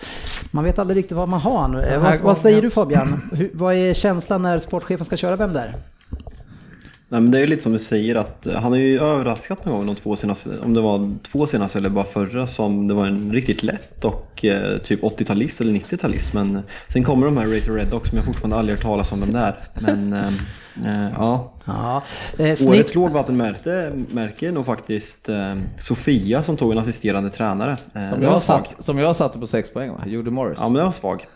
[0.50, 1.68] Man vet aldrig riktigt vad man har.
[1.68, 1.98] nu.
[2.02, 3.30] Vad, vad säger du Fabian?
[3.32, 5.74] Hur, vad är känslan när sportchefen ska köra Vem där?
[7.12, 9.64] Nej, men det är ju lite som du säger att eh, han har ju överraskat
[9.64, 12.94] någon gång de två senaste, om det var två senaste eller bara förra som det
[12.94, 16.34] var en riktigt lätt och eh, typ 80-talist eller 90-talist.
[16.34, 19.12] Men eh, sen kommer de här Razor Red också som jag fortfarande aldrig hört talas
[19.12, 19.58] om den där.
[19.80, 20.26] Men eh,
[20.86, 22.02] eh, ja, Ja,
[22.38, 27.76] eh, snitt, årets lågvattenmärke märke är nog faktiskt eh, Sofia som tog en assisterande tränare.
[27.94, 30.02] Eh, Som jag, satt, som jag satte på 6 poäng va?
[30.06, 30.58] Judy Morris.
[30.60, 31.26] Ja men den var svag.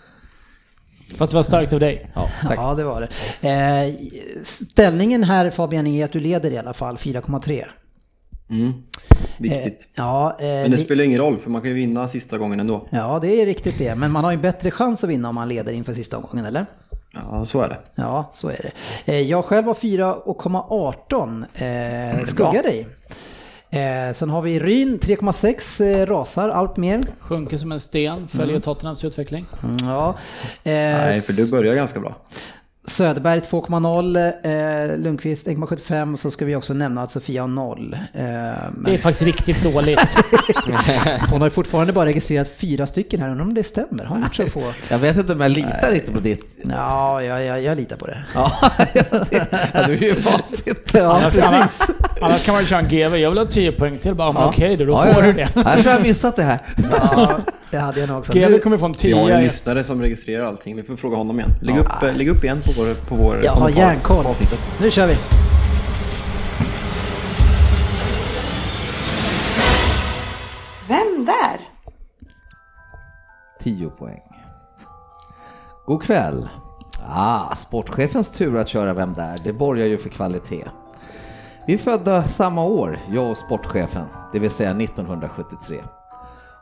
[1.14, 2.10] Fast det var starkt av dig.
[2.14, 2.56] Ja, tack.
[2.58, 3.08] Ja, det var
[3.40, 3.48] det.
[3.48, 3.94] Eh,
[4.42, 7.64] ställningen här Fabian är att du leder i alla fall 4,3.
[8.50, 8.68] Mm.
[8.68, 8.72] Eh,
[9.38, 9.88] Viktigt.
[9.94, 12.86] ja, eh, Men det spelar ingen roll för man kan ju vinna sista gången ändå.
[12.90, 13.94] ja, det är riktigt det.
[13.94, 16.44] Men man har ju en bättre chans att vinna om man leder inför sista omgången,
[16.44, 16.66] eller?
[17.12, 17.78] Ja, så är det.
[17.94, 18.72] Ja, så är det.
[19.12, 21.44] Eh, jag själv har 4,18.
[22.18, 22.86] Eh, skuggar dig.
[23.76, 27.02] Eh, sen har vi Ryn 3,6 eh, rasar allt mer.
[27.20, 29.46] Sjunker som en sten, följer Tottenhams utveckling.
[29.62, 30.08] Mm, ja.
[30.62, 32.16] Eh, Nej, för du börjar ganska bra.
[32.86, 34.16] Söderberg 2,0,
[34.92, 37.98] eh, Lundqvist 1,75 och så ska vi också nämna att Sofia har 0.
[38.14, 40.00] Eh, men Det är faktiskt riktigt dåligt.
[41.30, 44.04] hon har ju fortfardu bara registrerat fyra stycken här, undrar om det stämmer?
[44.04, 44.62] Har hon gjort så få?
[44.90, 46.44] Jag vet inte om jag litar riktigt på ditt.
[46.70, 48.24] Ja, jag, jag, jag litar på det.
[48.34, 48.52] Ja,
[48.94, 50.90] ja, du är ju facit.
[50.92, 51.90] Ja, precis.
[52.20, 53.16] Annars kan man ju köra en GV.
[53.16, 54.14] Jag vill ha 10 poäng till.
[54.14, 54.48] Bara, Ja.
[54.48, 55.26] okej då, då Ja, får ja.
[55.26, 55.48] du det.
[55.54, 56.58] Jag tror jag missat det här.
[56.90, 57.38] Ja,
[57.70, 58.32] det hade jag nog också.
[58.32, 59.42] GV kommer få en Vi har en 10.
[59.44, 60.76] lyssnare som registrerar allting.
[60.76, 61.50] Vi får fråga honom igen.
[61.62, 64.24] Lägg, upp, eh, lägg upp igen på vår, på vår jag har järnkoll.
[64.80, 65.14] Nu kör vi.
[70.88, 71.68] Vem där?
[73.60, 74.22] 10 poäng.
[75.86, 76.48] God kväll.
[77.08, 79.40] Ah, sportchefens tur att köra Vem där?
[79.44, 80.64] Det borgar ju för kvalitet.
[81.66, 85.82] Vi är födda samma år, jag och sportchefen, det vill säga 1973.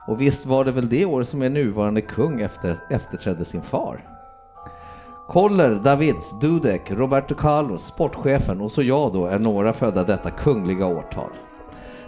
[0.07, 4.14] Och visst var det väl det år som er nuvarande kung efter, efterträdde sin far?
[5.29, 10.87] Koller, Davids, Dudek, Roberto Carlos, sportchefen och så jag då är några födda detta kungliga
[10.87, 11.31] årtal.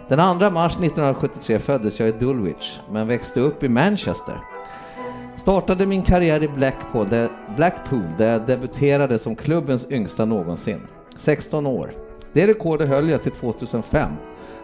[0.07, 4.39] Den 2 mars 1973 föddes jag i Dulwich, men växte upp i Manchester.
[5.37, 10.87] Startade min karriär i Blackpool där, Blackpool där jag debuterade som klubbens yngsta någonsin.
[11.17, 11.91] 16 år.
[12.33, 14.11] Det rekordet höll jag till 2005.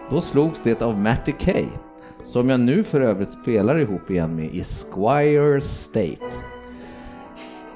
[0.09, 1.65] Då slogs det av Matty Kay,
[2.23, 6.52] som jag nu för övrigt spelar ihop igen med i Squire State.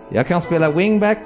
[0.10, 1.20] Jag kan spela wingback,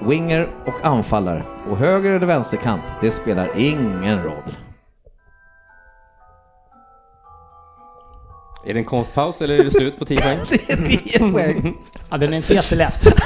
[0.00, 4.56] winger och anfallare och höger eller vänsterkant, det spelar ingen roll.
[8.64, 10.38] Är det en konstpaus eller är det slut på 10 poäng?
[10.50, 11.76] Det är 10 poäng.
[12.10, 13.06] Ja, den är inte jättelätt.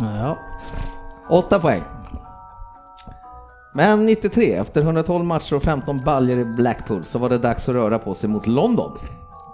[0.00, 0.38] Ja.
[1.30, 1.82] 8 poäng.
[3.74, 7.74] Men 93, efter 112 matcher och 15 baljer i Blackpool så var det dags att
[7.74, 8.98] röra på sig mot London.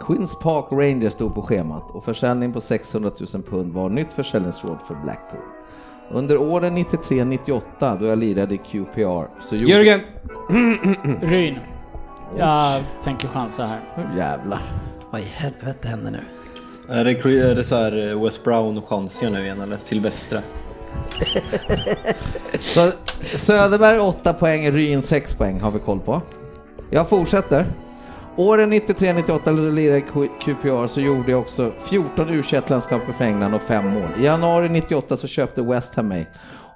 [0.07, 4.79] Queens Park Rangers stod på schemat och försäljning på 600 000 pund var nytt försäljningsråd
[4.89, 5.41] för Blackpool.
[6.11, 9.73] Under åren 93-98 då jag lirade i QPR så gjorde...
[9.73, 10.01] Jörgen!
[11.23, 11.59] Ryn.
[12.39, 13.81] Jag tänker chansa här.
[13.97, 14.63] Nu jävlar.
[15.11, 16.21] Vad i helvete händer nu?
[16.89, 19.79] Är det, är det så här eh, West Brown och chansiga nu igen eller?
[19.79, 20.43] Silvestre?
[22.61, 22.91] Så
[23.37, 26.23] Söderberg 8 poäng, Ryn 6 poäng har vi koll på.
[26.91, 27.67] Jag fortsätter.
[28.37, 33.25] Åren 93-98 när jag lirade Q- QPR så gjorde jag också 14 u landskamper för
[33.25, 34.09] England och 5 mål.
[34.19, 36.27] I januari 98 så köpte West Ham mig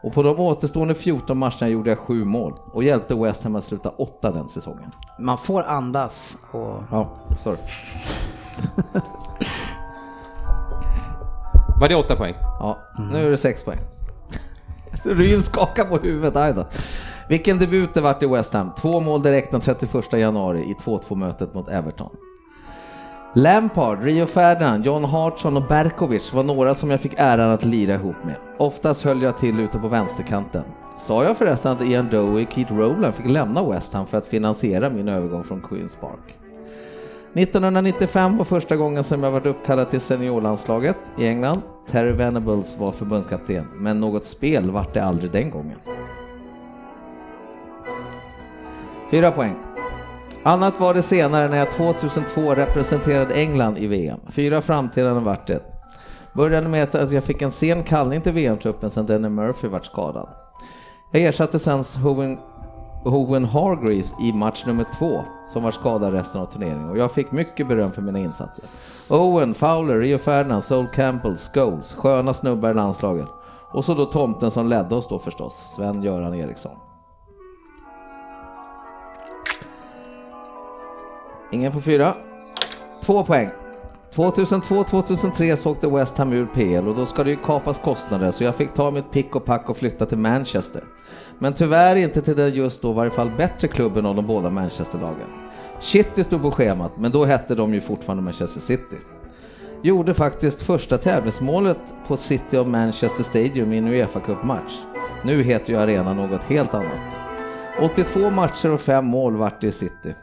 [0.02, 3.64] och på de återstående 14 matcherna gjorde jag 7 mål och hjälpte West Ham att
[3.64, 4.90] sluta 8 den säsongen.
[5.18, 6.82] Man får andas och...
[6.90, 7.10] Ja,
[7.42, 7.58] sorry.
[11.80, 12.34] Var det 8 poäng?
[12.40, 12.78] Ja,
[13.12, 13.78] nu är det 6 poäng.
[15.04, 16.64] Ryn skakar på huvudet, aj då.
[17.30, 18.70] Vilken debut det vart i West Ham.
[18.78, 22.10] Två mål direkt den 31 januari i 2-2 mötet mot Everton.
[23.34, 27.94] Lampard, Rio Ferdinand, John Hartson och Berkovic var några som jag fick äran att lira
[27.94, 28.36] ihop med.
[28.58, 30.62] Oftast höll jag till ute på vänsterkanten.
[30.98, 34.26] Sa jag förresten att Ian Dowie och Keith Rowland fick lämna West Ham för att
[34.26, 36.38] finansiera min övergång från Queens Park?
[37.34, 41.60] 1995 var första gången som jag varit uppkallad till seniorlandslaget i England.
[41.90, 45.78] Terry Venables var förbundskapten, men något spel vart det aldrig den gången.
[49.10, 49.56] Fyra poäng.
[50.42, 54.20] Annat var det senare när jag 2002 representerade England i VM.
[54.28, 55.62] Fyra framträdanden vart det.
[56.32, 60.28] Började med att jag fick en sen kallning till VM-truppen sen Denny Murphy vart skadad.
[61.12, 62.38] Jag ersatte sen Hoven,
[63.04, 67.32] Hoven Hargreaves i match nummer två som var skadad resten av turneringen och jag fick
[67.32, 68.64] mycket beröm för mina insatser.
[69.08, 73.28] Owen, Fowler, Rio Ferdinand, Sol Campbell, Scholes, sköna snubbar i landslaget.
[73.72, 76.76] Och så då tomten som ledde oss då förstås, Sven-Göran Eriksson.
[81.52, 82.14] Ingen på fyra.
[83.02, 83.50] Två poäng.
[84.14, 88.44] 2002-2003 så åkte West Ham ur PL och då ska det ju kapas kostnader så
[88.44, 90.84] jag fick ta mitt pick och pack och flytta till Manchester.
[91.38, 94.50] Men tyvärr inte till den just då i varje fall bättre klubben av de båda
[94.50, 95.28] Manchesterlagen.
[95.80, 98.96] City stod på schemat men då hette de ju fortfarande Manchester City.
[99.82, 104.78] Gjorde faktiskt första tävlingsmålet på City of Manchester Stadium i en Uefa Cup-match.
[105.24, 107.18] Nu heter ju arenan något helt annat.
[107.82, 110.14] 82 matcher och 5 mål vart det i City.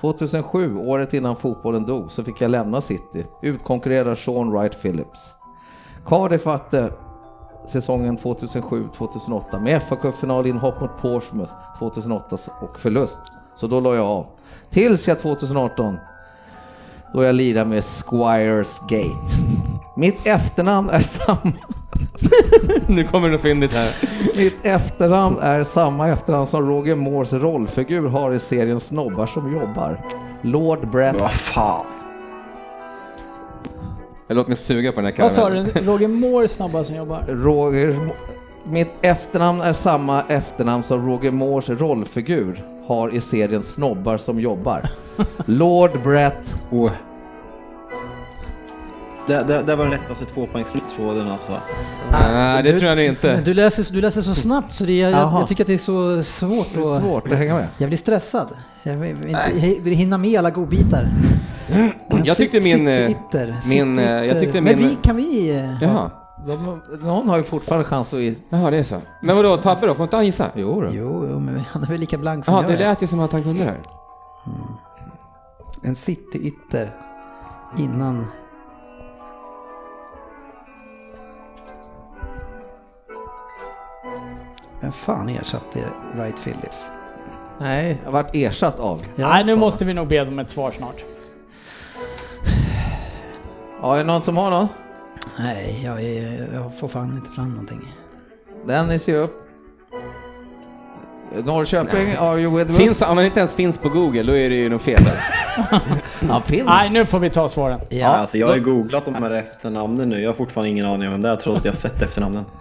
[0.00, 5.34] 2007, året innan fotbollen dog, så fick jag lämna City, Utkonkurrerar Sean Wright Phillips.
[6.06, 6.92] Cardiff vatte
[7.68, 13.20] säsongen 2007-2008 med fa cupfinal inhopp mot Portsmouth 2008 och förlust.
[13.54, 14.26] Så då la jag av.
[14.70, 15.96] Tills jag 2018
[17.12, 19.36] då jag lirar med Squires Gate.
[19.96, 21.52] Mitt efternamn är samma.
[22.88, 23.94] Nu kommer det något fyndigt här.
[24.36, 30.00] Mitt efternamn är samma efternamn som Roger Moores rollfigur har i serien Snobbar som jobbar.
[30.42, 31.20] Lord Brett.
[31.20, 31.86] Vad fan.
[34.28, 35.70] Låt mig suga på den här Vad sa karamellen.
[35.74, 35.80] du?
[35.80, 37.24] Roger Moore snabba som jobbar?
[37.28, 38.08] Roger,
[38.64, 44.82] mitt efternamn är samma efternamn som Roger Moores rollfigur har i serien Snobbar som jobbar.
[45.44, 46.54] Lord Brett.
[46.70, 46.90] Oh.
[49.26, 51.52] Det, det, det var den lättaste tvåpoängsslutstråden alltså.
[52.12, 53.34] Nej, det tror jag inte.
[53.34, 55.38] Men Du läser, du läser så snabbt så det, jag, jag, Jaha.
[55.40, 56.66] jag tycker att det är så svårt.
[56.74, 57.66] Det är att- svårt att hänga med.
[57.78, 58.48] Jag blir stressad.
[58.82, 61.08] Jag vill, inte, jag vill hinna med alla godbitar.
[62.10, 64.22] Men Jag tyckte min, eh, ytter, min, eh, ytter.
[64.24, 65.50] jag tyckte Men min- vi, kan vi...
[65.50, 66.10] eh, Jaha,
[66.46, 68.20] De, någon har ju fortfarande chans att...
[68.48, 69.00] Jaha det är så.
[69.22, 69.94] Men vadå, Fabbe då?
[69.94, 70.46] Får inte han gissa?
[70.54, 70.88] Jo då.
[70.92, 72.88] Jo, jo, men han är väl lika blank som Jaha, jag det är.
[72.88, 73.78] lät ju som att han kunde det här.
[75.82, 76.90] En cityytter
[77.78, 78.26] innan...
[84.80, 85.84] Vem fan ersatte
[86.14, 86.90] Wright Phillips?
[87.58, 89.02] Nej, jag har varit ersatt av.
[89.16, 91.04] Nej, nu måste vi nog be om ett svar snart.
[93.82, 94.68] Ja, är det någon som har någon?
[95.38, 97.80] Nej, jag, är, jag får fan inte fram någonting.
[98.66, 99.45] Dennis ger upp.
[101.44, 102.78] Norrköping, are you with us?
[102.78, 105.20] Finns, om man inte ens finns på Google, då är det ju något fel där.
[106.28, 106.64] Han finns.
[106.66, 107.80] Nej, nu får vi ta svaren.
[107.88, 110.20] Ja, alltså jag har ju googlat de här efternamnen nu.
[110.20, 112.44] Jag har fortfarande ingen aning om vem det är trots att jag har sett efternamnen.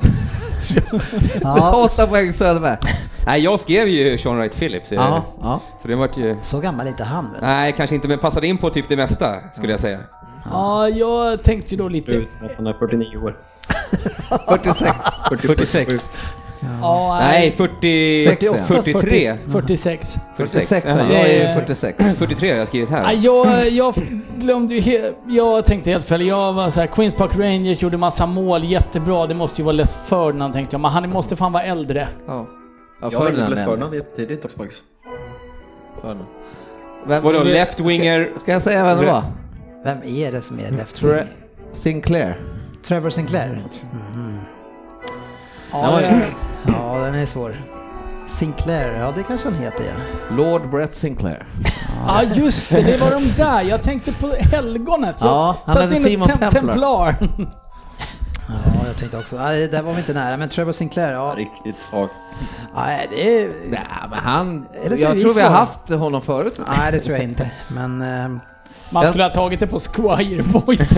[1.42, 2.78] Ja, Åtta poäng Söderberg.
[3.26, 4.92] Nej, jag skrev ju Sean Wright Phillips.
[4.92, 5.60] eh, Ja, ja.
[5.82, 6.36] Så det vart ju...
[6.42, 7.42] så gammal är inte han väl?
[7.42, 10.00] Nej, kanske inte, men passade in på typ det mesta, skulle jag säga.
[10.52, 12.22] Ja, jag tänkte ju då lite...
[12.58, 13.38] Han är 49 år.
[14.50, 14.96] 46.
[15.30, 16.10] 46.
[16.82, 18.26] Ja, Nej, 40...
[18.28, 18.64] 68.
[18.64, 19.38] 43.
[19.52, 20.16] 46.
[20.38, 21.14] 46, Jaha.
[21.14, 22.04] jag är Eh, 46.
[22.18, 23.20] 43 har jag skrivit Ja, här.
[23.22, 23.94] jag, jag
[24.38, 25.14] glömde ju.
[25.28, 26.28] Jag tänkte helt fel.
[26.28, 29.28] Jag var så här, Queens Park Rangers gjorde massa mål, jättebra.
[29.28, 32.08] Det måste ju vara Les Ferdinand tänkte jag, men han måste fan vara äldre.
[32.28, 32.46] Ja.
[33.02, 34.82] Ja, Jag Ferdinand Les är Ferdinand jättetidigt också faktiskt.
[36.02, 36.26] Ferdinand.
[37.08, 38.30] Vem- Vadå, left winger?
[38.32, 39.24] Ska, ska jag säga vem det var?
[39.84, 41.24] Vem är det som är left Tre- wing?
[41.72, 42.38] Sinclair.
[42.84, 43.64] Trevor Sinclair?
[45.72, 46.22] Ja, Ja, jag-
[46.68, 47.56] Ja, den är svår.
[48.28, 50.36] Sinclair, ja det kanske han heter ja.
[50.36, 51.46] Lord Brett Sinclair.
[52.08, 52.82] ja, just det.
[52.82, 53.62] Det var de där.
[53.62, 55.16] Jag tänkte på helgonet.
[55.20, 57.12] Jag Ja, han hette Simon tem- Templar.
[57.14, 57.48] Templar.
[58.48, 59.36] Ja, jag tänkte också.
[59.36, 61.34] Nej, där var vi inte nära, men Trevor Sinclair, ja.
[61.38, 62.10] Riktigt svag.
[62.76, 63.52] Nej, det är...
[63.70, 64.66] Nej, men han...
[64.86, 66.60] Eller Jag vi tror vi har haft honom förut.
[66.78, 67.52] Nej, det tror jag inte.
[67.68, 68.02] Men...
[68.02, 68.40] ehm,
[68.90, 70.98] Man skulle ha tagit det på Squire Boys.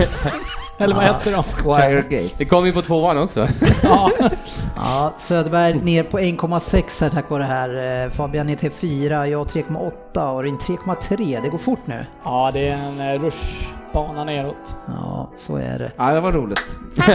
[0.78, 1.42] Eller vad hette de?
[1.42, 2.32] Squire Gates.
[2.38, 3.48] Det kom ju på tvåan också.
[3.82, 4.10] Ja.
[4.76, 8.04] Ja, Söderberg ner på 1,6 här tack vare det här.
[8.04, 11.42] Eh, Fabian ner till 4, jag 3,8 och Rin 3,3.
[11.42, 12.04] Det går fort nu.
[12.24, 14.74] ja, det är en eh, rushbana neråt.
[14.86, 15.92] Ja, så är det.
[15.96, 16.66] Ja, det var roligt.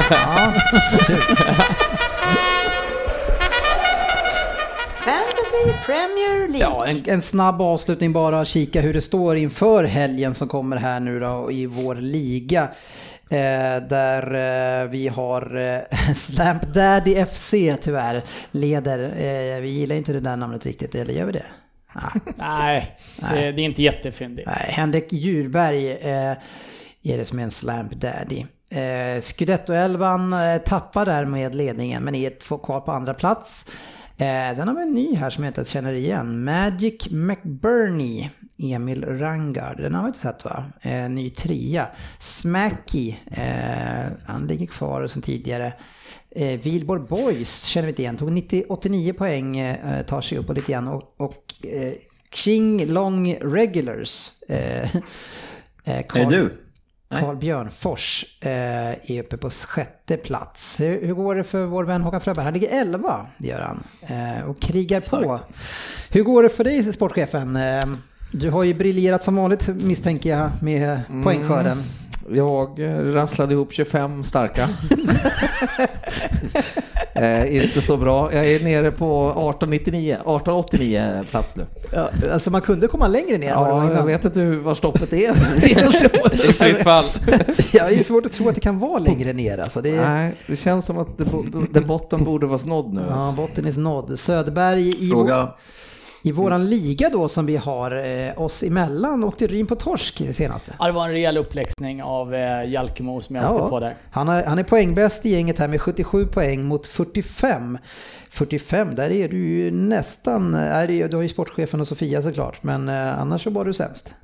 [0.09, 0.53] Ja,
[5.05, 6.59] Fantasy Premier League.
[6.59, 10.99] ja en, en snabb avslutning bara, kika hur det står inför helgen som kommer här
[10.99, 12.67] nu då i vår liga.
[13.33, 14.33] Eh, där
[14.83, 18.99] eh, vi har eh, Stamp Daddy FC tyvärr leder.
[18.99, 21.45] Eh, vi gillar inte det där namnet riktigt, eller gör vi det?
[22.35, 22.97] Nej.
[23.21, 24.47] Nej, det, det är inte jättefyndigt.
[24.47, 26.37] Nej, Henrik Djurberg eh,
[27.03, 28.45] är det som är en slamp daddy.
[28.69, 33.65] Eh, Scudetto-elvan eh, tappar därmed ledningen men är kvar på andra plats.
[34.17, 36.43] Eh, sen har vi en ny här som jag inte ens känner igen.
[36.43, 39.77] Magic McBurney, Emil Rangard.
[39.77, 40.65] Den har vi inte sett va?
[40.81, 41.87] Eh, ny trea.
[42.19, 45.73] Smacky, eh, han ligger kvar som tidigare.
[46.31, 50.49] Eh, Vilborg Boys känner vi inte igen, tog 90, 89 poäng, eh, tar sig upp
[50.49, 50.87] och lite grann.
[50.87, 51.93] Och, och eh,
[52.29, 54.41] Xing Long Regulars.
[54.49, 54.95] Eh,
[55.83, 56.62] eh, Är det du?
[57.19, 58.51] Carl Björnfors eh,
[59.11, 60.81] är uppe på sjätte plats.
[60.81, 62.43] Hur, hur går det för vår vän Håkan Fröberg?
[62.43, 63.83] Han ligger 11, det gör han.
[64.01, 65.39] Eh, och krigar på.
[66.09, 67.55] Hur går det för dig sportchefen?
[67.55, 67.81] Eh,
[68.31, 71.83] du har ju briljerat som vanligt misstänker jag med poängskörden.
[72.31, 72.79] Jag
[73.15, 74.69] rasslade ihop 25 starka.
[77.15, 78.33] eh, inte så bra.
[78.33, 81.65] Jag är nere på 1899, 1889 plats nu.
[81.91, 85.33] Ja, alltså man kunde komma längre ner Ja, jag vet inte hur, var stoppet är.
[85.61, 85.71] Det
[86.47, 87.05] är fritt fall.
[87.71, 89.57] Ja, det är svårt att tro att det kan vara längre ner.
[89.57, 91.25] Alltså det är, Nej, det känns som att det,
[91.71, 93.01] det botten borde vara snodd nu.
[93.09, 93.35] ja, Alltså.
[93.35, 94.19] botten är nådd.
[94.19, 95.49] Söderberg i, Fråga.
[96.25, 100.73] I våran liga då som vi har eh, oss emellan åkte Ryn på torsk senaste.
[100.79, 103.97] Ja, det var en rejäl uppläxning av eh, Jalkemo som jag åkte på där.
[104.11, 107.77] Han, är, han är poängbäst i gänget här med 77 poäng mot 45.
[108.29, 112.63] 45, där är du ju nästan, är det, du har ju sportchefen och Sofia såklart,
[112.63, 114.15] men eh, annars så var du sämst.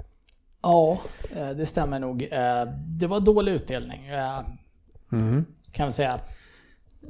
[0.61, 0.99] Ja,
[1.35, 2.21] eh, det stämmer nog.
[2.31, 4.39] Eh, Det var dålig utdelning, eh,
[5.71, 6.19] kan vi säga.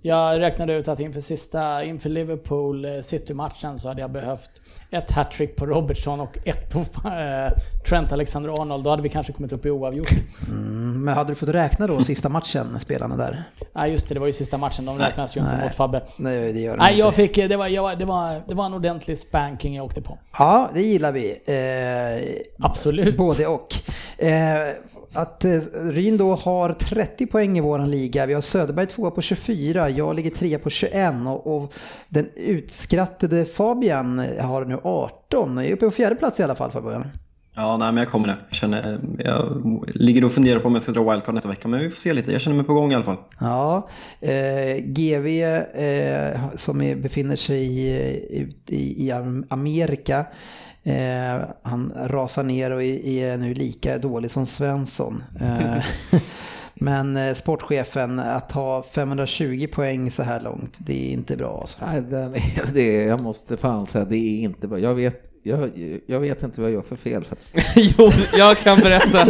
[0.01, 4.49] Jag räknade ut att inför sista, inför Liverpool eh, City-matchen så hade jag behövt
[4.91, 7.51] ett hattrick på Robertson och ett på eh,
[7.89, 8.83] Trent Alexander-Arnold.
[8.83, 10.11] Då hade vi kanske kommit upp i oavgjort.
[10.47, 13.43] Mm, men hade du fått räkna då sista matchen, spelarna där?
[13.73, 14.85] Nej just det, det var ju sista matchen.
[14.85, 15.63] De räknas ju inte Nej.
[15.63, 16.01] mot Fabbe.
[16.17, 16.99] Nej, det gör de Nej, inte.
[16.99, 20.17] jag fick, det var, jag, det, var, det var en ordentlig spanking jag åkte på.
[20.37, 21.41] Ja, det gillar vi.
[21.45, 23.17] Eh, Absolut.
[23.17, 23.75] Både och.
[24.17, 24.73] Eh,
[25.13, 28.25] att eh, Ryn då har 30 poäng i våran liga.
[28.25, 31.73] Vi har Söderberg tvåa på 24, jag ligger trea på 21 och, och
[32.09, 35.57] den utskrattade Fabian har nu 18.
[35.57, 37.07] Jag är uppe på fjärde plats i alla fall Fabian.
[37.55, 38.33] Ja, nej, men jag kommer nu.
[38.49, 39.63] Jag, känner, jag
[39.93, 42.13] ligger och funderar på om jag ska dra wildcard nästa vecka, men vi får se
[42.13, 42.31] lite.
[42.31, 43.17] Jag känner mig på gång i alla fall.
[43.39, 43.89] Ja,
[44.21, 50.25] eh, GV eh, som är, befinner sig eh, i, i Am- Amerika.
[50.83, 55.23] Eh, han rasar ner och är, nu lika dålig som Svensson.
[55.41, 55.83] Eh,
[56.73, 61.57] Men eh, sportchefen, att ha 520 poäng så här långt, det är inte bra.
[61.61, 61.77] Alltså.
[61.85, 64.79] Nej, den är, det, jag måste fan säga, det är inte bra.
[64.79, 65.71] Jag vet, jag,
[66.07, 67.55] jag vet inte vad jag gör för fel faktiskt.
[67.97, 69.27] jo, jag kan berätta.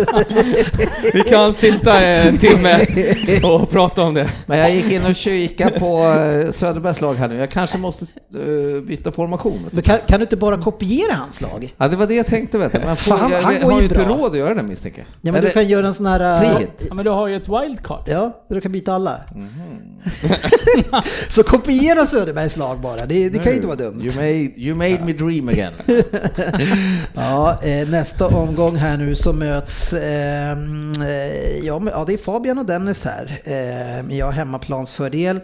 [1.14, 2.86] Vi kan sitta en timme
[3.44, 4.30] och prata om det.
[4.46, 7.36] Men jag gick in och kikade på eh, Söderbergs lag här nu.
[7.36, 8.06] Jag kanske måste
[8.36, 9.70] eh, byta formation.
[9.72, 11.74] Men kan, kan du inte bara kopiera hans lag?
[11.78, 12.80] Ja, det var det jag tänkte vet du.
[12.80, 14.06] Men får, Fan, jag, han jag har ju inte bra.
[14.08, 15.08] råd att göra det misstänker jag.
[15.08, 16.44] Ja men Eller- du kan göra en sån här...
[16.44, 16.86] äh, Frihet.
[16.90, 18.04] Ja, men du har ju ett wildcard.
[18.08, 19.22] Ja, du kan byta alla.
[21.30, 24.02] så kopiera Söderbergs lag bara, det, det kan ju inte vara dumt.
[24.02, 25.74] You made, you made me dream again.
[27.14, 32.66] Ja, eh, nästa omgång här nu så möts, ehm, eh, ja det är Fabian och
[32.66, 33.42] Dennis här.
[33.44, 35.40] Eh, jag har hemmaplansfördel.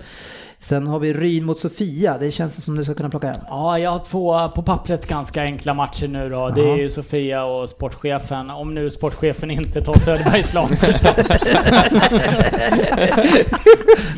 [0.60, 3.42] Sen har vi Ryn mot Sofia, det känns som du ska kunna plocka hem.
[3.48, 6.50] Ja, jag har två på pappret ganska enkla matcher nu då.
[6.50, 8.50] Det är ju Sofia och sportchefen.
[8.50, 11.28] Om nu sportchefen inte tar Söderbergs lag förstås.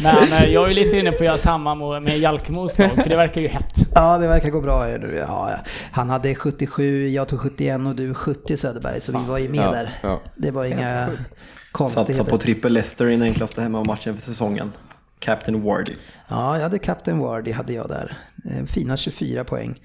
[0.03, 3.15] Men eh, jag är lite inne på att göra samma med Jalkemos lag, för det
[3.15, 3.73] verkar ju hett.
[3.95, 5.15] Ja, det verkar gå bra nu.
[5.27, 5.51] Ja.
[5.91, 9.59] Han hade 77, jag tog 71 och du 70 Söderberg, så vi var ju med
[9.59, 9.89] Ja, där.
[10.01, 10.21] ja.
[10.35, 11.23] Det var inga Satsa
[11.71, 12.23] konstigheter.
[12.31, 14.71] på trippel Leicester i den enklaste hemmamatchen för säsongen.
[15.19, 15.93] Captain Wardy.
[16.27, 18.17] Ja, jag hade Captain Wardy hade jag där.
[18.51, 19.75] Eh, Fina 24 poäng.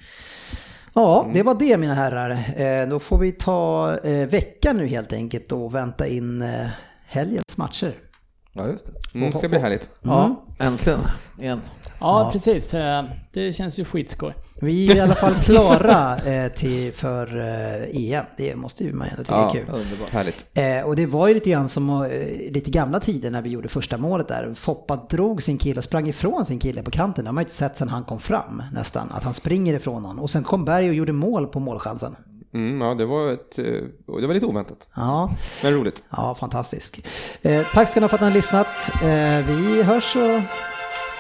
[0.95, 2.31] Ja, det var det mina herrar.
[2.57, 6.45] Eh, Då får vi ta eh, veckan nu helt enkelt och vänta in
[7.07, 7.95] helgens matcher.
[8.55, 9.19] Ja, just det.
[9.19, 9.91] Mm, det ska bli härligt.
[10.03, 11.01] Ja, äntligen.
[11.39, 11.61] Igen.
[12.01, 12.75] Ja, precis.
[12.75, 14.35] Eh, Det känns ju skitskoj.
[14.61, 18.25] Vi är i alla fall klara eh, till, för eh, EM.
[18.37, 19.65] Det måste ju man ändå tycka är kul.
[19.69, 20.09] Underbart.
[20.11, 20.47] Härligt.
[20.87, 22.09] Och det var ju lite grann som
[22.51, 24.55] lite gamla tider när vi gjorde första målet där.
[24.55, 27.25] Foppa drog sin kille och sprang ifrån sin kille på kanten.
[27.25, 29.13] Det har man ju inte sett sedan han kom fram nästan.
[29.13, 30.19] Att han springer ifrån någon.
[30.19, 32.17] Och sen kom Berg och gjorde mål på målchansen.
[32.55, 33.65] Mm, ja, det var, ett, eh,
[34.21, 35.31] det var lite oväntat, Ja,
[35.63, 36.03] men roligt.
[36.11, 37.07] ja fantastisk.
[37.43, 38.91] Eh, tack ska ni ha för att ni har lyssnat.
[39.03, 40.41] Eh, vi hörs och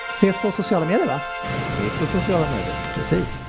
[0.08, 1.20] ses på sociala medier va?
[1.78, 2.76] Ses på sociala medier.
[2.94, 3.42] Precis.